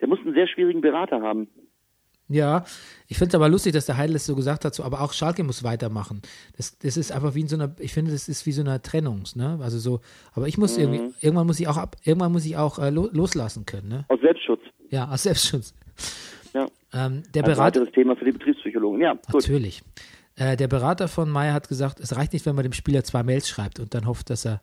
der 0.00 0.08
muss 0.08 0.18
einen 0.20 0.34
sehr 0.34 0.48
schwierigen 0.48 0.80
Berater 0.80 1.22
haben. 1.22 1.48
Ja, 2.28 2.64
ich 3.06 3.18
finde 3.18 3.30
es 3.30 3.34
aber 3.34 3.48
lustig, 3.48 3.72
dass 3.72 3.86
der 3.86 3.96
Heidel 3.96 4.16
es 4.16 4.24
so 4.24 4.34
gesagt 4.34 4.64
hat, 4.64 4.74
so, 4.74 4.82
aber 4.82 5.02
auch 5.02 5.12
Schalke 5.12 5.44
muss 5.44 5.62
weitermachen. 5.62 6.22
Das, 6.56 6.78
das 6.78 6.96
ist 6.96 7.12
einfach 7.12 7.34
wie 7.34 7.42
in 7.42 7.48
so 7.48 7.56
einer, 7.56 7.74
ich 7.78 7.92
finde, 7.92 8.12
das 8.12 8.28
ist 8.28 8.46
wie 8.46 8.52
so 8.52 8.62
eine 8.62 8.80
Trennung, 8.80 9.24
ne? 9.34 9.58
Also 9.62 9.78
so, 9.78 10.00
aber 10.32 10.48
ich 10.48 10.56
muss 10.56 10.78
irgendwie, 10.78 11.12
irgendwann 11.20 11.46
muss 11.46 11.60
ich 11.60 11.68
auch 11.68 11.76
ab, 11.76 11.96
irgendwann 12.02 12.32
muss 12.32 12.46
ich 12.46 12.56
auch 12.56 12.78
äh, 12.78 12.90
lo, 12.90 13.08
loslassen 13.12 13.66
können, 13.66 13.88
ne? 13.88 14.04
Aus 14.08 14.20
Selbstschutz. 14.20 14.60
Ja, 14.90 15.08
aus 15.08 15.24
Selbstschutz. 15.24 15.74
Ja. 16.54 16.66
Ähm, 16.92 17.24
der 17.34 17.42
Ein 17.42 17.50
Berater, 17.50 17.80
weiteres 17.80 17.92
Thema 17.92 18.16
für 18.16 18.24
die 18.24 18.32
Betriebspsychologen. 18.32 19.00
Ja, 19.00 19.14
gut. 19.14 19.34
Natürlich. 19.34 19.82
Äh, 20.36 20.56
der 20.56 20.68
Berater 20.68 21.08
von 21.08 21.28
Meyer 21.28 21.52
hat 21.52 21.68
gesagt, 21.68 22.00
es 22.00 22.16
reicht 22.16 22.32
nicht, 22.32 22.46
wenn 22.46 22.54
man 22.54 22.62
dem 22.62 22.72
Spieler 22.72 23.04
zwei 23.04 23.22
Mails 23.22 23.48
schreibt 23.48 23.80
und 23.80 23.92
dann 23.94 24.06
hofft, 24.06 24.30
dass 24.30 24.46
er 24.46 24.62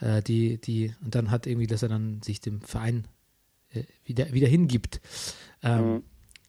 äh, 0.00 0.22
die, 0.22 0.58
die, 0.60 0.94
und 1.04 1.14
dann 1.14 1.30
hat 1.30 1.46
irgendwie, 1.46 1.66
dass 1.66 1.82
er 1.82 1.88
dann 1.88 2.22
sich 2.22 2.40
dem 2.40 2.60
Verein 2.60 3.08
äh, 3.70 3.82
wieder, 4.04 4.32
wieder 4.32 4.46
hingibt. 4.46 5.00
Ähm, 5.62 6.02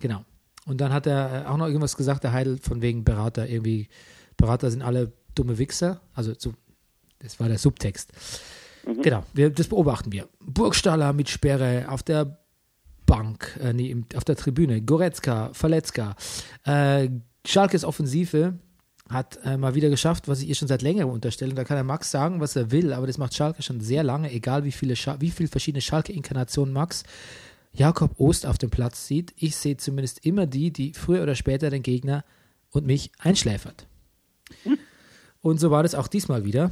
Genau. 0.04 0.26
Und 0.66 0.80
dann 0.80 0.94
hat 0.94 1.08
er 1.08 1.46
äh, 1.46 1.48
auch 1.48 1.58
noch 1.58 1.68
irgendwas 1.68 1.98
gesagt, 1.98 2.24
der 2.24 2.32
Heidel, 2.32 2.58
von 2.58 2.82
wegen 2.82 3.04
Berater, 3.04 3.48
irgendwie, 3.48 3.90
Berater 4.38 4.72
sind 4.72 4.82
alle 4.82 5.12
dumme 5.36 5.58
Wichser. 5.58 6.02
Also 6.14 6.34
so, 6.38 6.54
das 7.20 7.40
war 7.40 7.48
der 7.48 7.58
Subtext. 7.58 8.12
Genau, 9.02 9.24
wir, 9.34 9.50
das 9.50 9.68
beobachten 9.68 10.12
wir. 10.12 10.28
Burgstaller 10.42 11.14
mit 11.14 11.30
Sperre 11.30 11.86
auf 11.90 12.04
der 12.04 12.40
Bank, 13.06 13.60
äh, 13.62 13.74
nee, 13.74 13.96
auf 14.16 14.24
der 14.24 14.36
Tribüne. 14.36 14.82
Goretzka, 14.82 15.52
Verletzka. 15.54 16.16
Äh, 16.66 17.10
Schalkes 17.46 17.84
Offensive 17.84 18.60
hat 19.10 19.40
äh, 19.44 19.58
mal 19.58 19.76
wieder 19.76 19.90
geschafft, 19.90 20.28
was 20.28 20.42
ich 20.42 20.50
ihr 20.50 20.56
schon 20.56 20.68
seit 20.68 20.82
längerem 20.82 21.10
unterstelle. 21.10 21.52
Und 21.52 21.58
da 21.58 21.64
kann 21.64 21.76
der 21.76 21.84
Max 21.84 22.12
sagen, 22.12 22.40
was 22.40 22.56
er 22.56 22.72
will, 22.72 22.94
aber 22.94 23.08
das 23.08 23.18
macht 23.18 23.36
Schalke 23.36 23.62
schon 23.62 23.82
sehr 23.82 24.04
lange, 24.04 24.32
egal 24.32 24.64
wie 24.64 24.72
viele, 24.72 24.96
Scha 24.96 25.18
wie 25.20 25.32
viele 25.32 25.50
verschiedene 25.50 25.82
Schalke-Inkarnationen 25.82 26.74
Max 26.74 27.04
Jakob 27.74 28.20
Ost 28.20 28.46
auf 28.46 28.58
dem 28.58 28.70
Platz 28.70 29.08
sieht. 29.08 29.34
Ich 29.38 29.56
sehe 29.56 29.78
zumindest 29.78 30.26
immer 30.26 30.46
die, 30.46 30.72
die 30.72 30.94
früher 30.94 31.24
oder 31.24 31.36
später 31.36 31.70
den 31.70 31.82
Gegner 31.84 32.24
und 32.72 32.86
mich 32.86 33.12
einschläfert. 33.20 33.88
Und 35.42 35.60
so 35.60 35.72
war 35.72 35.84
das 35.84 35.96
auch 35.96 36.08
diesmal 36.08 36.46
wieder. 36.46 36.72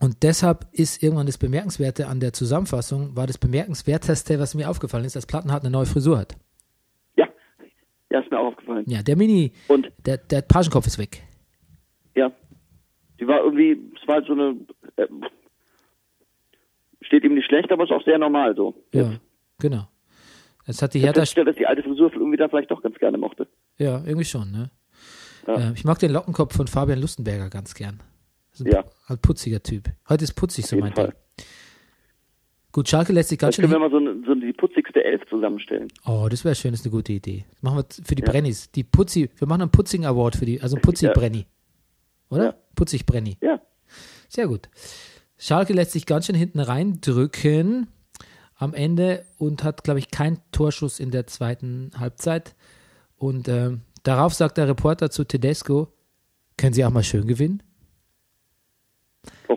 Und 0.00 0.22
deshalb 0.22 0.66
ist 0.72 1.02
irgendwann 1.02 1.26
das 1.26 1.38
Bemerkenswerte 1.38 2.06
an 2.06 2.20
der 2.20 2.32
Zusammenfassung, 2.32 3.16
war 3.16 3.26
das 3.26 3.38
Bemerkenswerteste, 3.38 4.38
was 4.38 4.54
mir 4.54 4.70
aufgefallen 4.70 5.04
ist, 5.04 5.16
dass 5.16 5.26
Plattenhardt 5.26 5.64
eine 5.64 5.72
neue 5.72 5.86
Frisur 5.86 6.18
hat. 6.18 6.36
Ja. 7.16 7.26
Ja, 8.10 8.20
ist 8.20 8.30
mir 8.30 8.38
auch 8.38 8.46
aufgefallen. 8.52 8.84
Ja, 8.86 9.02
der 9.02 9.16
Mini, 9.16 9.52
Und 9.66 9.90
der, 10.06 10.18
der 10.18 10.42
Pagenkopf 10.42 10.86
ist 10.86 10.98
weg. 10.98 11.22
ja, 12.14 12.30
die 13.18 13.26
war 13.26 13.40
irgendwie, 13.42 13.72
es 14.00 14.06
war 14.06 14.16
halt 14.16 14.26
so 14.26 14.34
eine, 14.34 14.56
äh, 14.96 15.08
steht 17.00 17.24
ihm 17.24 17.34
nicht 17.34 17.46
schlecht, 17.46 17.72
aber 17.72 17.82
ist 17.82 17.90
auch 17.90 18.04
sehr 18.04 18.18
normal 18.18 18.54
so. 18.54 18.74
Ja, 18.94 19.14
genau. 19.58 19.88
Jetzt 20.68 20.82
hat 20.82 20.94
die 20.94 20.98
Ich 20.98 21.04
Hertha, 21.04 21.20
festgestellt, 21.22 21.48
dass 21.48 21.56
die 21.56 21.66
alte 21.66 21.82
Frisur 21.82 22.12
irgendwie 22.12 22.36
da 22.36 22.48
vielleicht 22.48 22.70
doch 22.70 22.82
ganz 22.82 22.96
gerne 22.98 23.18
mochte. 23.18 23.48
ja, 23.78 24.02
irgendwie 24.04 24.24
schon, 24.24 24.50
ne? 24.52 24.70
Ja. 25.46 25.70
Äh, 25.70 25.72
ich 25.74 25.84
mag 25.84 25.98
den 25.98 26.12
Lockenkopf 26.12 26.54
von 26.54 26.66
Fabian 26.68 27.00
Lustenberger 27.00 27.48
ganz 27.50 27.74
gern. 27.74 28.00
Ja. 28.58 28.84
ein 29.06 29.18
putziger 29.18 29.62
Typ. 29.62 29.84
Heute 30.08 30.24
ist 30.24 30.34
putzig 30.34 30.66
so 30.66 30.76
mein 30.76 30.92
Fall. 30.92 31.08
Ding. 31.08 31.46
Gut, 32.72 32.88
Schalke 32.88 33.12
lässt 33.12 33.30
sich 33.30 33.38
ganz 33.38 33.54
schön. 33.54 33.62
können 33.62 33.74
wir 33.74 33.88
mal 33.88 33.90
so, 33.90 33.96
eine, 33.96 34.20
so 34.26 34.34
die 34.34 34.52
putzigste 34.52 35.02
Elf 35.02 35.22
zusammenstellen. 35.30 35.88
Oh, 36.06 36.26
das 36.28 36.44
wäre 36.44 36.54
schön, 36.54 36.72
das 36.72 36.80
ist 36.80 36.86
eine 36.86 36.90
gute 36.92 37.12
Idee. 37.12 37.44
Das 37.52 37.62
machen 37.62 37.78
wir 37.78 38.04
für 38.04 38.14
die 38.14 38.22
Ja. 38.22 38.30
Brennis. 38.30 38.70
Die 38.72 38.84
Putzi, 38.84 39.30
wir 39.36 39.46
machen 39.48 39.62
einen 39.62 39.70
Putzing 39.70 40.04
Award 40.04 40.36
für 40.36 40.44
die, 40.44 40.60
also 40.60 40.76
ein 40.76 40.82
Putzi 40.82 41.06
Ja. 41.06 41.12
Brenny. 41.12 41.46
Oder? 42.30 42.44
Ja. 42.44 42.54
Putzig 42.74 43.06
Brenny. 43.06 43.38
Ja. 43.40 43.60
Sehr 44.28 44.48
gut. 44.48 44.68
Schalke 45.38 45.72
lässt 45.72 45.92
sich 45.92 46.04
ganz 46.04 46.26
schön 46.26 46.34
hinten 46.34 46.58
reindrücken 46.60 47.86
am 48.58 48.74
Ende 48.74 49.24
und 49.38 49.64
hat, 49.64 49.84
glaube 49.84 50.00
ich, 50.00 50.10
keinen 50.10 50.38
Torschuss 50.52 51.00
in 51.00 51.10
der 51.10 51.26
zweiten 51.26 51.92
Halbzeit. 51.96 52.54
Und 53.16 53.48
ähm, 53.48 53.82
darauf 54.02 54.34
sagt 54.34 54.58
der 54.58 54.68
Reporter 54.68 55.10
zu 55.10 55.24
Tedesco, 55.24 55.88
können 56.56 56.74
Sie 56.74 56.84
auch 56.84 56.90
mal 56.90 57.04
schön 57.04 57.26
gewinnen? 57.26 57.62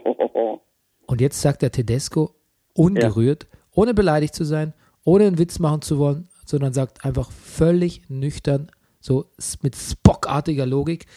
Und 1.07 1.19
jetzt 1.19 1.41
sagt 1.41 1.63
der 1.63 1.71
Tedesco 1.71 2.35
ungerührt, 2.73 3.47
ohne 3.71 3.93
beleidigt 3.93 4.35
zu 4.35 4.45
sein, 4.45 4.73
ohne 5.03 5.25
einen 5.25 5.39
Witz 5.39 5.59
machen 5.59 5.81
zu 5.81 5.97
wollen, 5.97 6.29
sondern 6.45 6.73
sagt 6.73 7.03
einfach 7.03 7.31
völlig 7.31 8.07
nüchtern, 8.07 8.71
so 8.99 9.25
mit 9.61 9.75
spockartiger 9.75 10.67
Logik. 10.67 11.07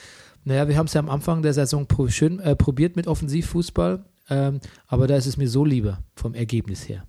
Naja, 0.44 0.68
wir 0.68 0.76
haben 0.78 0.86
es 0.86 0.94
ja 0.94 1.00
am 1.00 1.10
Anfang 1.10 1.42
der 1.42 1.52
Saison 1.52 1.86
schön 2.08 2.40
äh, 2.40 2.56
probiert 2.56 2.96
mit 2.96 3.06
Offensivfußball, 3.06 4.04
ähm, 4.30 4.60
aber 4.86 5.06
da 5.06 5.16
ist 5.16 5.26
es 5.26 5.36
mir 5.36 5.48
so 5.48 5.64
lieber 5.64 5.98
vom 6.16 6.34
Ergebnis 6.34 6.88
her. 6.88 7.06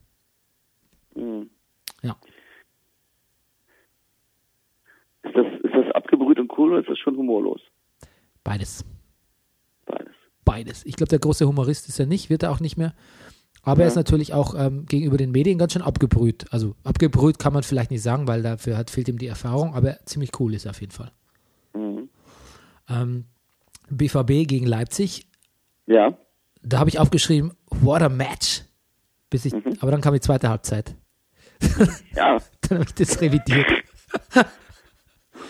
Hm. 1.16 1.50
Ja. 2.02 2.16
Ist 5.24 5.36
das, 5.36 5.46
ist 5.64 5.74
das 5.74 5.96
abgebrüht 5.96 6.40
und 6.40 6.52
cool 6.58 6.72
oder 6.72 6.82
ist 6.82 6.90
das 6.90 7.00
schon 7.00 7.16
humorlos? 7.18 7.62
Beides. 8.44 8.86
Beides. 9.86 10.14
Beides. 10.44 10.86
Ich 10.86 10.96
glaube, 10.96 11.10
der 11.10 11.20
große 11.20 11.48
Humorist 11.48 11.90
ist 11.90 12.00
er 12.00 12.06
nicht, 12.06 12.30
wird 12.30 12.44
er 12.44 12.52
auch 12.52 12.60
nicht 12.60 12.78
mehr. 12.78 12.94
Aber 13.64 13.82
er 13.82 13.88
ist 13.88 13.96
natürlich 13.96 14.32
auch 14.34 14.54
ähm, 14.56 14.86
gegenüber 14.86 15.18
den 15.18 15.32
Medien 15.32 15.58
ganz 15.58 15.74
schön 15.74 15.82
abgebrüht. 15.82 16.46
Also 16.52 16.76
abgebrüht 16.84 17.40
kann 17.40 17.52
man 17.54 17.64
vielleicht 17.64 17.90
nicht 17.90 18.04
sagen, 18.04 18.28
weil 18.28 18.44
dafür 18.44 18.78
hat, 18.78 18.92
fehlt 18.92 19.08
ihm 19.08 19.18
die 19.18 19.26
Erfahrung, 19.26 19.74
aber 19.74 19.98
ziemlich 20.06 20.40
cool 20.40 20.54
ist 20.54 20.66
er 20.66 20.72
auf 20.72 20.82
jeden 20.82 20.92
Fall. 20.94 21.12
Mhm. 21.74 22.10
Ähm, 22.88 23.26
BVB 23.90 24.48
gegen 24.48 24.68
Leipzig, 24.68 25.26
Ja. 25.88 26.16
da 26.62 26.78
habe 26.78 26.90
ich 26.92 27.00
aufgeschrieben, 27.00 27.54
what 27.70 28.04
a 28.04 28.10
match. 28.10 28.62
Bis 29.32 29.46
ich, 29.46 29.54
Mhm. 29.54 29.78
Aber 29.80 29.90
dann 29.90 30.02
kam 30.02 30.14
die 30.14 30.20
zweite 30.20 30.50
Halbzeit. 30.50 30.96
Ja. 32.16 32.38
Dann 32.70 32.80
habe 32.80 32.90
ich 32.90 32.96
das 32.96 33.22
revidiert. 33.22 33.68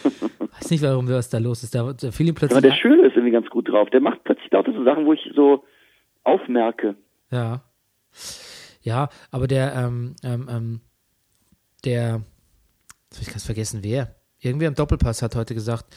Weiß 0.04 0.72
nicht, 0.72 0.84
warum 0.84 1.08
was 1.08 1.30
da 1.30 1.38
los 1.38 1.63
ist. 1.63 1.76
Da, 1.76 1.94
da 1.94 2.12
fiel 2.12 2.28
ihm 2.28 2.36
Aber 2.38 2.48
plötzlich. 2.48 2.62
der 2.62 2.78
Schöne 2.78 3.08
ist 3.08 3.15
irgendwie 3.15 3.32
ganz 3.32 3.50
gut 3.50 3.70
drauf. 3.70 3.89
Der 3.89 4.02
macht 4.02 4.24
plötzlich 4.24 4.52
lauter 4.52 4.74
so 4.74 4.84
Sachen, 4.84 5.06
wo 5.06 5.13
ich 5.13 5.22
so 5.36 5.63
aufmerke. 6.24 6.96
Ja. 7.32 7.63
Ja, 8.82 9.10
aber 9.32 9.48
der, 9.48 9.74
ähm, 9.76 10.15
ähm, 10.24 10.48
ähm, 10.50 10.82
der, 11.84 12.22
jetzt 13.10 13.18
hab 13.18 13.22
ich 13.22 13.30
ganz 13.30 13.46
vergessen, 13.46 13.80
wer. 13.84 14.15
Irgendwer 14.39 14.68
im 14.68 14.76
Doppelpass 14.76 15.22
hat 15.22 15.36
heute 15.36 15.56
gesagt, 15.56 15.96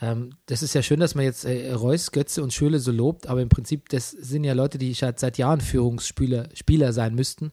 ähm, 0.00 0.30
das 0.46 0.62
ist 0.62 0.74
ja 0.74 0.82
schön, 0.82 1.00
dass 1.00 1.14
man 1.14 1.24
jetzt 1.24 1.44
äh, 1.44 1.72
Reus, 1.72 2.12
Götze 2.12 2.42
und 2.42 2.54
Schöle 2.54 2.78
so 2.78 2.92
lobt, 2.92 3.26
aber 3.26 3.42
im 3.42 3.50
Prinzip, 3.50 3.90
das 3.90 4.10
sind 4.10 4.44
ja 4.44 4.54
Leute, 4.54 4.78
die 4.78 4.94
seit, 4.94 5.18
seit 5.18 5.36
Jahren 5.36 5.60
Führungsspieler 5.60 6.48
Spieler 6.54 6.94
sein 6.94 7.14
müssten. 7.14 7.52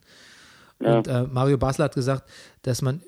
Ja. 0.80 0.98
Und 0.98 1.08
äh, 1.08 1.24
Mario 1.24 1.58
Basler 1.58 1.86
hat 1.86 1.96
gesagt, 1.96 2.30
dass 2.62 2.82
man 2.82 3.02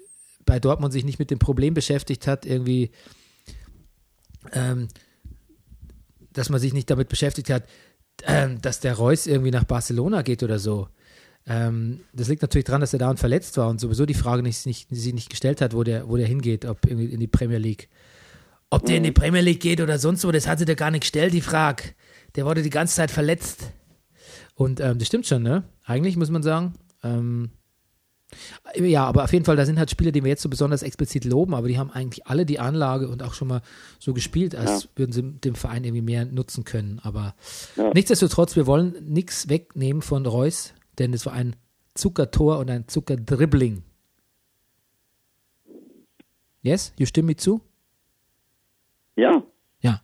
bei 0.45 0.59
Dortmund 0.59 0.93
sich 0.93 1.05
nicht 1.05 1.19
mit 1.19 1.31
dem 1.31 1.39
Problem 1.39 1.73
beschäftigt 1.73 2.25
hat, 2.25 2.45
irgendwie, 2.45 2.91
ähm, 4.51 4.87
dass 6.33 6.49
man 6.49 6.59
sich 6.59 6.73
nicht 6.73 6.89
damit 6.89 7.09
beschäftigt 7.09 7.49
hat, 7.49 7.63
ähm, 8.23 8.61
dass 8.61 8.79
der 8.79 8.95
Reus 8.95 9.27
irgendwie 9.27 9.51
nach 9.51 9.63
Barcelona 9.63 10.21
geht 10.23 10.43
oder 10.43 10.59
so. 10.59 10.87
Ähm, 11.45 12.01
das 12.13 12.27
liegt 12.27 12.41
natürlich 12.41 12.65
daran, 12.65 12.81
dass 12.81 12.93
er 12.93 12.99
da 12.99 13.09
und 13.09 13.19
verletzt 13.19 13.57
war 13.57 13.69
und 13.69 13.79
sowieso 13.79 14.05
die 14.05 14.13
Frage 14.13 14.43
nicht, 14.43 14.65
nicht, 14.65 14.87
sie 14.91 15.13
nicht 15.13 15.29
gestellt 15.29 15.61
hat, 15.61 15.73
wo 15.73 15.83
der, 15.83 16.09
wo 16.09 16.17
der 16.17 16.27
hingeht, 16.27 16.65
ob 16.65 16.85
irgendwie 16.85 17.13
in 17.13 17.19
die 17.19 17.27
Premier 17.27 17.57
League. 17.57 17.89
Ob 18.69 18.85
der 18.85 18.97
in 18.97 19.03
die 19.03 19.11
Premier 19.11 19.41
League 19.41 19.61
geht 19.61 19.81
oder 19.81 19.97
sonst 19.97 20.23
wo, 20.23 20.31
das 20.31 20.47
hatte 20.47 20.65
der 20.65 20.75
gar 20.75 20.91
nicht 20.91 21.01
gestellt, 21.01 21.33
die 21.33 21.41
Frage. 21.41 21.83
Der 22.35 22.45
wurde 22.45 22.61
die 22.61 22.69
ganze 22.69 22.95
Zeit 22.95 23.09
verletzt. 23.09 23.71
Und 24.53 24.79
ähm, 24.79 24.99
das 24.99 25.07
stimmt 25.07 25.25
schon, 25.25 25.41
ne? 25.41 25.63
Eigentlich 25.85 26.17
muss 26.17 26.29
man 26.29 26.43
sagen. 26.43 26.73
Ähm, 27.03 27.49
ja, 28.75 29.05
aber 29.05 29.23
auf 29.23 29.33
jeden 29.33 29.45
Fall, 29.45 29.55
da 29.55 29.65
sind 29.65 29.79
halt 29.79 29.89
Spieler, 29.89 30.11
die 30.11 30.23
wir 30.23 30.29
jetzt 30.29 30.41
so 30.41 30.49
besonders 30.49 30.83
explizit 30.83 31.25
loben, 31.25 31.53
aber 31.55 31.67
die 31.67 31.77
haben 31.77 31.89
eigentlich 31.91 32.27
alle 32.27 32.45
die 32.45 32.59
Anlage 32.59 33.09
und 33.09 33.23
auch 33.23 33.33
schon 33.33 33.47
mal 33.47 33.61
so 33.99 34.13
gespielt, 34.13 34.55
als 34.55 34.89
würden 34.95 35.11
sie 35.11 35.23
dem 35.23 35.55
Verein 35.55 35.83
irgendwie 35.83 36.03
mehr 36.03 36.25
nutzen 36.25 36.63
können. 36.63 36.99
Aber 37.03 37.35
Ja. 37.75 37.91
nichtsdestotrotz, 37.93 38.55
wir 38.55 38.67
wollen 38.67 38.95
nichts 39.07 39.49
wegnehmen 39.49 40.01
von 40.01 40.25
Reus, 40.25 40.73
denn 40.99 41.13
es 41.13 41.25
war 41.25 41.33
ein 41.33 41.55
Zuckertor 41.95 42.59
und 42.59 42.69
ein 42.69 42.87
Zuckerdribbling. 42.87 43.83
Yes? 46.61 46.93
You 46.97 47.05
stimmen 47.05 47.27
mir 47.27 47.37
zu? 47.37 47.61
Ja. 49.15 49.43
Ja. 49.81 50.01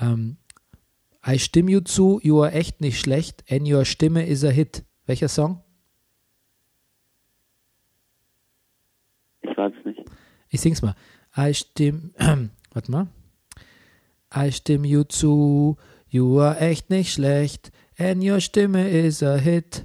Ähm, 0.00 0.36
I 1.26 1.38
stimme 1.38 1.70
you 1.70 1.80
zu, 1.80 2.20
you 2.22 2.42
are 2.42 2.52
echt 2.52 2.80
nicht 2.80 2.98
schlecht, 3.00 3.44
and 3.50 3.70
your 3.70 3.84
Stimme 3.84 4.26
is 4.26 4.44
a 4.44 4.48
hit. 4.50 4.84
Welcher 5.06 5.28
Song? 5.28 5.62
Ich 9.42 9.56
weiß 9.56 9.72
es 9.78 9.84
nicht. 9.84 10.00
Ich 10.50 10.60
sing's 10.60 10.82
mal. 10.82 10.94
I 11.36 11.54
stimme, 11.54 12.10
warte 12.72 12.90
mal. 12.90 13.08
I 14.34 14.50
stimme 14.52 14.86
you 14.86 15.04
zu, 15.04 15.76
you 16.08 16.40
are 16.40 16.58
echt 16.58 16.90
nicht 16.90 17.12
schlecht, 17.12 17.70
and 17.98 18.22
your 18.22 18.40
Stimme 18.40 18.88
is 18.88 19.22
a 19.22 19.36
hit. 19.36 19.84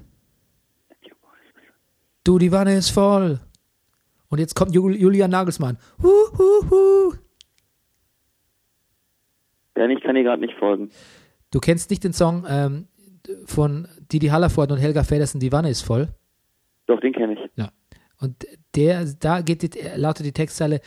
Du, 2.24 2.38
die 2.40 2.52
Wanne 2.52 2.76
ist 2.76 2.90
voll. 2.90 3.40
Und 4.30 4.40
jetzt 4.40 4.56
kommt 4.56 4.74
Jul 4.74 4.96
Julian 4.96 5.30
Nagelsmann. 5.30 5.78
Hu, 6.02 6.10
hu, 6.38 6.70
hu. 6.70 7.14
Ja, 9.78 9.88
ich 9.88 10.02
kann 10.02 10.16
dir 10.16 10.24
gerade 10.24 10.42
nicht 10.42 10.58
folgen. 10.58 10.90
Du 11.52 11.60
kennst 11.60 11.90
nicht 11.90 12.04
den 12.04 12.14
Song 12.14 12.46
ähm, 12.48 12.88
von 13.46 13.88
Didi 14.12 14.28
Hallerford 14.28 14.72
und 14.72 14.78
Helga 14.78 15.04
Feddersen, 15.04 15.40
Die 15.40 15.52
Wanne 15.52 15.70
ist 15.70 15.82
voll? 15.82 16.08
Doch, 16.88 17.00
den 17.00 17.14
kenne 17.14 17.34
ich. 17.34 17.40
Ja. 17.56 17.72
Und 18.20 18.46
der, 18.76 19.06
da 19.20 19.42
geht 19.42 19.62
die, 19.62 19.80
lautet 19.96 20.26
die 20.26 20.32
Textzeile, 20.32 20.82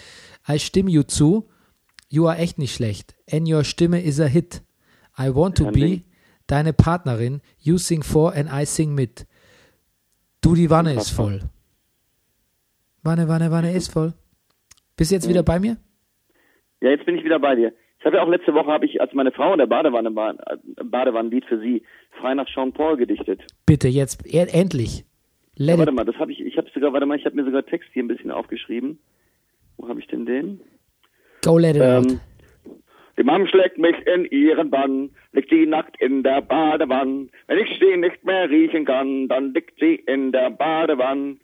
I 0.49 0.59
stimme 0.59 0.91
you 0.91 1.03
zu, 1.03 1.49
you 2.09 2.27
are 2.27 2.39
echt 2.39 2.59
nicht 2.59 2.75
schlecht, 2.75 3.15
and 3.31 3.49
your 3.49 3.65
Stimme 3.65 4.01
is 4.03 4.21
a 4.21 4.27
hit. 4.27 4.63
I 5.19 5.35
want 5.35 5.57
to 5.59 5.71
be 5.71 6.03
deine 6.47 6.73
Partnerin, 6.73 7.41
you 7.59 7.79
sing 7.79 8.03
for 8.03 8.35
and 8.35 8.51
I 8.53 8.67
sing 8.67 8.95
mit. 8.95 9.27
Du, 10.43 10.55
die 10.55 10.71
Wanne 10.71 10.95
ist 10.95 11.11
voll. 11.11 11.41
Wanne, 13.03 13.29
Wanne, 13.29 13.51
Wanne 13.51 13.73
ist 13.73 13.93
voll. 13.93 14.13
Bist 14.97 15.11
du 15.11 15.15
jetzt 15.15 15.29
wieder 15.29 15.43
bei 15.43 15.59
mir? 15.59 15.77
Ja, 16.81 16.91
jetzt 16.91 17.07
bin 17.07 17.17
ich 17.17 17.25
wieder 17.25 17.39
bei 17.39 17.55
dir. 17.55 17.73
Ich 17.99 18.05
habe 18.05 18.17
ja 18.17 18.23
auch 18.23 18.29
letzte 18.29 18.55
Woche, 18.55 18.71
habe 18.71 18.87
ich, 18.87 19.01
als 19.01 19.13
meine 19.15 19.33
Frau 19.33 19.53
in 19.53 19.59
der 19.59 19.67
Badewanne 19.67 20.15
war, 20.15 20.31
ein 20.31 20.91
Badewannenlied 20.91 21.45
für 21.47 21.59
sie, 21.59 21.83
frei 22.21 22.35
nach 22.35 22.47
Jean 22.47 22.73
Paul 22.73 22.97
gedichtet. 22.97 23.41
Bitte, 23.65 23.89
jetzt, 23.89 24.25
e- 24.27 24.47
endlich. 24.53 25.05
Ja, 25.57 25.79
warte 25.79 25.93
mal, 25.93 26.05
das 26.05 26.17
habe 26.17 26.33
ich, 26.33 26.41
ich 26.41 26.56
sogar, 26.77 26.93
warte 26.93 27.07
mal, 27.07 27.19
ich 27.19 27.25
habe 27.25 27.35
mir 27.37 27.45
sogar 27.45 27.67
Text 27.67 27.89
hier 27.93 28.05
ein 28.05 28.09
bisschen 28.09 28.31
aufgeschrieben. 28.31 28.99
Wo 29.77 29.89
habe 29.89 30.01
ich 30.01 30.07
denn 30.07 30.27
den? 30.27 30.61
go 31.47 31.59
let 31.59 31.77
it 31.77 31.83
out. 31.83 32.11
Ähm, 32.11 32.21
die 33.19 33.23
Mom 33.23 33.47
schlägt 33.47 33.79
mich 33.79 33.97
in 34.07 34.27
ihren 34.27 34.71
Bann, 34.71 35.11
liegt 35.33 35.49
sie 35.49 35.65
nackt 35.65 35.99
in 36.01 36.23
der 36.23 36.43
Badewanne. 36.43 37.29
Wenn 37.47 37.59
ich 37.59 37.79
sie 37.81 37.97
nicht 37.97 38.25
mehr 38.25 38.51
riechen 38.51 38.85
kann, 38.85 39.29
dann 39.29 39.55
liegt 39.55 39.79
sie 39.81 39.95
in 39.95 40.33
der 40.33 40.51
Badewanne. 40.51 41.37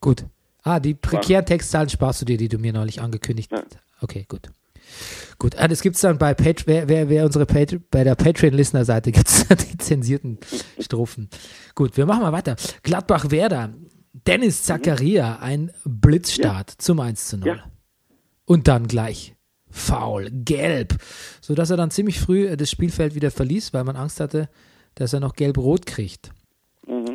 Gut. 0.00 0.24
Ah, 0.62 0.78
die 0.78 0.94
prekären 0.94 1.46
Textzahlen 1.46 1.88
sparst 1.88 2.22
du 2.22 2.26
dir, 2.26 2.36
die 2.36 2.48
du 2.48 2.58
mir 2.58 2.72
neulich 2.72 3.00
angekündigt 3.00 3.50
hast. 3.52 3.78
Okay, 4.00 4.24
gut. 4.28 4.50
Gut, 5.38 5.56
ah, 5.58 5.68
das 5.68 5.82
gibt's 5.82 6.00
dann 6.00 6.18
bei 6.18 6.34
Pat 6.34 6.66
wer, 6.66 6.88
wer, 6.88 7.08
wer 7.08 7.24
unsere 7.24 7.46
Pat 7.46 7.78
bei 7.90 8.04
der 8.04 8.14
Patreon-Listener-Seite 8.14 9.12
gibt's 9.12 9.46
die 9.70 9.78
zensierten 9.78 10.38
Strophen. 10.80 11.28
Gut, 11.74 11.96
wir 11.96 12.06
machen 12.06 12.22
mal 12.22 12.32
weiter. 12.32 12.56
Gladbach-Werder. 12.82 13.74
Dennis 14.26 14.64
Zakaria, 14.64 15.36
ein 15.36 15.70
Blitzstart 15.84 16.70
zum 16.78 16.98
1 17.00 17.28
zu 17.28 17.38
0. 17.38 17.48
Ja. 17.48 17.64
Und 18.46 18.66
dann 18.66 18.88
gleich 18.88 19.34
faul, 19.70 20.30
gelb, 20.32 20.96
sodass 21.40 21.70
er 21.70 21.76
dann 21.76 21.90
ziemlich 21.90 22.18
früh 22.18 22.48
äh, 22.48 22.56
das 22.56 22.70
Spielfeld 22.70 23.14
wieder 23.14 23.30
verließ, 23.30 23.74
weil 23.74 23.84
man 23.84 23.96
Angst 23.96 24.18
hatte, 24.18 24.48
dass 24.94 25.12
er 25.12 25.20
noch 25.20 25.34
gelb-rot 25.34 25.86
kriegt. 25.86 26.32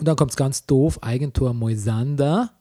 Und 0.03 0.07
dann 0.07 0.15
kommt's 0.15 0.36
ganz 0.36 0.65
doof, 0.65 1.01
Eigentor 1.01 1.53
Moisander. 1.53 2.51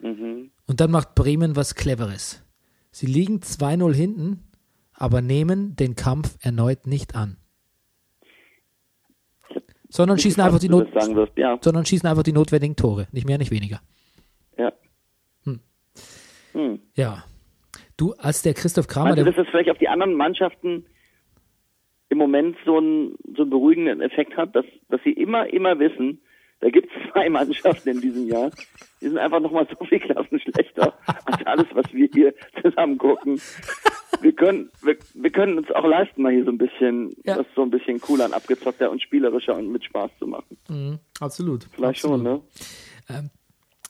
Mhm. 0.00 0.50
Und 0.66 0.80
dann 0.80 0.90
macht 0.90 1.14
Bremen 1.14 1.56
was 1.56 1.74
Cleveres. 1.74 2.42
Sie 2.90 3.06
liegen 3.06 3.40
2-0 3.40 3.92
hinten, 3.94 4.40
aber 5.02 5.20
nehmen 5.20 5.74
den 5.74 5.96
Kampf 5.96 6.38
erneut 6.42 6.86
nicht 6.86 7.16
an. 7.16 7.36
Sondern 9.88 10.16
schießen 10.16 10.40
einfach 10.40 10.60
die 10.60 10.68
Not 10.68 10.94
wirst. 10.94 11.36
Ja, 11.36 11.58
sondern 11.60 11.84
schießen 11.84 12.08
einfach 12.08 12.22
die 12.22 12.32
notwendigen 12.32 12.76
Tore, 12.76 13.08
nicht 13.10 13.26
mehr, 13.26 13.36
nicht 13.36 13.50
weniger. 13.50 13.80
ja. 14.56 14.72
Hm. 15.44 15.60
Hm. 16.52 16.80
Ja. 16.94 17.24
Du, 17.96 18.14
als 18.14 18.42
der 18.42 18.54
Christoph 18.54 18.86
Kramer, 18.86 19.16
der, 19.16 19.24
dass 19.24 19.34
das 19.34 19.48
vielleicht 19.50 19.70
auf 19.70 19.78
die 19.78 19.88
anderen 19.88 20.14
Mannschaften 20.14 20.86
im 22.08 22.18
Moment 22.18 22.56
so 22.64 22.78
einen, 22.78 23.16
so 23.36 23.42
einen 23.42 23.50
beruhigenden 23.50 24.00
Effekt 24.02 24.36
hat, 24.36 24.54
dass, 24.54 24.64
dass 24.88 25.00
sie 25.02 25.12
immer, 25.12 25.52
immer 25.52 25.78
wissen, 25.80 26.20
Da 26.62 26.70
gibt 26.70 26.90
es 26.92 27.10
zwei 27.12 27.28
Mannschaften 27.28 27.88
in 27.88 28.00
diesem 28.00 28.28
Jahr. 28.28 28.52
Die 29.00 29.08
sind 29.08 29.18
einfach 29.18 29.40
nochmal 29.40 29.66
so 29.68 29.84
viel 29.84 29.98
Klassen 29.98 30.38
schlechter 30.38 30.94
als 31.24 31.44
alles, 31.44 31.66
was 31.72 31.92
wir 31.92 32.08
hier 32.14 32.32
zusammen 32.62 32.98
gucken. 32.98 33.40
Wir 34.22 34.32
können, 34.32 34.70
wir, 34.82 34.96
wir 35.14 35.30
können 35.30 35.58
uns 35.58 35.70
auch 35.72 35.84
leisten, 35.86 36.22
mal 36.22 36.32
hier 36.32 36.44
so 36.44 36.50
ein 36.50 36.58
bisschen, 36.58 37.10
Ja. 37.24 37.36
das 37.36 37.46
so 37.54 37.62
ein 37.62 37.70
bisschen 37.70 38.00
cooler 38.00 38.24
und 38.26 38.32
abgezockter 38.34 38.90
und 38.90 39.02
spielerischer 39.02 39.56
und 39.56 39.70
mit 39.70 39.84
Spaß 39.84 40.10
zu 40.18 40.26
machen. 40.26 40.56
Mhm, 40.68 40.98
absolut. 41.20 41.64
Vielleicht 41.74 42.04
absolut. 42.04 42.24
schon, 42.26 42.42
ne? 43.12 43.30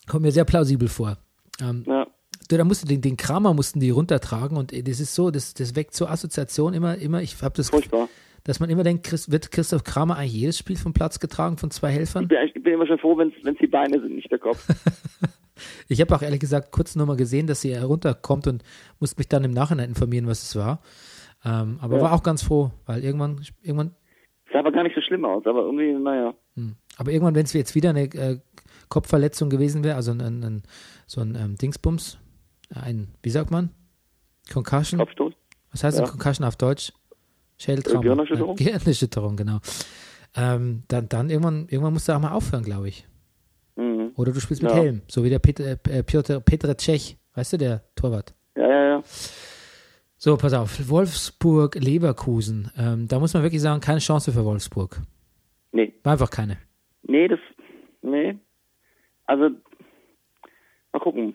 Kommt 0.08 0.22
mir 0.22 0.32
sehr 0.32 0.44
plausibel 0.44 0.88
vor. 0.88 1.16
Ähm, 1.60 1.84
Ja. 1.86 2.06
du, 2.48 2.56
da 2.56 2.64
musst 2.64 2.82
du 2.82 2.88
den, 2.88 3.00
den 3.00 3.16
Kramer 3.16 3.54
mussten 3.54 3.78
die 3.80 3.90
runtertragen 3.90 4.56
und 4.56 4.72
äh, 4.72 4.82
das 4.82 5.00
ist 5.00 5.14
so, 5.14 5.30
das, 5.30 5.54
das 5.54 5.76
weckt 5.76 5.94
so 5.94 6.06
Assoziation 6.06 6.74
immer, 6.74 6.96
immer, 6.96 7.22
ich 7.22 7.40
habe 7.42 7.54
das 7.56 7.70
Furchtbar. 7.70 8.08
dass 8.44 8.58
man 8.58 8.70
immer 8.70 8.82
denkt, 8.82 9.04
Chris, 9.06 9.30
wird 9.30 9.50
Christoph 9.52 9.84
Kramer 9.84 10.16
eigentlich 10.16 10.32
jedes 10.32 10.58
Spiel 10.58 10.76
vom 10.76 10.92
Platz 10.92 11.20
getragen 11.20 11.56
von 11.58 11.70
zwei 11.70 11.90
Helfern? 11.90 12.24
Ich 12.24 12.28
bin, 12.28 12.38
ich 12.46 12.54
bin 12.62 12.72
immer 12.74 12.86
schon 12.86 12.98
froh, 12.98 13.16
wenn 13.16 13.28
es 13.28 13.58
die 13.60 13.66
Beine 13.66 14.00
sind, 14.00 14.14
nicht 14.16 14.30
der 14.30 14.38
Kopf. 14.38 14.66
Ich 15.88 16.00
habe 16.00 16.14
auch 16.14 16.22
ehrlich 16.22 16.40
gesagt 16.40 16.72
kurz 16.72 16.96
nur 16.96 17.06
mal 17.06 17.16
gesehen, 17.16 17.46
dass 17.46 17.60
sie 17.60 17.74
herunterkommt 17.74 18.46
und 18.46 18.62
musste 19.00 19.18
mich 19.18 19.28
dann 19.28 19.44
im 19.44 19.50
Nachhinein 19.52 19.90
informieren, 19.90 20.26
was 20.26 20.42
es 20.42 20.56
war. 20.56 20.80
Ähm, 21.44 21.78
aber 21.80 21.96
Ja. 21.96 22.02
war 22.02 22.12
auch 22.12 22.22
ganz 22.22 22.42
froh, 22.42 22.70
weil 22.86 23.04
irgendwann, 23.04 23.40
irgendwann, 23.62 23.94
Sah 24.52 24.58
aber 24.58 24.70
gar 24.72 24.82
nicht 24.82 24.94
so 24.94 25.00
schlimm 25.00 25.24
aus, 25.24 25.44
aber 25.46 25.60
irgendwie, 25.62 25.92
naja. 25.94 26.34
hm, 26.56 26.76
aber 26.98 27.10
irgendwann, 27.10 27.34
wenn 27.34 27.44
es 27.46 27.52
jetzt 27.54 27.74
wieder 27.74 27.90
eine 27.90 28.02
äh, 28.02 28.38
Kopfverletzung 28.90 29.48
gewesen 29.48 29.82
wäre, 29.82 29.96
also 29.96 30.12
ein, 30.12 30.20
ein, 30.20 30.44
ein, 30.44 30.62
so 31.06 31.22
ein 31.22 31.34
ähm, 31.34 31.56
Dingsbums, 31.56 32.18
ein, 32.74 33.08
wie 33.22 33.30
sagt 33.30 33.50
man? 33.50 33.70
Concussion? 34.52 34.98
Kopfstoß. 35.00 35.32
Was 35.70 35.84
heißt 35.84 35.98
Ja. 36.00 36.06
Concussion 36.06 36.46
auf 36.46 36.56
Deutsch? 36.56 36.92
Schädeltrauma. 37.58 38.00
Äh, 38.00 38.02
Gehirnerschütterung? 38.02 38.54
Äh, 38.58 38.58
Gehirnerschütterung, 38.64 39.36
genau. 39.36 39.58
Ähm, 40.36 40.82
dann, 40.88 41.08
dann 41.08 41.30
irgendwann, 41.30 41.68
irgendwann 41.68 41.92
musst 41.94 42.08
du 42.08 42.12
auch 42.14 42.20
mal 42.20 42.32
aufhören, 42.32 42.62
glaube 42.64 42.88
ich. 42.88 43.06
Oder 44.16 44.32
du 44.32 44.40
spielst 44.40 44.62
mit 44.62 44.72
Ja. 44.72 44.78
Helm, 44.78 45.02
so 45.08 45.24
wie 45.24 45.30
der 45.30 45.38
Peter, 45.38 45.64
äh, 45.88 46.02
Piotr, 46.02 46.40
Petr 46.40 46.76
Cech, 46.76 47.16
weißt 47.34 47.54
du, 47.54 47.58
der 47.58 47.82
Torwart. 47.94 48.34
Ja, 48.56 48.68
ja, 48.68 48.88
ja. 48.88 49.02
So, 50.16 50.36
pass 50.36 50.52
auf, 50.52 50.88
Wolfsburg, 50.88 51.74
Leverkusen. 51.74 52.70
Ähm, 52.78 53.08
da 53.08 53.18
muss 53.18 53.34
man 53.34 53.42
wirklich 53.42 53.60
sagen, 53.62 53.80
keine 53.80 53.98
Chance 53.98 54.32
für 54.32 54.44
Wolfsburg. 54.44 55.00
Nee. 55.72 55.92
War 56.04 56.12
einfach 56.12 56.30
keine. 56.30 56.58
Nee, 57.02 57.26
das, 57.26 57.40
nee. 58.02 58.38
Also, 59.26 59.48
mal 60.92 60.98
gucken. 61.00 61.34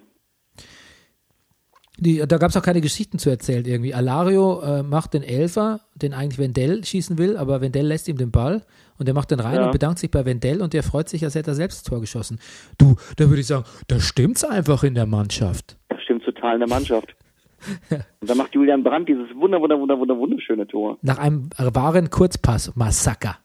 Die, 1.99 2.19
da 2.27 2.37
gab 2.37 2.51
es 2.51 2.57
auch 2.57 2.61
keine 2.61 2.79
Geschichten 2.79 3.17
zu 3.17 3.29
erzählen 3.29 3.65
irgendwie. 3.65 3.93
Alario 3.95 4.61
äh, 4.61 4.83
macht 4.83 5.15
den 5.15 5.23
Elfer, 5.23 5.81
den 5.95 6.13
eigentlich 6.13 6.37
Wendell 6.37 6.83
schießen 6.85 7.17
will, 7.17 7.37
aber 7.37 7.59
Wendell 7.59 7.87
lässt 7.87 8.07
ihm 8.07 8.17
den 8.17 8.31
Ball 8.31 8.63
und 8.97 9.07
der 9.07 9.13
macht 9.15 9.31
den 9.31 9.39
rein 9.39 9.55
Ja. 9.55 9.65
und 9.65 9.71
bedankt 9.71 9.99
sich 9.99 10.11
bei 10.11 10.25
Wendell 10.25 10.61
und 10.61 10.73
der 10.73 10.83
freut 10.83 11.09
sich, 11.09 11.23
als 11.23 11.35
hätte 11.35 11.51
er 11.51 11.55
selbst 11.55 11.79
das 11.79 11.83
Tor 11.83 11.99
geschossen. 12.01 12.39
Du, 12.77 12.95
da 13.17 13.29
würde 13.29 13.41
ich 13.41 13.47
sagen, 13.47 13.65
da 13.87 13.99
stimmt's 13.99 14.43
einfach 14.43 14.83
in 14.83 14.95
der 14.95 15.05
Mannschaft. 15.05 15.77
Das 15.89 16.01
stimmt 16.03 16.23
total 16.23 16.55
in 16.55 16.59
der 16.61 16.69
Mannschaft. 16.69 17.15
Und 17.89 18.29
dann 18.29 18.37
macht 18.37 18.53
Julian 18.53 18.83
Brandt 18.83 19.09
dieses 19.09 19.33
wunder, 19.35 19.59
wunder, 19.59 19.79
wunder, 19.79 19.97
wunder, 19.97 20.15
wunderschöne 20.15 20.67
Tor. 20.67 20.99
Nach 21.01 21.17
einem 21.17 21.49
wahren 21.57 22.11
Kurzpass, 22.11 22.75
Massaker. 22.75 23.37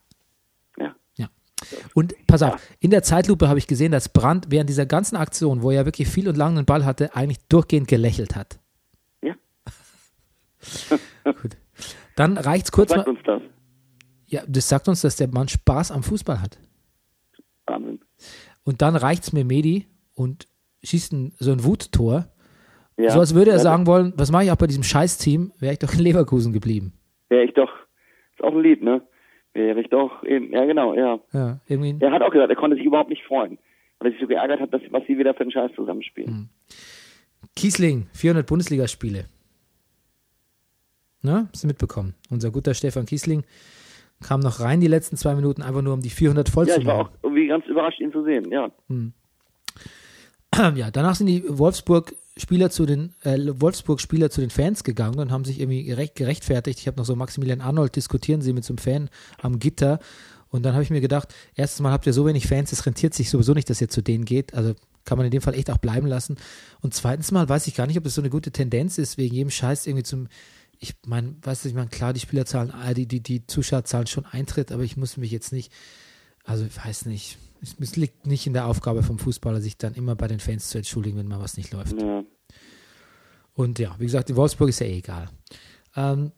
Ja. 0.79 0.95
Ja. 1.17 1.29
Und 1.95 2.13
pass 2.27 2.43
auf, 2.43 2.61
in 2.79 2.91
der 2.91 3.03
Zeitlupe 3.03 3.49
habe 3.49 3.59
ich 3.59 3.67
gesehen, 3.67 3.91
dass 3.91 4.11
Brandt 4.11 4.47
während 4.51 4.69
dieser 4.69 4.85
ganzen 4.85 5.17
Aktion, 5.17 5.63
wo 5.63 5.71
er 5.71 5.87
wirklich 5.87 6.09
viel 6.09 6.29
und 6.29 6.37
lang 6.37 6.57
den 6.57 6.67
Ball 6.67 6.85
hatte, 6.85 7.17
eigentlich 7.17 7.39
durchgehend 7.49 7.89
gelächelt 7.89 8.37
hat. 8.37 8.59
Ja. 9.23 9.35
Gut. 11.25 11.57
Dann 12.15 12.37
reicht's 12.37 12.71
kurz 12.71 12.91
Sagt 12.91 13.07
mal. 13.07 13.13
uns 13.15 13.21
das. 13.25 13.41
Ja, 14.33 14.43
das 14.49 14.67
sagt 14.67 14.89
uns, 14.89 15.03
dass 15.03 15.17
der 15.17 15.29
Mann 15.29 15.47
Spaß 15.47 15.91
am 15.93 16.03
Fußball 16.03 16.41
hat. 16.41 16.59
Wahnsinn. 17.67 18.01
Und 18.65 18.81
dann 18.81 18.97
reicht's 18.97 19.35
mir 19.35 19.45
Medi 19.45 19.87
und 20.15 20.49
schießt 20.83 21.13
ein, 21.13 21.35
so 21.39 21.53
ein 21.53 21.65
Wuttor. 21.65 22.29
Ja. 22.97 23.11
So 23.11 23.21
als 23.21 23.35
würde 23.35 23.51
er 23.51 23.59
Ja, 23.59 23.63
sagen 23.63 23.87
wollen, 23.87 24.15
was 24.17 24.31
mache 24.31 24.45
ich 24.45 24.51
auch 24.51 24.57
bei 24.57 24.67
diesem 24.67 24.85
Scheiß-Team, 24.85 25.53
wäre 25.59 25.75
ich 25.75 25.81
doch 25.81 25.93
in 25.93 26.01
Leverkusen 26.01 26.55
geblieben. 26.55 26.95
Wäre 27.29 27.45
ich 27.45 27.53
doch, 27.53 27.69
ist 28.33 28.43
auch 28.43 28.53
ein 28.53 28.63
Lied, 28.63 28.83
ne? 28.83 29.03
Wäre 29.53 29.79
ich 29.83 29.91
doch 29.91 30.25
eben, 30.25 30.51
ja 30.51 30.65
genau, 30.65 30.95
ja. 30.95 31.21
Ja, 31.35 31.61
irgendwie. 31.69 32.03
Er 32.03 32.13
hat 32.13 32.23
auch 32.23 32.31
gesagt, 32.31 32.49
er 32.49 32.57
konnte 32.57 32.77
sich 32.77 32.87
überhaupt 32.87 33.11
nicht 33.11 33.25
freuen. 33.25 33.59
Weil 33.99 34.09
er 34.09 34.13
sich 34.13 34.21
so 34.23 34.27
geärgert 34.27 34.61
hat, 34.61 34.73
dass, 34.73 34.81
was 34.91 35.03
sie 35.07 35.19
wieder 35.19 35.35
für 35.35 35.41
einen 35.41 35.53
Scheiß 35.53 35.73
zusammenspielen. 35.77 36.49
Kiesling, 37.55 38.07
400 38.15 38.47
Bundesligaspiele. 38.47 39.27
Ne? 41.21 41.49
Hast 41.53 41.65
du 41.65 41.69
mitbekommen? 41.69 42.15
Unser 42.31 42.51
guter 42.51 42.73
Stefan 42.73 43.05
Kiesling 43.05 43.45
kam 44.23 44.41
noch 44.41 44.61
rein 44.61 44.81
die 44.81 44.87
letzten 44.89 45.17
zwei 45.17 45.35
Minuten, 45.35 45.63
einfach 45.63 45.83
nur 45.83 45.95
um 45.95 46.01
die 46.03 46.11
400 46.11 46.49
voll 46.49 46.69
Ja, 46.69 46.75
zu 46.75 46.81
ich 46.81 46.87
war 46.87 46.97
machen. 47.05 47.13
auch 47.15 47.25
irgendwie 47.25 47.47
ganz 47.49 47.67
überrascht, 47.67 48.01
ihn 48.01 48.13
zu 48.13 48.25
sehen, 48.25 48.51
ja. 48.51 48.71
Ja, 50.75 50.91
danach 50.91 51.15
sind 51.15 51.27
die 51.29 51.45
Wolfsburg-Spieler 51.49 52.69
zu 52.71 52.85
den 52.85 53.15
äh, 53.25 53.39
Wolfsburg-Spieler 53.39 54.29
zu 54.31 54.41
den 54.43 54.51
Fans 54.51 54.85
gegangen 54.85 55.19
und 55.19 55.31
haben 55.33 55.45
sich 55.47 55.61
irgendwie 55.61 55.85
gerecht, 55.85 56.15
gerechtfertigt. 56.15 56.79
Ich 56.79 56.87
habe 56.87 56.99
noch 56.99 57.07
so 57.07 57.17
Maximilian 57.17 57.61
Arnold 57.63 57.97
diskutieren 57.97 58.43
sie 58.43 58.53
mit 58.53 58.65
so 58.65 58.73
einem 58.73 58.79
Fan 58.79 59.11
am 59.41 59.59
Gitter 59.59 59.99
und 60.51 60.65
dann 60.65 60.75
habe 60.75 60.83
ich 60.83 60.91
mir 60.91 61.01
gedacht, 61.01 61.35
erstens 61.55 61.81
mal 61.81 61.91
habt 61.93 62.07
ihr 62.07 62.13
so 62.13 62.27
wenig 62.27 62.47
Fans, 62.47 62.71
es 62.73 62.85
rentiert 62.85 63.15
sich 63.15 63.31
sowieso 63.31 63.55
nicht, 63.55 63.71
dass 63.71 63.81
ihr 63.81 63.89
zu 63.89 64.03
denen 64.03 64.27
geht. 64.27 64.53
Also 64.53 64.75
kann 65.07 65.17
man 65.17 65.25
in 65.25 65.31
dem 65.31 65.41
Fall 65.41 65.55
echt 65.55 65.71
auch 65.71 65.79
bleiben 65.79 66.07
lassen. 66.07 66.37
Und 66.83 66.93
zweitens 66.95 67.33
mal 67.33 67.49
weiß 67.49 67.67
ich 67.67 67.75
gar 67.75 67.87
nicht, 67.87 67.97
ob 67.97 68.05
das 68.05 68.15
so 68.15 68.21
eine 68.21 68.31
gute 68.31 68.53
Tendenz 68.53 68.99
ist, 68.99 69.17
wegen 69.17 69.35
jedem 69.35 69.51
Scheiß 69.51 69.87
irgendwie 69.87 70.05
zum 70.05 70.29
ich 70.83 70.97
meine, 71.07 71.37
weißt 71.43 71.65
du, 71.65 71.69
ich 71.69 71.75
meine, 71.75 71.89
klar, 71.89 72.13
die 72.13 72.19
Spielerzahlen, 72.19 72.73
ah, 72.73 72.93
die, 72.93 73.07
die, 73.07 73.21
die 73.21 73.47
Zuschauerzahlen 73.47 74.09
schon 74.09 74.27
Eintritt, 74.27 74.73
aber 74.73 74.83
ich 74.83 74.97
muss 74.97 75.17
mich 75.17 75.31
jetzt 75.31 75.53
nicht, 75.53 75.73
also 76.45 76.65
ich 76.65 76.77
weiß 76.77 77.07
nicht, 77.07 77.39
es, 77.79 77.95
liegt 77.95 78.27
nicht 78.27 78.49
in 78.49 78.53
der 78.53 78.67
Aufgabe 78.67 79.05
vom 79.05 79.21
Fußballer, 79.21 79.61
sich 79.61 79.79
dann 79.79 79.95
immer 79.95 80.17
bei 80.17 80.27
den 80.27 80.41
Fans 80.41 80.69
zu 80.69 80.79
entschuldigen, 80.79 81.17
wenn 81.19 81.29
mal 81.29 81.41
was 81.41 81.57
nicht 81.57 81.73
läuft. 81.73 82.01
ja. 82.01 82.25
Und 83.55 83.79
ja, 83.79 83.95
wie 83.99 84.07
gesagt, 84.07 84.35
Wolfsburg 84.35 84.71
ist 84.71 84.81
ja 84.81 84.87
eh 84.87 84.97
egal. 84.99 85.29
Ähm, 85.95 86.33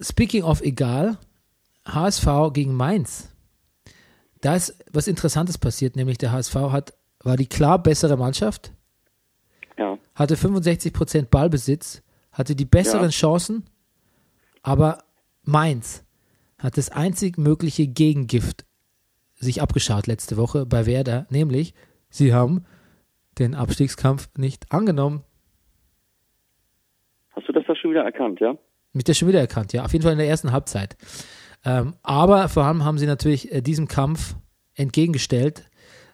speaking 0.00 0.42
of 0.42 0.60
egal, 0.62 1.16
HSV 1.86 2.26
gegen 2.52 2.74
Mainz. 2.74 3.28
Da 4.40 4.56
ist 4.56 4.74
was 4.92 5.06
Interessantes 5.06 5.56
passiert, 5.58 5.94
nämlich 5.96 6.18
der 6.18 6.32
HSV 6.32 6.54
hat, 6.56 6.92
war 7.20 7.36
die 7.36 7.46
klar 7.46 7.80
bessere 7.82 8.16
Mannschaft, 8.16 8.72
Ja. 9.78 9.96
hatte 10.16 10.34
65% 10.36 11.26
Ballbesitz, 11.30 12.02
hatte 12.34 12.54
die 12.54 12.66
besseren 12.66 13.04
Ja. 13.04 13.10
Chancen, 13.10 13.64
aber 14.62 14.98
Mainz 15.42 16.04
hat 16.58 16.76
das 16.76 16.90
einzig 16.90 17.38
mögliche 17.38 17.86
Gegengift 17.86 18.64
sich 19.34 19.60
abgeschaut 19.62 20.06
letzte 20.06 20.36
Woche 20.36 20.66
bei 20.66 20.86
Werder, 20.86 21.26
nämlich 21.30 21.74
sie 22.10 22.32
haben 22.34 22.64
den 23.38 23.54
Abstiegskampf 23.54 24.28
nicht 24.36 24.70
angenommen. 24.72 25.22
Hast 27.30 27.48
du 27.48 27.52
das 27.52 27.64
da 27.66 27.74
schon 27.74 27.90
wieder 27.90 28.04
erkannt, 28.04 28.40
ja? 28.40 28.56
Mich 28.92 29.04
das 29.04 29.18
schon 29.18 29.28
wieder 29.28 29.40
erkannt, 29.40 29.72
ja. 29.72 29.84
Auf 29.84 29.92
jeden 29.92 30.04
Fall 30.04 30.12
in 30.12 30.18
der 30.18 30.28
ersten 30.28 30.52
Halbzeit. 30.52 30.96
Ähm, 31.64 31.94
aber 32.02 32.48
vor 32.48 32.64
allem 32.64 32.84
haben 32.84 32.98
sie 32.98 33.06
natürlich 33.06 33.52
äh, 33.52 33.60
diesem 33.60 33.88
Kampf 33.88 34.36
entgegengestellt. 34.74 35.68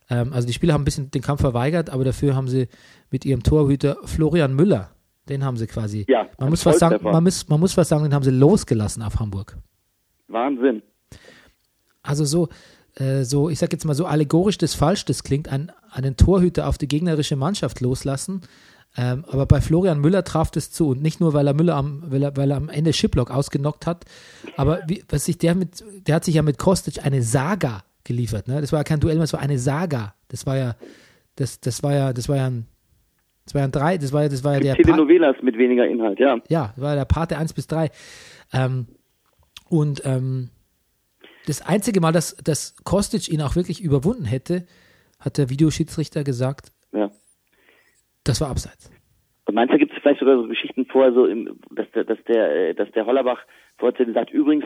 Ähm, 0.08 0.32
also 0.32 0.46
die 0.46 0.54
Spieler 0.54 0.72
haben 0.74 0.82
ein 0.82 0.86
bisschen 0.86 1.10
den 1.10 1.22
Kampf 1.22 1.42
verweigert, 1.42 1.90
aber 1.90 2.04
dafür 2.04 2.34
haben 2.34 2.48
sie 2.48 2.68
mit 3.10 3.24
ihrem 3.26 3.42
Torhüter 3.42 3.98
Florian 4.04 4.54
Müller, 4.54 4.90
den 5.30 5.44
haben 5.44 5.56
sie 5.56 5.66
quasi. 5.66 6.04
Ja, 6.08 6.28
man 6.38 6.50
muss 6.50 6.62
fast 6.62 6.80
sagen, 6.80 7.02
man 7.02 7.22
muss, 7.22 7.48
man 7.48 7.60
muss 7.60 7.72
fast 7.72 7.90
sagen, 7.90 8.02
den 8.04 8.14
haben 8.14 8.22
sie 8.22 8.30
losgelassen 8.30 9.02
auf 9.02 9.18
Hamburg. 9.18 9.56
Wahnsinn. 10.28 10.82
Also 12.02 12.24
so, 12.24 12.48
äh, 12.96 13.24
so, 13.24 13.50
ich 13.50 13.58
sag 13.58 13.72
jetzt 13.72 13.84
mal 13.84 13.94
so 13.94 14.06
allegorisch 14.06 14.58
das 14.58 14.74
falsch, 14.74 15.04
das 15.04 15.22
klingt, 15.22 15.48
ein, 15.48 15.72
einen 15.90 16.16
Torhüter 16.16 16.68
auf 16.68 16.78
die 16.78 16.88
gegnerische 16.88 17.36
Mannschaft 17.36 17.80
loslassen. 17.80 18.42
Ähm, 18.96 19.24
aber 19.28 19.46
bei 19.46 19.60
Florian 19.60 20.00
Müller 20.00 20.24
traf 20.24 20.50
das 20.50 20.72
zu 20.72 20.88
und 20.88 21.02
nicht 21.02 21.20
nur, 21.20 21.32
weil 21.32 21.46
er 21.46 21.54
Müller 21.54 21.76
am, 21.76 22.02
weil 22.10 22.24
er, 22.24 22.36
weil 22.36 22.50
er 22.50 22.56
am 22.56 22.68
Ende 22.68 22.92
Shiplock 22.92 23.30
ausgenockt 23.30 23.86
hat, 23.86 24.04
aber 24.56 24.80
wie, 24.88 25.04
was 25.08 25.26
sich 25.26 25.38
der 25.38 25.54
mit, 25.54 25.84
der 26.08 26.16
hat 26.16 26.24
sich 26.24 26.34
ja 26.34 26.42
mit 26.42 26.58
Kostic 26.58 27.04
eine 27.04 27.22
Saga 27.22 27.84
geliefert, 28.02 28.48
ne? 28.48 28.60
Das 28.60 28.72
war 28.72 28.80
ja 28.80 28.84
kein 28.84 28.98
Duell, 28.98 29.18
das 29.18 29.32
war 29.32 29.40
eine 29.40 29.60
Saga. 29.60 30.14
Das 30.28 30.44
war 30.44 30.56
ja, 30.56 30.74
das, 31.36 31.60
das 31.60 31.84
war 31.84 31.94
ja, 31.94 32.12
das 32.12 32.28
war 32.28 32.36
ja 32.36 32.46
ein, 32.46 32.66
das 33.51 33.55
war 33.55 33.62
ja 33.62 33.68
drei, 33.68 33.98
das 33.98 34.12
war 34.12 34.22
ja, 34.22 34.28
das 34.28 34.44
war 34.44 34.55
ja 34.55 34.61
der 34.61 34.74
Telenovelas 34.76 35.36
mit 35.42 35.59
weniger 35.59 35.86
Inhalt, 35.86 36.20
ja. 36.20 36.38
ja, 36.48 36.72
war 36.76 36.94
der 36.94 37.05
Pate 37.05 37.36
1 37.36 37.53
bis 37.53 37.66
3. 37.66 37.90
Ähm, 38.53 38.86
und 39.68 40.03
ähm, 40.05 40.51
das 41.46 41.61
einzige 41.66 42.01
Mal, 42.01 42.12
dass, 42.12 42.36
dass 42.36 42.76
Kostic 42.84 43.28
ihn 43.28 43.42
auch 43.42 43.57
wirklich 43.57 43.82
überwunden 43.82 44.24
hätte, 44.24 44.66
hat 45.18 45.36
der 45.36 45.51
Videoschiedsrichter 45.51 46.22
gesagt, 46.22 46.70
ja. 46.92 47.11
das 48.22 48.40
war 48.40 48.51
abseits. 48.51 48.88
Und 49.46 49.55
meinst 49.57 49.74
du, 49.74 49.78
gibt 49.78 49.92
es 49.92 49.98
vielleicht 50.01 50.20
sogar 50.20 50.36
so 50.36 50.46
Geschichten 50.46 50.86
vorher, 50.86 51.12
so 51.12 51.26
im, 51.26 51.59
dass 51.70 51.90
der, 51.90 52.05
dass 52.05 52.22
der, 52.28 52.68
äh, 52.68 52.74
dass 52.74 52.90
der 52.92 53.05
Hollerbach 53.05 53.40
vorher 53.78 54.12
sagt, 54.12 54.30
übrigens, 54.30 54.64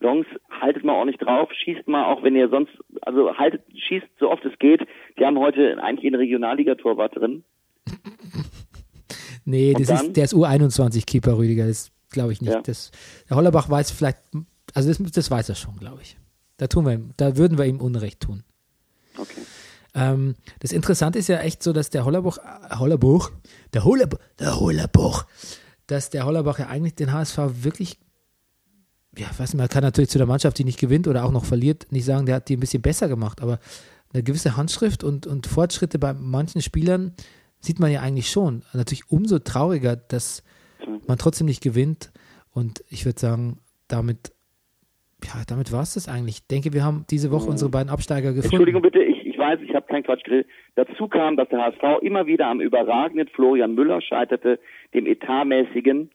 Longs, 0.00 0.26
haltet 0.50 0.84
mal 0.84 0.94
ordentlich 0.94 1.18
drauf, 1.18 1.50
schießt 1.52 1.88
mal, 1.88 2.04
auch 2.04 2.22
wenn 2.22 2.36
ihr 2.36 2.48
sonst, 2.48 2.72
also 3.02 3.38
haltet, 3.38 3.62
schießt 3.74 4.06
so 4.18 4.30
oft 4.30 4.44
es 4.44 4.58
geht. 4.58 4.86
Die 5.18 5.24
haben 5.24 5.38
heute 5.38 5.82
eigentlich 5.82 6.06
eine 6.06 6.18
Regionalligatorwart 6.18 7.16
drin. 7.16 7.44
Nee, 9.46 9.72
Und 9.74 9.80
das 9.80 9.88
dann? 9.88 10.06
ist, 10.08 10.16
der 10.16 10.24
ist 10.24 10.34
U21-Keeper, 10.34 11.38
Rüdiger, 11.38 11.66
das 11.66 11.90
glaube 12.10 12.32
ich 12.32 12.42
nicht. 12.42 12.52
Ja. 12.52 12.60
Das, 12.60 12.90
der 13.30 13.36
Hollerbach 13.36 13.70
weiß 13.70 13.92
vielleicht, 13.92 14.18
also 14.74 14.88
das, 14.88 14.98
das 15.12 15.30
weiß 15.30 15.48
er 15.48 15.54
schon, 15.54 15.76
glaube 15.78 16.02
ich. 16.02 16.18
Da 16.58 16.66
tun 16.66 16.84
wir 16.84 16.92
ihm, 16.92 17.10
da 17.16 17.36
würden 17.36 17.56
wir 17.56 17.64
ihm 17.64 17.80
Unrecht 17.80 18.20
tun. 18.20 18.42
Okay. 19.16 19.40
Ähm, 19.94 20.34
das 20.60 20.72
Interessante 20.72 21.18
ist 21.18 21.28
ja 21.28 21.38
echt 21.38 21.62
so, 21.62 21.72
dass 21.72 21.90
der 21.90 22.04
Hollerbuch, 22.04 22.38
Hollerbuch, 22.70 23.30
der 23.72 23.84
Hollerbuch, 23.84 24.18
der 24.38 24.58
Hollerbuch, 24.60 25.24
dass 25.86 26.10
der 26.10 26.26
Hollerbach 26.26 26.58
ja 26.58 26.66
eigentlich 26.66 26.96
den 26.96 27.12
HSV 27.12 27.38
wirklich, 27.62 27.98
ja, 29.16 29.26
weiß 29.28 29.52
nicht, 29.52 29.58
man 29.58 29.68
kann 29.68 29.82
natürlich 29.84 30.10
zu 30.10 30.18
der 30.18 30.26
Mannschaft, 30.26 30.58
die 30.58 30.64
nicht 30.64 30.80
gewinnt 30.80 31.06
oder 31.08 31.24
auch 31.24 31.30
noch 31.30 31.44
verliert, 31.44 31.86
nicht 31.90 32.04
sagen, 32.04 32.26
der 32.26 32.36
hat 32.36 32.48
die 32.48 32.56
ein 32.56 32.60
bisschen 32.60 32.82
besser 32.82 33.08
gemacht, 33.08 33.40
aber 33.40 33.60
eine 34.12 34.22
gewisse 34.22 34.56
Handschrift 34.56 35.04
und, 35.04 35.26
und 35.26 35.46
Fortschritte 35.46 35.98
bei 35.98 36.12
manchen 36.12 36.62
Spielern 36.62 37.14
sieht 37.66 37.80
man 37.80 37.90
ja 37.90 38.00
eigentlich 38.00 38.30
schon. 38.30 38.62
Natürlich 38.72 39.10
umso 39.10 39.38
trauriger, 39.38 39.96
dass 39.96 40.44
man 41.06 41.18
trotzdem 41.18 41.46
nicht 41.46 41.62
gewinnt. 41.62 42.12
Und 42.52 42.84
ich 42.88 43.04
würde 43.04 43.18
sagen, 43.18 43.58
damit, 43.88 44.32
ja, 45.24 45.42
damit 45.46 45.72
war 45.72 45.82
es 45.82 45.94
das 45.94 46.08
eigentlich. 46.08 46.36
Ich 46.36 46.46
denke, 46.46 46.72
wir 46.72 46.84
haben 46.84 47.04
diese 47.10 47.30
Woche 47.30 47.50
unsere 47.50 47.70
beiden 47.70 47.90
Absteiger 47.90 48.32
gefunden. 48.32 48.54
Entschuldigung 48.54 48.82
bitte, 48.82 49.02
ich, 49.02 49.26
ich 49.26 49.38
weiß, 49.38 49.60
ich 49.62 49.74
habe 49.74 49.86
keinen 49.86 50.04
Quatsch 50.04 50.24
geredet. 50.24 50.46
Dazu 50.74 51.08
kam, 51.08 51.36
dass 51.36 51.48
der 51.48 51.60
HSV 51.60 52.02
immer 52.02 52.26
wieder 52.26 52.46
am 52.46 52.60
überragenden 52.60 53.28
Florian 53.28 53.74
Müller 53.74 54.00
scheiterte, 54.00 54.58
dem 54.94 55.06
etatmäßigen 55.06 56.10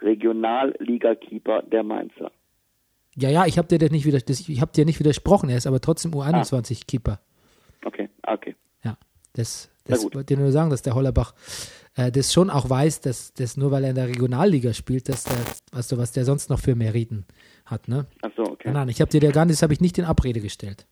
Regionalliga-Keeper 0.00 1.62
der 1.62 1.82
Mainzer. 1.82 2.30
Ja, 3.16 3.28
ja, 3.28 3.46
ich 3.46 3.58
habe 3.58 3.68
dir 3.68 3.78
das 3.78 3.90
nicht 3.90 4.06
wieder, 4.06 4.18
das, 4.18 4.48
ich 4.48 4.60
habe 4.60 4.72
dir 4.72 4.84
nicht 4.84 5.00
widersprochen. 5.00 5.50
Er 5.50 5.56
ist 5.56 5.66
aber 5.66 5.80
trotzdem 5.80 6.12
U21-Keeper. 6.12 7.20
Okay, 7.84 8.08
ah, 8.22 8.34
okay. 8.34 8.54
Ja, 8.84 8.96
das, 9.34 9.69
das 9.84 10.04
wollte 10.14 10.34
ich 10.34 10.40
nur 10.40 10.52
sagen, 10.52 10.70
dass 10.70 10.82
der 10.82 10.94
Hollerbach 10.94 11.34
äh, 11.96 12.12
das 12.12 12.32
schon 12.32 12.50
auch 12.50 12.68
weiß, 12.68 13.00
dass 13.00 13.32
das 13.34 13.56
nur 13.56 13.70
weil 13.70 13.84
er 13.84 13.90
in 13.90 13.96
der 13.96 14.08
Regionalliga 14.08 14.72
spielt, 14.72 15.08
dass 15.08 15.24
der, 15.24 15.36
weißt 15.72 15.92
du, 15.92 15.98
was 15.98 16.12
der 16.12 16.24
sonst 16.24 16.50
noch 16.50 16.60
für 16.60 16.74
Meriten 16.74 17.24
hat, 17.66 17.88
ne? 17.88 18.06
Ach 18.22 18.30
so, 18.36 18.42
okay. 18.42 18.62
Nein, 18.66 18.74
nein, 18.74 18.88
ich 18.88 19.00
habe 19.00 19.10
dir 19.10 19.20
der 19.20 19.32
gar 19.32 19.44
nicht, 19.44 19.54
das 19.56 19.62
habe 19.62 19.72
ich 19.72 19.80
nicht 19.80 19.98
in 19.98 20.04
Abrede 20.04 20.40
gestellt. 20.40 20.86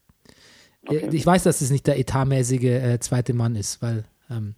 Okay. 0.86 1.09
Ich 1.12 1.26
weiß, 1.26 1.43
dass 1.43 1.61
es 1.61 1.70
nicht 1.70 1.86
der 1.86 1.99
etatmäßige 1.99 2.64
äh, 2.64 2.99
zweite 3.01 3.34
Mann 3.34 3.57
ist, 3.57 3.82
weil 3.82 4.05
ähm, 4.30 4.55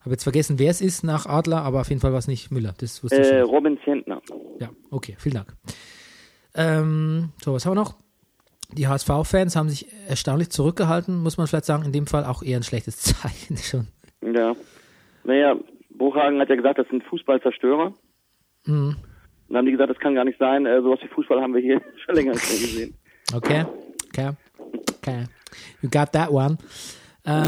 habe 0.00 0.10
jetzt 0.12 0.22
vergessen, 0.22 0.58
wer 0.58 0.70
es 0.70 0.80
ist 0.80 1.04
nach 1.04 1.26
Adler, 1.26 1.62
aber 1.62 1.82
auf 1.82 1.88
jeden 1.90 2.00
Fall 2.00 2.12
war 2.12 2.18
es 2.20 2.26
nicht 2.28 2.50
Müller. 2.50 2.74
Das 2.78 3.02
wusste 3.04 3.20
ich 3.20 3.26
Äh, 3.26 3.40
schon. 3.40 3.50
Robin 3.50 3.78
Zentner. 3.84 4.22
Ja, 4.58 4.70
okay, 4.90 5.16
vielen 5.18 5.34
Dank. 5.34 5.54
Ähm, 6.54 7.30
so, 7.44 7.52
was 7.52 7.66
haben 7.66 7.72
wir 7.72 7.82
noch? 7.82 7.96
Die 8.72 8.88
HSV-Fans 8.88 9.56
haben 9.56 9.68
sich 9.68 9.86
erstaunlich 10.08 10.50
zurückgehalten, 10.50 11.22
muss 11.22 11.36
man 11.36 11.46
vielleicht 11.46 11.64
sagen, 11.64 11.84
in 11.84 11.92
dem 11.92 12.06
Fall 12.06 12.24
auch 12.24 12.42
eher 12.42 12.56
ein 12.56 12.62
schlechtes 12.62 12.96
Zeichen 13.00 13.56
schon. 13.56 13.88
Ja. 14.22 14.54
Naja, 15.24 15.56
Bruchhagen 15.90 16.40
hat 16.40 16.48
ja 16.48 16.56
gesagt, 16.56 16.78
das 16.78 16.88
sind 16.88 17.04
Fußballzerstörer. 17.04 17.92
Mhm. 18.66 18.96
Dann 19.48 19.56
haben 19.56 19.66
die 19.66 19.72
gesagt, 19.72 19.90
das 19.90 19.98
kann 19.98 20.14
gar 20.14 20.24
nicht 20.24 20.38
sein. 20.38 20.64
Äh, 20.66 20.80
sowas 20.80 21.00
wie 21.02 21.08
Fußball 21.08 21.40
haben 21.40 21.54
wir 21.54 21.60
hier 21.60 21.80
schon 22.04 22.14
länger 22.14 22.32
nicht 22.32 22.48
mehr 22.48 22.60
gesehen. 22.60 22.94
Okay, 23.34 23.64
okay, 24.08 24.30
okay. 24.98 25.24
You 25.82 25.90
got 25.90 26.12
that 26.12 26.30
one. 26.30 26.58
Ähm, 27.24 27.44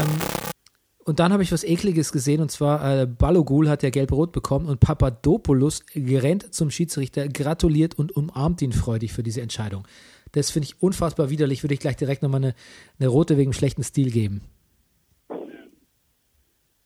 und 1.05 1.19
dann 1.19 1.33
habe 1.33 1.43
ich 1.43 1.51
was 1.51 1.63
Ekliges 1.63 2.11
gesehen 2.11 2.41
und 2.41 2.49
zwar 2.49 3.01
äh, 3.01 3.05
Balogul 3.05 3.69
hat 3.69 3.83
ja 3.83 3.89
gelb-rot 3.89 4.31
bekommen 4.31 4.67
und 4.67 4.79
Papadopoulos 4.79 5.83
rennt 5.95 6.53
zum 6.53 6.69
Schiedsrichter, 6.69 7.27
gratuliert 7.27 7.97
und 7.99 8.15
umarmt 8.15 8.61
ihn 8.61 8.71
freudig 8.71 9.11
für 9.11 9.23
diese 9.23 9.41
Entscheidung. 9.41 9.85
Das 10.33 10.51
finde 10.51 10.67
ich 10.67 10.81
unfassbar 10.81 11.29
widerlich, 11.29 11.63
würde 11.63 11.73
ich 11.73 11.79
gleich 11.79 11.95
direkt 11.95 12.21
nochmal 12.21 12.43
eine, 12.43 12.55
eine 12.99 13.07
rote 13.07 13.37
wegen 13.37 13.53
schlechten 13.53 13.83
Stil 13.83 14.11
geben. 14.11 14.41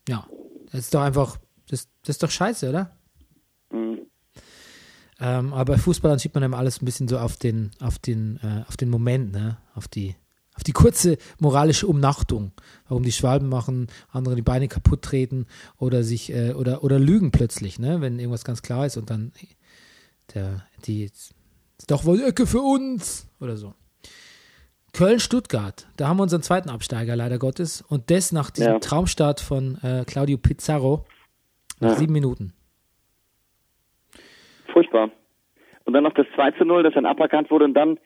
Ja, 0.07 0.27
das 0.71 0.81
ist 0.81 0.93
doch 0.93 1.01
einfach, 1.01 1.37
das, 1.69 1.89
das 2.03 2.15
ist 2.15 2.23
doch 2.23 2.31
scheiße, 2.31 2.69
oder? 2.69 2.97
Ähm, 5.19 5.53
aber 5.53 5.73
bei 5.73 5.77
Fußballern 5.77 6.19
sieht 6.19 6.33
man 6.33 6.43
immer 6.43 6.57
alles 6.57 6.81
ein 6.81 6.85
bisschen 6.85 7.07
so 7.07 7.17
auf 7.17 7.37
den, 7.37 7.71
auf 7.79 7.97
den, 7.99 8.37
äh, 8.43 8.63
auf 8.67 8.77
den 8.77 8.89
Moment, 8.89 9.31
ne? 9.31 9.57
Auf 9.73 9.87
die, 9.87 10.15
auf 10.53 10.63
die 10.63 10.73
kurze 10.73 11.17
moralische 11.39 11.87
Umnachtung. 11.87 12.51
Warum 12.87 13.03
die 13.03 13.11
Schwalben 13.11 13.49
machen, 13.49 13.87
andere 14.09 14.35
die 14.35 14.41
Beine 14.41 14.67
kaputt 14.67 15.01
treten 15.01 15.47
oder 15.77 16.03
sich, 16.03 16.31
äh, 16.33 16.53
oder, 16.53 16.83
oder 16.83 16.99
lügen 16.99 17.31
plötzlich, 17.31 17.79
ne? 17.79 18.01
Wenn 18.01 18.19
irgendwas 18.19 18.43
ganz 18.43 18.61
klar 18.61 18.85
ist 18.85 18.97
und 18.97 19.09
dann 19.09 19.31
der, 20.33 20.65
die, 20.85 21.09
ist 21.77 21.91
doch 21.91 22.05
wohl 22.05 22.21
Ecke 22.23 22.45
für 22.47 22.61
uns 22.61 23.29
oder 23.39 23.55
so. 23.57 23.73
Köln-Stuttgart, 24.93 25.87
da 25.97 26.07
haben 26.07 26.17
wir 26.17 26.23
unseren 26.23 26.41
zweiten 26.41 26.69
Absteiger, 26.69 27.15
leider 27.15 27.37
Gottes. 27.37 27.83
Und 27.87 28.09
das 28.09 28.31
nach 28.31 28.49
diesem 28.49 28.73
Ja. 28.73 28.79
Traumstart 28.79 29.39
von 29.41 29.77
äh, 29.83 30.03
Claudio 30.07 30.37
Pizarro 30.37 31.05
nach 31.79 31.91
Ja. 31.91 31.95
sieben 31.95 32.13
Minuten. 32.13 32.53
Furchtbar. 34.73 35.11
Und 35.85 35.93
dann 35.93 36.03
noch 36.03 36.13
das 36.13 36.25
2 36.35 36.51
zu 36.51 36.65
0, 36.65 36.83
das 36.83 36.93
dann 36.93 37.05
aberkannt 37.05 37.49
wurde 37.51 37.65
und 37.65 37.73
dann, 37.73 37.99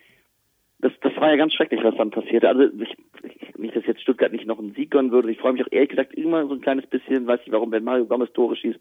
das, 0.79 0.91
das 1.01 1.15
war 1.17 1.29
ja 1.29 1.35
ganz 1.37 1.53
schrecklich, 1.53 1.81
was 1.83 1.95
dann 1.95 2.11
passierte. 2.11 2.47
Also 2.47 2.63
ich, 2.63 2.95
ich, 3.23 3.55
nicht, 3.57 3.75
dass 3.75 3.85
jetzt 3.85 4.01
Stuttgart 4.01 4.31
nicht 4.31 4.45
noch 4.45 4.59
einen 4.59 4.73
Sieg 4.73 4.91
gönnen 4.91 5.11
würde. 5.11 5.31
Ich 5.31 5.39
freue 5.39 5.53
mich 5.53 5.63
auch 5.63 5.71
ehrlich 5.71 5.89
gesagt 5.89 6.13
immer 6.13 6.45
so 6.47 6.53
ein 6.53 6.61
kleines 6.61 6.85
bisschen, 6.87 7.25
weiß 7.25 7.39
nicht 7.39 7.51
warum, 7.51 7.71
wenn 7.71 7.83
Mario 7.83 8.05
Gomez 8.05 8.31
Tore 8.33 8.55
schießt. 8.55 8.79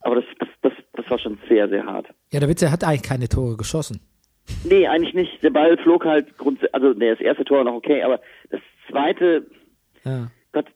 Aber 0.00 0.16
das, 0.16 0.24
das, 0.38 0.48
das, 0.62 0.72
das 0.94 1.10
war 1.10 1.18
schon 1.18 1.38
sehr, 1.48 1.68
sehr 1.68 1.84
hart. 1.84 2.06
Ja, 2.32 2.40
der 2.40 2.48
Witz, 2.48 2.62
er 2.62 2.70
hat 2.70 2.84
eigentlich 2.84 3.02
keine 3.02 3.28
Tore 3.28 3.56
geschossen. 3.56 4.00
Nee, 4.64 4.86
eigentlich 4.86 5.14
nicht. 5.14 5.42
Der 5.42 5.50
Ball 5.50 5.76
flog 5.78 6.04
halt 6.04 6.36
grundsätzlich, 6.38 6.72
also 6.74 6.92
nee, 6.92 7.10
das 7.10 7.20
erste 7.20 7.44
Tor 7.44 7.58
war 7.58 7.64
noch 7.64 7.74
okay, 7.74 8.02
aber 8.02 8.20
das 8.50 8.60
zweite, 8.88 9.46
Ja. 10.04 10.30
Gott, 10.52 10.66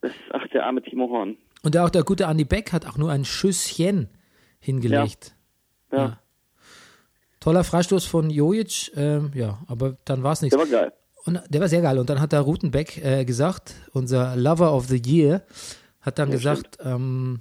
das, 0.00 0.10
ach, 0.32 0.46
der 0.48 0.66
arme 0.66 0.82
Timo 0.82 1.08
Horn. 1.08 1.36
Und 1.62 1.76
auch 1.76 1.90
der 1.90 2.02
gute 2.02 2.26
Andi 2.26 2.44
Beck 2.44 2.72
hat 2.72 2.86
auch 2.86 2.96
nur 2.98 3.12
ein 3.12 3.24
Schüsschen 3.24 4.08
hingelegt. 4.58 5.34
Ja, 5.92 5.98
Ja. 5.98 6.18
Toller 7.38 7.64
Freistoß 7.64 8.04
von 8.04 8.28
Jojic, 8.28 8.92
ähm, 8.96 9.30
ja, 9.34 9.60
aber 9.66 9.96
dann 10.04 10.22
war 10.22 10.32
es 10.32 10.42
nichts. 10.42 10.56
der 10.56 10.64
war 10.70 10.80
geil. 10.82 10.92
Und 11.24 11.40
der 11.48 11.60
war 11.60 11.68
sehr 11.68 11.80
geil. 11.82 11.98
Und 11.98 12.10
dann 12.10 12.20
hat 12.20 12.32
der 12.32 12.40
Rutenbeck 12.40 13.02
äh, 13.04 13.24
gesagt, 13.24 13.74
unser 13.92 14.36
Lover 14.36 14.74
of 14.74 14.86
the 14.86 15.00
Year, 15.04 15.42
hat 16.00 16.18
dann 16.18 16.30
gesagt, 16.30 16.78
ähm, 16.84 17.40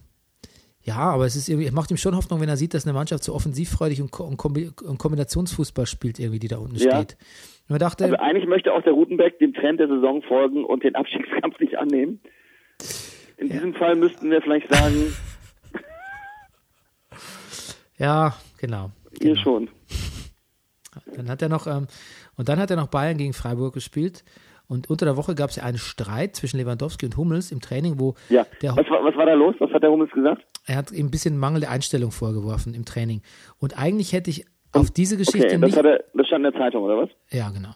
ja, 0.89 0.97
aber 0.97 1.27
es 1.27 1.35
ist 1.35 1.47
irgendwie, 1.49 1.67
es 1.67 1.71
macht 1.71 1.91
ihm 1.91 1.97
schon 1.97 2.15
Hoffnung, 2.15 2.41
wenn 2.41 2.49
er 2.49 2.57
sieht, 2.57 2.73
dass 2.73 2.87
eine 2.87 2.93
Mannschaft 2.93 3.23
so 3.23 3.35
offensivfreudig 3.35 4.01
und, 4.01 4.19
und, 4.19 4.37
Kombi 4.37 4.71
und 4.83 4.97
Kombinationsfußball 4.97 5.85
spielt, 5.85 6.17
irgendwie, 6.17 6.39
die 6.39 6.47
da 6.47 6.57
unten 6.57 6.77
Ja. 6.77 7.03
steht. 7.03 7.15
Und 7.67 7.73
man 7.73 7.79
dachte, 7.79 8.05
Also 8.05 8.15
eigentlich 8.17 8.47
möchte 8.47 8.73
auch 8.73 8.81
der 8.81 8.93
Rutenbeck 8.93 9.37
dem 9.37 9.53
Trend 9.53 9.79
der 9.79 9.87
Saison 9.87 10.23
folgen 10.23 10.65
und 10.65 10.83
den 10.83 10.95
Abstiegskampf 10.95 11.59
nicht 11.59 11.77
annehmen. 11.77 12.19
In 13.37 13.49
diesem 13.49 13.75
Fall 13.75 13.95
müssten 13.95 14.31
wir 14.31 14.41
vielleicht 14.41 14.73
sagen, 14.73 15.13
ja, 17.99 18.33
genau. 18.57 18.89
ihr 19.19 19.33
genau. 19.33 19.41
schon. 19.41 19.69
Dann 21.15 21.29
hat 21.29 21.43
er 21.43 21.49
noch, 21.49 21.67
ähm, 21.67 21.85
und 22.35 22.49
dann 22.49 22.59
hat 22.59 22.71
er 22.71 22.77
noch 22.77 22.87
Bayern 22.87 23.17
gegen 23.17 23.33
Freiburg 23.33 23.75
gespielt. 23.75 24.23
Und 24.69 24.89
unter 24.89 25.05
der 25.05 25.17
Woche 25.17 25.35
gab 25.35 25.49
es 25.49 25.55
ja 25.57 25.63
einen 25.63 25.77
Streit 25.79 26.35
zwischen 26.37 26.57
Lewandowski 26.57 27.05
und 27.07 27.17
Hummels 27.17 27.51
im 27.51 27.59
Training, 27.59 27.99
wo 27.99 28.13
Ja. 28.29 28.45
der, 28.61 28.77
Was, 28.77 28.87
war- 28.89 29.03
was 29.03 29.15
war 29.17 29.25
da 29.25 29.33
los? 29.33 29.55
Was 29.59 29.71
hat 29.71 29.83
der 29.83 29.89
Hummels 29.91 30.11
gesagt? 30.11 30.45
er 30.67 30.75
hat 30.77 30.91
ihm 30.91 31.07
ein 31.07 31.11
bisschen 31.11 31.37
mangelnde 31.37 31.67
Einstellung 31.69 32.11
vorgeworfen 32.11 32.73
im 32.75 32.85
Training. 32.85 33.21
Und 33.57 33.77
eigentlich 33.77 34.13
hätte 34.13 34.29
ich 34.29 34.45
auf 34.71 34.91
diese 34.91 35.17
Geschichte 35.17 35.47
Okay, 35.47 35.57
das, 35.57 35.71
nicht. 35.71 35.77
er, 35.83 36.03
das 36.13 36.27
stand 36.27 36.45
in 36.45 36.51
der 36.51 36.61
Zeitung, 36.61 36.83
oder 36.83 36.97
was? 37.01 37.09
ja, 37.31 37.49
genau. 37.49 37.69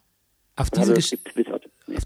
Auf 0.55 0.67
Hat 0.67 0.77
diese 0.77 0.93
Geschichte. 0.93 1.31
Nee. 1.87 1.97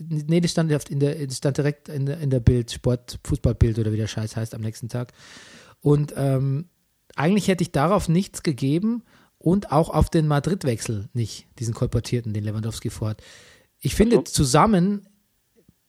Nee, 0.00 0.40
das 0.40 0.50
stand, 0.52 0.72
auf- 0.74 0.90
in 0.90 1.00
der, 1.00 1.14
das 1.26 1.38
stand 1.38 1.56
direkt 1.56 1.88
in 1.88 2.04
der, 2.06 2.20
in 2.20 2.30
der 2.30 2.40
Bild, 2.40 2.70
Sport, 2.70 3.18
Fußballbild 3.26 3.78
oder 3.78 3.92
wie 3.92 3.96
der 3.96 4.06
Scheiß 4.06 4.36
heißt 4.36 4.54
am 4.54 4.60
nächsten 4.60 4.88
Tag. 4.90 5.12
Und 5.80 6.12
ähm, 6.16 6.68
eigentlich 7.16 7.48
hätte 7.48 7.62
ich 7.62 7.72
darauf 7.72 8.08
nichts 8.08 8.42
gegeben 8.42 9.02
und 9.38 9.72
auch 9.72 9.88
auf 9.88 10.10
den 10.10 10.28
Madrid-Wechsel 10.28 11.08
nicht, 11.14 11.46
diesen 11.58 11.72
kolportierten, 11.74 12.32
den 12.34 12.44
Lewandowski 12.44 12.90
vorhat. 12.90 13.22
Ich 13.80 13.94
finde, 13.94 14.24
zusammen 14.24 15.06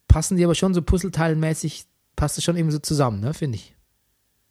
passen 0.06 0.36
die 0.36 0.44
aber 0.44 0.54
schon 0.54 0.74
so 0.74 0.82
puzzleteilenmäßig, 0.82 1.86
passt 2.16 2.38
es 2.38 2.44
schon 2.44 2.56
eben 2.56 2.70
so 2.70 2.78
zusammen, 2.78 3.20
ne, 3.20 3.34
finde 3.34 3.56
ich. 3.56 3.76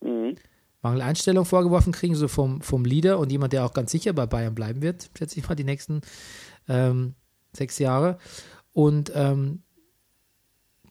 Mhm. 0.02 0.36
Mangel 0.82 1.02
Einstellung 1.02 1.46
vorgeworfen 1.46 1.92
kriegen, 1.92 2.16
so 2.16 2.28
vom, 2.28 2.62
vom 2.62 2.86
Leader 2.86 3.20
und 3.20 3.32
jemand, 3.32 3.52
der 3.54 3.66
auch 3.66 3.74
ganz 3.74 3.92
sicher 3.92 4.14
bei 4.14 4.26
Bayern 4.26 4.56
bleiben 4.56 4.82
wird, 4.82 5.10
schätze 5.18 5.38
ich 5.38 5.48
mal, 5.48 5.56
die 5.56 5.66
nächsten 5.66 6.02
ähm, 6.70 7.16
sechs 7.52 7.80
Jahre. 7.80 8.18
Und 8.72 9.12
ähm, 9.14 9.64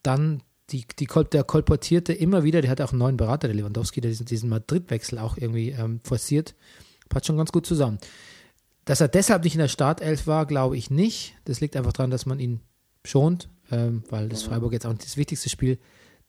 dann 0.02 0.42
die, 0.70 0.84
die, 0.98 1.08
der 1.32 1.44
kolportierte 1.44 2.12
immer 2.12 2.44
wieder, 2.44 2.60
der 2.60 2.70
hat 2.70 2.82
auch 2.82 2.92
einen 2.92 2.98
neuen 2.98 3.16
Berater, 3.16 3.48
der 3.48 3.56
Lewandowski, 3.56 4.02
der 4.02 4.10
diesen, 4.10 4.26
diesen 4.26 4.50
Madrid-Wechsel 4.50 5.18
auch 5.18 5.38
irgendwie 5.38 5.70
ähm, 5.70 6.00
forciert. 6.04 6.54
Passt 7.08 7.26
schon 7.26 7.38
ganz 7.38 7.52
gut 7.52 7.64
zusammen. 7.64 7.98
Dass 8.88 9.02
er 9.02 9.08
deshalb 9.08 9.44
nicht 9.44 9.52
in 9.54 9.60
der 9.60 9.68
Startelf 9.68 10.26
war, 10.26 10.46
glaube 10.46 10.78
ich 10.78 10.90
nicht. 10.90 11.34
Das 11.44 11.60
liegt 11.60 11.76
einfach 11.76 11.92
daran, 11.92 12.10
dass 12.10 12.24
man 12.24 12.40
ihn 12.40 12.60
schont, 13.04 13.50
ähm, 13.70 14.02
weil 14.08 14.30
das 14.30 14.42
Freiburg 14.42 14.72
jetzt 14.72 14.86
auch 14.86 14.94
das 14.94 15.18
wichtigste 15.18 15.50
Spiel 15.50 15.78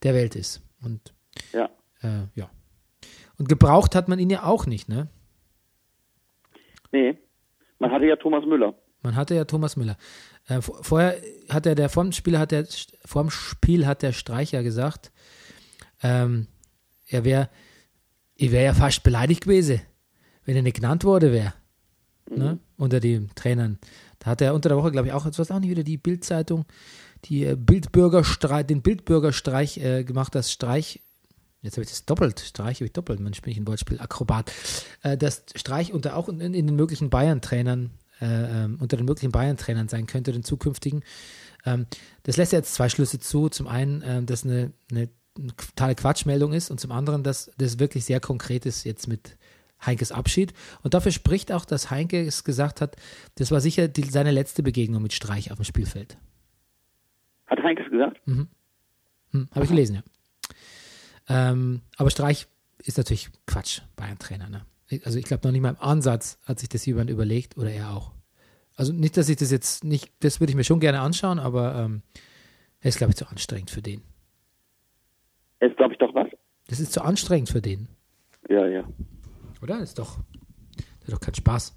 der 0.04 0.14
Welt 0.14 0.36
ist. 0.36 0.62
Und 0.82 1.14
Ja. 1.54 1.70
äh, 2.02 2.24
ja. 2.36 2.50
Und 3.38 3.48
gebraucht 3.48 3.96
hat 3.96 4.10
man 4.10 4.20
ihn 4.20 4.30
ja 4.30 4.44
auch 4.44 4.66
nicht, 4.66 4.90
ne? 4.90 5.08
Nee. 6.92 7.18
Man 7.80 7.92
hatte 7.92 8.06
ja 8.08 8.18
Thomas 8.18 8.46
Müller. 8.46 8.76
Man 9.04 9.16
hatte 9.16 9.36
ja 9.36 9.46
Thomas 9.46 9.78
Müller. 9.78 9.98
Äh, 10.48 10.62
vor- 10.62 10.84
vorher 10.84 11.16
hat 11.48 11.66
er, 11.66 11.76
der 11.76 11.88
vorm 11.88 12.12
Spiel 12.12 12.38
hat 12.38 12.52
der, 12.52 12.68
vorm 13.06 13.30
Spiel 13.30 13.88
hat 13.88 14.02
der 14.02 14.12
Streicher 14.12 14.64
gesagt, 14.64 15.14
ähm, 16.04 16.48
er 17.08 17.24
wäre, 17.24 17.50
ich 18.36 18.52
wäre 18.52 18.66
ja 18.66 18.74
fast 18.74 19.04
beleidigt 19.04 19.44
gewesen, 19.46 19.82
wenn 20.44 20.58
er 20.58 20.62
nicht 20.62 20.76
genannt 20.76 21.06
worden 21.06 21.32
wäre. 21.32 21.54
Ne? 22.38 22.60
Unter 22.78 23.00
den 23.00 23.30
Trainern. 23.36 23.80
Da 24.20 24.32
hat 24.32 24.42
er 24.42 24.54
unter 24.54 24.70
der 24.70 24.78
Woche, 24.78 24.92
glaube 24.92 25.08
ich, 25.08 25.14
auch, 25.14 25.26
jetzt 25.26 25.38
war 25.38 25.44
es 25.44 25.52
auch 25.52 25.60
nicht 25.60 25.70
wieder 25.70 25.84
die 25.84 25.98
Bildzeitung, 25.98 26.66
die 27.26 27.46
äh, 27.46 27.56
Bildbürgerstreich, 27.56 28.66
den 28.66 28.82
Bildbürgerstreich 28.82 29.78
äh, 29.78 30.04
gemacht, 30.04 30.36
das 30.36 30.52
Streich, 30.52 31.02
jetzt 31.62 31.76
habe 31.76 31.84
ich 31.84 31.90
das 31.90 32.06
doppelt, 32.06 32.40
Streich 32.40 32.78
habe 32.78 32.86
ich 32.86 32.94
doppelt, 32.94 33.20
Mensch, 33.20 33.42
bin 33.42 33.52
ich 33.52 33.58
ein 33.58 33.68
Wortspiel-Akrobat, 33.68 34.52
äh, 35.04 35.18
das 35.18 35.44
Streich 35.56 35.94
unter 35.94 36.16
auch 36.16 36.30
in, 36.30 36.40
in 36.42 36.68
den 36.68 36.76
möglichen 36.76 37.10
Bayern-Trainern, 37.10 37.92
äh, 38.22 38.26
ähm, 38.26 38.78
unter 38.80 38.98
den 38.98 39.06
möglichen 39.06 39.32
Bayern-Trainern 39.32 39.88
sein 39.88 40.06
könnte, 40.06 40.32
den 40.32 40.44
zukünftigen. 40.44 41.04
Ähm, 41.66 41.88
das 42.24 42.38
lässt 42.38 42.52
jetzt 42.52 42.74
zwei 42.74 42.90
Schlüsse 42.90 43.20
zu. 43.20 43.50
Zum 43.50 43.68
einen, 43.68 44.02
äh, 44.02 44.24
dass 44.24 44.44
eine, 44.44 44.74
eine 44.92 45.10
totale 45.56 45.96
Quatschmeldung 45.96 46.54
ist 46.54 46.70
und 46.70 46.80
zum 46.80 46.92
anderen, 46.92 47.24
dass 47.24 47.52
das 47.58 47.80
wirklich 47.80 48.06
sehr 48.06 48.20
konkret 48.20 48.66
ist 48.66 48.84
jetzt 48.84 49.08
mit 49.08 49.38
Heinkes 49.86 50.12
Abschied. 50.12 50.54
Und 50.84 50.94
dafür 50.94 51.12
spricht 51.12 51.52
auch, 51.52 51.66
dass 51.66 51.90
Heinke 51.92 52.26
es 52.26 52.44
gesagt 52.44 52.82
hat, 52.82 52.96
das 53.36 53.52
war 53.52 53.62
sicher 53.62 53.88
die, 53.88 54.04
seine 54.04 54.32
letzte 54.32 54.64
Begegnung 54.64 55.02
mit 55.02 55.14
Streich 55.14 55.52
auf 55.52 55.58
dem 55.58 55.66
Spielfeld. 55.66 56.18
Hat 57.48 57.62
Heinke 57.64 57.84
es 57.84 57.92
gesagt? 57.92 58.20
Hm, 58.26 58.48
Habe 59.52 59.64
ich 59.64 59.70
gelesen, 59.70 59.96
ja. 59.96 60.04
Ähm, 61.30 61.82
aber 61.98 62.10
Streich 62.10 62.48
ist 62.84 62.98
natürlich 62.98 63.30
Quatsch, 63.46 63.82
Bayern-Trainer. 63.96 64.50
Ne? 64.50 64.66
Also 65.04 65.20
ich 65.20 65.26
glaube 65.26 65.48
noch 65.48 65.52
nicht 65.52 65.62
mal 65.62 65.70
im 65.70 65.80
Ansatz 65.80 66.40
hat 66.46 66.60
sich 66.60 66.70
das 66.70 66.86
jemand 66.86 67.10
überlegt 67.10 67.58
oder 67.58 67.72
er 67.72 67.92
auch. 67.92 68.14
Also 68.76 68.94
nicht, 68.94 69.18
dass 69.18 69.30
ich 69.30 69.36
das 69.38 69.52
jetzt 69.52 69.84
nicht, 69.84 70.12
das 70.22 70.40
würde 70.40 70.52
ich 70.52 70.56
mir 70.56 70.64
schon 70.64 70.80
gerne 70.80 71.02
anschauen, 71.02 71.38
aber 71.38 71.76
ähm, 71.76 72.02
er 72.82 72.90
ist, 72.90 72.98
glaube 72.98 73.12
ich, 73.12 73.18
zu 73.18 73.28
anstrengend 73.28 73.70
für 73.70 73.82
den. 73.82 74.02
Ist, 75.60 75.76
glaube 75.76 75.94
ich, 75.94 76.00
doch 76.00 76.14
was? 76.16 76.28
Das 76.68 76.80
ist 76.80 76.94
zu 76.94 77.02
anstrengend 77.02 77.50
für 77.50 77.62
den, 77.62 77.90
Ja, 78.48 78.66
ja. 78.68 78.84
Oder? 79.62 79.80
Das 79.80 79.90
ist 79.90 80.00
doch, 80.00 80.20
ist 81.02 81.12
doch 81.14 81.20
kein 81.20 81.36
Spaß. 81.36 81.76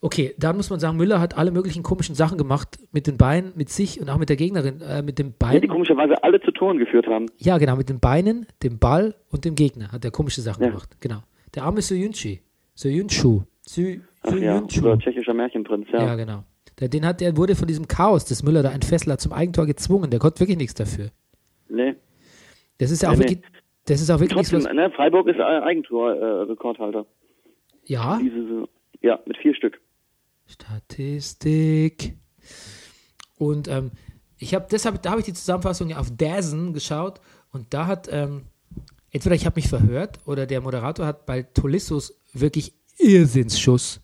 Okay, 0.00 0.34
dann 0.38 0.56
muss 0.56 0.68
man 0.68 0.80
sagen, 0.80 0.98
Müller 0.98 1.18
hat 1.18 1.38
alle 1.38 1.50
möglichen 1.50 1.82
komischen 1.82 2.14
Sachen 2.14 2.36
gemacht 2.36 2.78
mit 2.92 3.06
den 3.06 3.16
Beinen, 3.16 3.52
mit 3.56 3.70
sich 3.70 4.00
und 4.02 4.10
auch 4.10 4.18
mit 4.18 4.28
der 4.28 4.36
Gegnerin, 4.36 4.82
äh, 4.82 5.00
mit 5.02 5.18
den 5.18 5.34
ja. 5.42 5.58
Die 5.58 5.66
komischerweise 5.66 6.22
alle 6.22 6.40
zu 6.42 6.50
Toren 6.50 6.76
geführt 6.78 7.06
haben. 7.06 7.26
Ja, 7.38 7.56
genau, 7.56 7.76
mit 7.76 7.88
den 7.88 8.00
Beinen, 8.00 8.46
dem 8.62 8.78
Ball 8.78 9.14
und 9.30 9.46
dem 9.46 9.54
Gegner 9.54 9.92
hat 9.92 10.04
er 10.04 10.10
komische 10.10 10.42
Sachen 10.42 10.62
Ja. 10.62 10.68
gemacht. 10.68 10.90
Genau. 11.00 11.22
Der 11.54 11.62
arme 11.64 11.80
Soyunchi. 11.80 12.42
Soyunchu. 12.74 13.42
Soy- 13.66 14.00
Ach 14.20 14.32
ja, 14.32 14.56
Soyunchu. 14.58 14.80
unser 14.80 14.98
tschechischer 14.98 15.32
Märchenprinz, 15.32 15.86
ja. 15.90 16.04
Ja, 16.04 16.14
genau. 16.16 16.44
Der, 16.80 16.88
den 16.88 17.06
hat, 17.06 17.22
der 17.22 17.36
wurde 17.38 17.54
von 17.54 17.66
diesem 17.68 17.88
Chaos 17.88 18.26
des 18.26 18.42
Müller 18.42 18.62
da 18.62 18.70
ein 18.70 18.82
Fessler 18.82 19.16
zum 19.16 19.32
Eigentor 19.32 19.64
gezwungen. 19.64 20.10
Der 20.10 20.18
konnte 20.20 20.40
wirklich 20.40 20.58
nichts 20.58 20.74
dafür. 20.74 21.10
Nee. 21.68 21.94
Das 22.78 22.90
ist 22.90 23.02
ja 23.02 23.08
auch 23.08 23.12
Nee, 23.14 23.24
nee. 23.24 23.30
wirklich, 23.30 23.44
das 23.86 24.00
ist 24.00 24.10
auch 24.10 24.20
wirklich 24.20 24.32
Trotzdem, 24.48 24.64
was, 24.64 24.72
ne, 24.72 24.90
Freiburg 24.90 25.26
ist 25.28 25.38
äh, 25.38 25.42
Eigentor-Rekordhalter. 25.42 27.06
ja. 27.84 28.18
Diese. 28.22 28.68
Ja, 29.02 29.20
mit 29.26 29.36
vier 29.36 29.54
Stück. 29.54 29.80
Statistik. 30.46 32.16
Und 33.36 33.68
ähm, 33.68 33.90
ich 34.38 34.54
habe 34.54 34.66
deshalb, 34.70 35.02
da 35.02 35.10
habe 35.10 35.20
ich 35.20 35.26
die 35.26 35.34
Zusammenfassung 35.34 35.90
ja 35.90 35.98
auf 35.98 36.10
Dazen 36.16 36.72
geschaut 36.72 37.20
und 37.52 37.74
da 37.74 37.86
hat 37.86 38.08
ähm, 38.10 38.44
entweder 39.10 39.34
ich 39.34 39.44
habe 39.44 39.56
mich 39.56 39.68
verhört 39.68 40.18
oder 40.26 40.46
der 40.46 40.60
Moderator 40.62 41.04
hat 41.06 41.26
bei 41.26 41.42
Tolissos 41.42 42.18
wirklich 42.32 42.72
Irrsinnsschuss, 42.98 44.00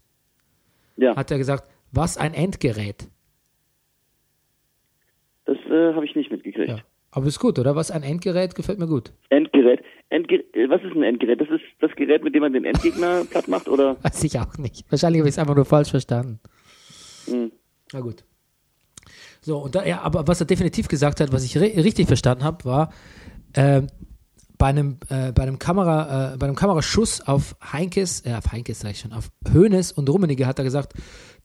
Ja, 0.96 1.16
hat 1.16 1.30
er 1.30 1.38
gesagt, 1.38 1.64
was 1.92 2.16
ein 2.18 2.34
Endgerät. 2.34 3.08
das 5.46 5.56
äh, 5.70 5.94
habe 5.94 6.04
ich 6.04 6.14
nicht 6.14 6.30
mitgekriegt. 6.30 6.68
Ja. 6.68 6.78
Aber 7.12 7.26
ist 7.26 7.40
gut, 7.40 7.58
oder? 7.58 7.74
Was 7.74 7.90
ein 7.90 8.02
Endgerät 8.02 8.54
gefällt 8.54 8.78
mir 8.78 8.86
gut. 8.86 9.12
Endgerät. 9.30 9.49
Endger 10.10 10.36
äh, 10.52 10.68
was 10.68 10.82
ist 10.82 10.94
ein 10.94 11.02
Endgerät? 11.02 11.40
Das 11.40 11.48
ist 11.48 11.62
das 11.80 11.90
Gerät, 11.96 12.22
mit 12.22 12.34
dem 12.34 12.42
man 12.42 12.52
den 12.52 12.64
Endgegner 12.64 13.24
platt 13.30 13.48
macht, 13.48 13.68
oder? 13.68 13.96
Weiß 14.02 14.22
ich 14.24 14.38
auch 14.38 14.58
nicht. 14.58 14.84
Wahrscheinlich 14.90 15.20
habe 15.20 15.28
ich 15.28 15.34
es 15.34 15.38
einfach 15.38 15.54
nur 15.54 15.64
falsch 15.64 15.90
verstanden. 15.90 16.40
Hm. 17.26 17.52
Na 17.92 18.00
gut. 18.00 18.24
So, 19.40 19.58
und 19.58 19.74
da, 19.74 19.84
ja, 19.86 20.02
aber 20.02 20.28
was 20.28 20.40
er 20.40 20.46
definitiv 20.46 20.88
gesagt 20.88 21.20
hat, 21.20 21.32
was 21.32 21.44
ich 21.44 21.56
ri 21.56 21.80
richtig 21.80 22.06
verstanden 22.06 22.44
habe, 22.44 22.64
war, 22.64 22.92
ähm, 23.54 23.86
bei 24.58 24.66
einem, 24.66 24.98
äh, 25.08 25.32
bei 25.32 25.42
einem 25.42 25.58
Kamera, 25.58 26.34
äh, 26.34 26.36
bei 26.36 26.46
einem 26.46 26.54
Kameraschuss 26.54 27.26
auf 27.26 27.56
Heinkes, 27.72 28.26
äh, 28.26 28.34
auf 28.34 28.52
Heinkes 28.52 28.80
sag 28.80 28.90
ich 28.90 28.98
schon, 28.98 29.12
auf 29.12 29.30
Hönes 29.50 29.90
und 29.92 30.08
Rummenigge 30.10 30.46
hat 30.46 30.58
er 30.58 30.64
gesagt, 30.64 30.92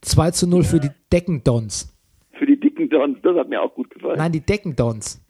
2 0.01 0.31
zu 0.31 0.47
0 0.47 0.63
für 0.63 0.79
die 0.81 0.91
Deckendons. 1.13 1.95
Für 2.37 2.45
die 2.45 2.59
dicken 2.59 2.89
Dons, 2.89 3.17
das 3.23 3.37
hat 3.37 3.47
mir 3.47 3.61
auch 3.61 3.73
gut 3.73 3.89
gefallen. 3.89 4.17
Nein, 4.17 4.33
die 4.33 4.41
Deckendons. 4.41 5.24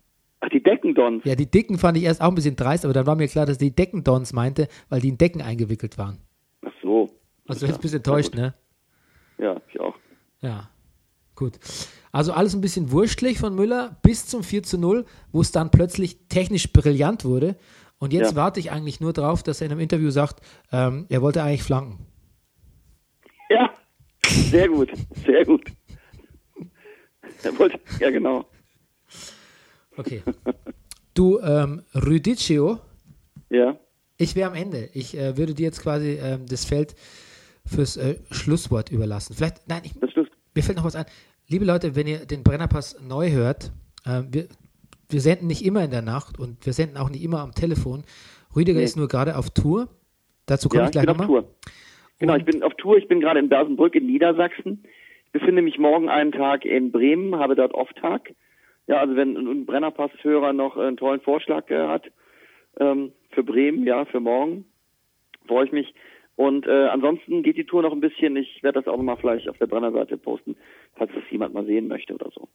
Ach, 0.45 0.49
die 0.49 0.61
Deckendons. 0.61 1.23
Ja, 1.25 1.33
die 1.35 1.49
Dicken 1.49 1.79
fand 1.79 1.97
ich 1.97 2.03
erst 2.03 2.21
auch 2.21 2.27
ein 2.27 2.35
bisschen 2.35 2.55
dreist, 2.55 2.85
aber 2.85 2.93
dann 2.93 3.07
war 3.07 3.15
mir 3.15 3.27
klar, 3.27 3.47
dass 3.47 3.57
die 3.57 3.73
Deckendons 3.75 4.31
meinte, 4.31 4.67
weil 4.89 5.01
die 5.01 5.09
in 5.09 5.17
Decken 5.17 5.41
eingewickelt 5.41 5.97
waren. 5.97 6.19
Ach 6.63 6.71
so. 6.83 7.09
Also 7.47 7.65
jetzt 7.65 7.75
ein 7.75 7.81
bisschen 7.81 7.97
enttäuscht, 7.97 8.35
ne? 8.35 8.53
Ja, 9.39 9.59
ich 9.67 9.79
auch. 9.79 9.95
Ja, 10.41 10.69
gut. 11.35 11.57
Also 12.11 12.31
alles 12.31 12.53
ein 12.53 12.61
bisschen 12.61 12.91
wurstlich 12.91 13.39
von 13.39 13.55
Müller 13.55 13.97
bis 14.03 14.27
zum 14.27 14.43
4 14.43 14.61
zu 14.63 14.77
0, 14.77 15.05
wo 15.31 15.41
es 15.41 15.51
dann 15.51 15.71
plötzlich 15.71 16.27
technisch 16.29 16.71
brillant 16.71 17.25
wurde. 17.25 17.55
Und 17.97 18.13
jetzt 18.13 18.31
Ja. 18.31 18.35
warte 18.35 18.59
ich 18.59 18.71
eigentlich 18.71 18.99
nur 18.99 19.13
drauf, 19.13 19.41
dass 19.41 19.61
er 19.61 19.65
in 19.65 19.71
einem 19.71 19.81
Interview 19.81 20.11
sagt, 20.11 20.41
ähm, 20.71 21.07
er 21.09 21.21
wollte 21.23 21.41
eigentlich 21.41 21.63
flanken. 21.63 22.05
Ja, 23.49 23.73
sehr 24.25 24.67
gut, 24.69 24.91
sehr 25.25 25.43
gut. 25.45 25.71
Er 27.43 27.57
wollte, 27.57 27.79
ja 27.99 28.11
genau. 28.11 28.45
Okay. 29.97 30.23
Du, 31.13 31.39
ähm, 31.39 31.81
Rüdicio, 31.93 32.79
Ja, 33.49 33.79
ich 34.17 34.35
wäre 34.35 34.49
am 34.49 34.55
Ende. 34.55 34.89
Ich 34.93 35.17
äh, 35.17 35.37
würde 35.37 35.53
dir 35.53 35.63
jetzt 35.63 35.81
quasi 35.81 36.19
ähm, 36.21 36.45
das 36.47 36.65
Feld 36.65 36.95
fürs 37.65 37.97
äh, 37.97 38.15
Schlusswort 38.31 38.91
überlassen. 38.91 39.33
Vielleicht, 39.35 39.67
nein, 39.67 39.81
ich, 39.83 39.93
Mir 39.95 40.63
fällt 40.63 40.77
noch 40.77 40.85
was 40.85 40.95
ein. 40.95 41.05
Liebe 41.47 41.65
Leute, 41.65 41.95
wenn 41.95 42.07
ihr 42.07 42.25
den 42.25 42.43
Brennerpass 42.43 42.99
neu 43.01 43.31
hört, 43.31 43.71
äh, 44.05 44.23
wir, 44.29 44.47
wir 45.09 45.21
senden 45.21 45.47
nicht 45.47 45.63
immer 45.65 45.83
in 45.83 45.91
der 45.91 46.01
Nacht 46.01 46.39
und 46.39 46.65
wir 46.65 46.73
senden 46.73 46.97
auch 46.97 47.09
nicht 47.09 47.23
immer 47.23 47.39
am 47.39 47.53
Telefon. 47.53 48.03
Rüdiger 48.55 48.79
Nee. 48.79 48.85
ist 48.85 48.97
nur 48.97 49.07
gerade 49.07 49.37
auf 49.37 49.49
Tour. 49.51 49.89
Dazu 50.45 50.69
komme 50.69 50.83
ja, 50.83 50.89
ich 50.89 50.95
ich 50.95 51.01
gleich 51.03 51.17
nochmal. 51.17 51.45
Genau, 52.19 52.35
ich 52.35 52.45
bin 52.45 52.63
auf 52.63 52.73
Tour. 52.75 52.97
Ich 52.97 53.07
bin 53.07 53.19
gerade 53.19 53.39
in 53.39 53.49
Bersenbrück 53.49 53.95
in 53.95 54.05
Niedersachsen. 54.05 54.83
Ich 55.25 55.31
befinde 55.33 55.61
mich 55.61 55.77
morgen 55.77 56.07
einen 56.07 56.31
Tag 56.31 56.63
in 56.65 56.91
Bremen, 56.91 57.35
habe 57.35 57.55
dort 57.55 57.73
Off-Tag. 57.73 58.33
Ja, 58.87 58.97
also 58.97 59.15
wenn 59.15 59.35
ein 59.35 59.65
Brennerpass-Hörer 59.65 60.53
noch 60.53 60.77
einen 60.77 60.97
tollen 60.97 61.21
Vorschlag 61.21 61.69
äh, 61.69 61.87
hat 61.87 62.11
ähm, 62.79 63.11
für 63.31 63.43
Bremen, 63.43 63.85
ja, 63.85 64.05
für 64.05 64.19
morgen, 64.19 64.65
freue 65.47 65.65
ich 65.65 65.71
mich. 65.71 65.93
Und 66.35 66.67
äh, 66.67 66.87
ansonsten 66.87 67.43
geht 67.43 67.57
die 67.57 67.65
Tour 67.65 67.81
noch 67.81 67.93
ein 67.93 68.01
bisschen. 68.01 68.35
Ich 68.35 68.61
werde 68.61 68.81
das 68.81 68.91
auch 68.91 68.97
nochmal 68.97 69.17
vielleicht 69.17 69.49
auf 69.49 69.57
der 69.57 69.67
Brennerseite 69.67 70.17
posten, 70.17 70.55
falls 70.95 71.11
das 71.13 71.23
jemand 71.31 71.53
mal 71.53 71.65
sehen 71.65 71.87
möchte 71.87 72.13
oder 72.13 72.29
so. 72.33 72.49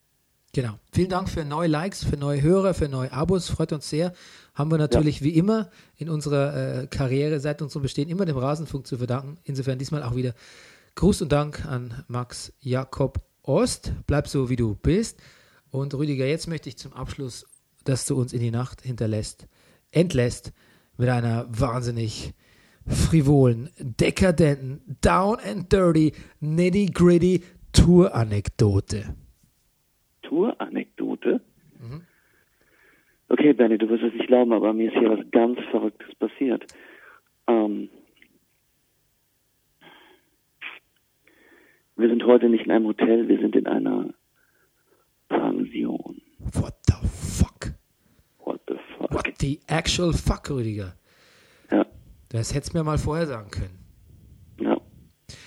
Genau. 0.53 0.73
Vielen 0.93 1.09
Dank 1.09 1.29
für 1.29 1.45
neue 1.45 1.69
Likes, 1.69 2.05
für 2.05 2.17
neue 2.17 2.43
Hörer, 2.43 2.75
für 2.75 2.89
neue 2.89 3.13
Abos. 3.13 3.49
Freut 3.49 3.73
uns 3.73 3.89
sehr. 3.89 4.13
Haben 4.55 4.71
wir 4.71 4.79
natürlich 4.79 5.23
wie 5.23 5.37
immer 5.37 5.71
in 5.97 6.11
unserer 6.11 6.83
äh, 6.83 6.87
Karriere 6.89 7.39
seit 7.39 7.63
unserem 7.63 7.83
Bestehen 7.83 8.09
immer 8.09 8.27
dem 8.27 8.37
Rasenfunk 8.37 8.87
zu 8.87 8.99
verdanken. 8.99 9.39
Insofern 9.45 9.79
diesmal 9.79 10.03
auch 10.03 10.17
wieder 10.17 10.35
Gruß 10.97 11.23
und 11.23 11.31
Dank 11.31 11.65
an 11.67 12.05
Max 12.09 12.53
Jakob 12.61 13.19
Ost. 13.45 13.93
Bleib 14.09 14.27
so, 14.27 14.51
wie 14.51 14.57
du 14.57 14.75
bist. 14.75 15.23
Und 15.71 15.95
Rüdiger, 15.95 16.27
jetzt 16.27 16.49
möchte 16.49 16.69
ich 16.69 16.77
zum 16.77 16.93
Abschluss, 16.93 17.47
dass 17.85 18.07
du 18.07 18.17
uns 18.17 18.33
in 18.33 18.41
die 18.41 18.51
Nacht 18.51 18.83
hinterlässt, 18.83 19.49
entlässt 19.93 20.53
mit 20.99 21.09
einer 21.09 21.47
wahnsinnig 21.49 22.33
frivolen, 22.87 23.71
dekadenten, 23.79 24.81
down 25.01 25.37
and 25.39 25.73
dirty, 25.73 26.13
nitty 26.41 26.87
gritty 26.87 27.43
Tour-Anekdote. 27.73 29.15
Tour-Anekdote. 30.23 31.41
Okay, 33.29 33.53
Benny, 33.53 33.79
du 33.79 33.89
wirst 33.89 34.03
es 34.03 34.13
nicht 34.13 34.27
glauben, 34.27 34.53
aber 34.53 34.73
mir 34.73 34.93
ist 34.93 34.99
hier 34.99 35.09
was 35.09 35.31
ganz 35.31 35.61
Verrücktes 35.71 36.13
passiert. 36.17 36.67
Ähm, 37.47 37.89
wir 41.97 42.09
sind 42.09 42.25
heute 42.25 42.49
nicht 42.49 42.65
in 42.65 42.73
einem 42.73 42.87
Hotel, 42.87 43.29
wir 43.29 43.39
sind 43.39 43.55
in 43.55 43.69
einer 43.69 44.13
Pension. 45.71 46.21
What 46.55 46.75
the 46.87 46.95
fuck? 47.07 47.73
What 48.45 48.61
the 48.69 48.75
fuck? 48.99 49.13
What 49.13 49.27
the 49.41 49.61
actual 49.69 50.13
fuck, 50.13 50.51
Rüdiger? 50.51 50.95
Ja, 51.71 51.87
Das 52.31 52.55
hättest 52.55 52.75
du 52.75 52.79
mir 52.79 52.85
mal 52.85 52.99
vorher 52.99 53.27
sagen 53.27 53.51
können. 53.51 53.79
ja. 54.61 54.77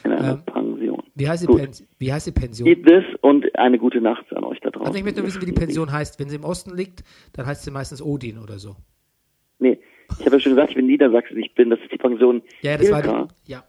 In 0.06 0.12
einer 0.14 0.34
Ähm, 0.36 0.44
Pension. 0.46 1.04
Wie 1.16 1.28
heißt 1.28 1.44
die. 1.44 1.48
Pens 1.48 1.84
wie 2.00 2.12
heißt 2.14 2.28
die 2.28 2.32
Pension? 2.32 2.68
Eat 2.68 2.86
this 2.86 3.04
und 3.22 3.54
eine 3.58 3.78
gute 3.78 4.00
Nacht 4.00 4.26
an 4.34 4.44
euch 4.46 4.60
da 4.62 4.70
draußen. 4.70 4.88
Also 4.88 4.98
ich 4.98 5.04
möchte 5.04 5.20
nur 5.20 5.28
wissen, 5.28 5.42
wie 5.42 5.46
die 5.46 5.52
Pension 5.52 5.92
heißt. 5.92 6.20
Wenn 6.20 6.30
sie 6.30 6.38
im 6.38 6.46
Osten 6.46 6.76
liegt, 6.76 7.04
dann 7.34 7.46
heißt 7.46 7.64
sie 7.64 7.72
meistens 7.72 8.02
Odin 8.02 8.38
oder 8.38 8.60
so. 8.60 8.76
Nee, 9.60 9.80
ich 10.20 10.26
habe 10.26 10.38
ja 10.38 10.40
schon 10.40 10.54
gesagt, 10.54 10.70
ich 10.72 10.76
bin 10.78 10.88
Niedersachsen. 10.88 11.38
Ich 11.38 11.54
bin, 11.54 11.70
das 11.70 11.80
ist 11.82 11.92
die 11.92 11.98
Pension 11.98 12.42
Ja, 12.62 12.78
das 12.78 12.90
war 12.92 13.02
Hilka. 13.02 13.28
die, 13.46 13.52
ja. 13.52 13.64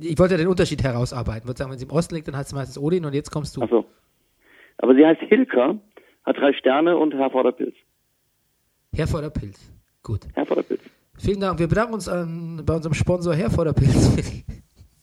Ich 0.00 0.18
wollte 0.18 0.36
den 0.36 0.46
Unterschied 0.48 0.82
herausarbeiten. 0.82 1.42
Ich 1.42 1.46
würde 1.48 1.58
sagen, 1.58 1.70
wenn 1.72 1.78
sie 1.78 1.86
im 1.86 1.90
Osten 1.90 2.14
liegt, 2.14 2.28
dann 2.28 2.36
heißt 2.36 2.50
sie 2.50 2.54
meistens 2.54 2.78
Odin 2.78 3.04
und 3.04 3.14
jetzt 3.14 3.30
kommst 3.30 3.56
du. 3.56 3.62
Ach 3.62 3.68
so. 3.70 3.84
Aber 4.78 4.94
sie 4.94 5.04
heißt 5.04 5.20
Hilka, 5.22 5.78
hat 6.26 6.36
drei 6.36 6.52
Sterne 6.52 6.98
und 6.98 7.14
Herforder-Pilz. 7.14 7.74
Herforder 8.92 9.30
Pilz. 9.30 9.58
Gut. 10.02 10.26
Herforder-Pilz. 10.34 10.82
Vielen 11.18 11.40
Dank. 11.40 11.58
Wir 11.58 11.68
bedanken 11.68 11.94
uns 11.94 12.08
an, 12.08 12.62
bei 12.66 12.74
unserem 12.74 12.94
Sponsor 12.94 13.34
Herforder 13.34 13.72
Pilz 13.72 14.08
für 14.08 14.22
die, 14.22 14.44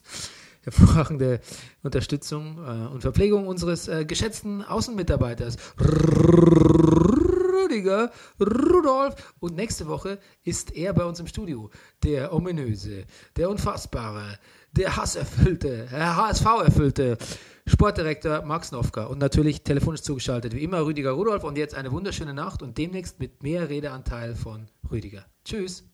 hervorragende 0.62 1.40
Unterstützung 1.82 2.58
äh, 2.58 2.92
und 2.92 3.00
Verpflegung 3.00 3.48
unseres 3.48 3.88
äh, 3.88 4.04
geschätzten 4.04 4.62
Außenmitarbeiters 4.62 5.56
Rüdiger 5.80 8.12
Rudolf. 8.40 9.34
Und 9.40 9.56
nächste 9.56 9.88
Woche 9.88 10.18
ist 10.44 10.76
er 10.76 10.92
bei 10.92 11.04
uns 11.04 11.20
im 11.20 11.26
Studio. 11.26 11.70
Der 12.02 12.32
ominöse, 12.32 13.04
der 13.36 13.50
unfassbare, 13.50 14.38
der 14.72 14.96
hasserfüllte, 14.96 15.88
der 15.90 16.16
HSV-erfüllte 16.16 17.18
Sportdirektor 17.66 18.42
Max 18.42 18.72
Nowka 18.72 19.04
und 19.04 19.18
natürlich 19.18 19.62
telefonisch 19.62 20.02
zugeschaltet 20.02 20.54
wie 20.54 20.62
immer 20.62 20.84
Rüdiger 20.84 21.12
Rudolf 21.12 21.44
und 21.44 21.56
jetzt 21.56 21.74
eine 21.74 21.90
wunderschöne 21.92 22.34
Nacht 22.34 22.62
und 22.62 22.76
demnächst 22.76 23.20
mit 23.20 23.42
mehr 23.42 23.70
Redeanteil 23.70 24.34
von 24.34 24.66
Rüdiger. 24.90 25.24
Tschüss. 25.44 25.84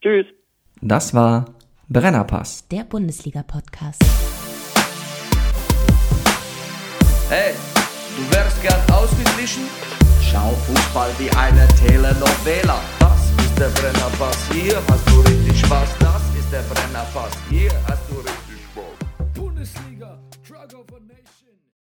Tschüss. 0.00 0.26
Das 0.80 1.12
war 1.12 1.54
Brennerpass. 1.88 2.66
Der 2.68 2.84
Bundesliga-Podcast. 2.84 4.02
Hey, 7.28 7.54
du 8.16 8.34
wärst 8.34 8.62
gern 8.62 8.80
ausgeglichen? 8.90 9.64
Schau 10.22 10.50
Fußball 10.66 11.10
wie 11.18 11.30
eine 11.30 11.68
Telenovela. 11.86 12.80
Das 12.98 13.44
ist 13.44 13.58
der 13.58 13.68
Brennerpass, 13.68 14.50
hier 14.50 14.76
hast 14.88 15.08
du 15.10 15.20
richtig 15.20 15.60
Spaß. 15.60 15.90
Das 16.00 16.22
ist 16.38 16.50
der 16.50 16.62
Brennerpass, 16.62 17.36
hier 17.50 17.70
hast 17.86 18.10
du 18.10 18.16
richtig 18.16 18.42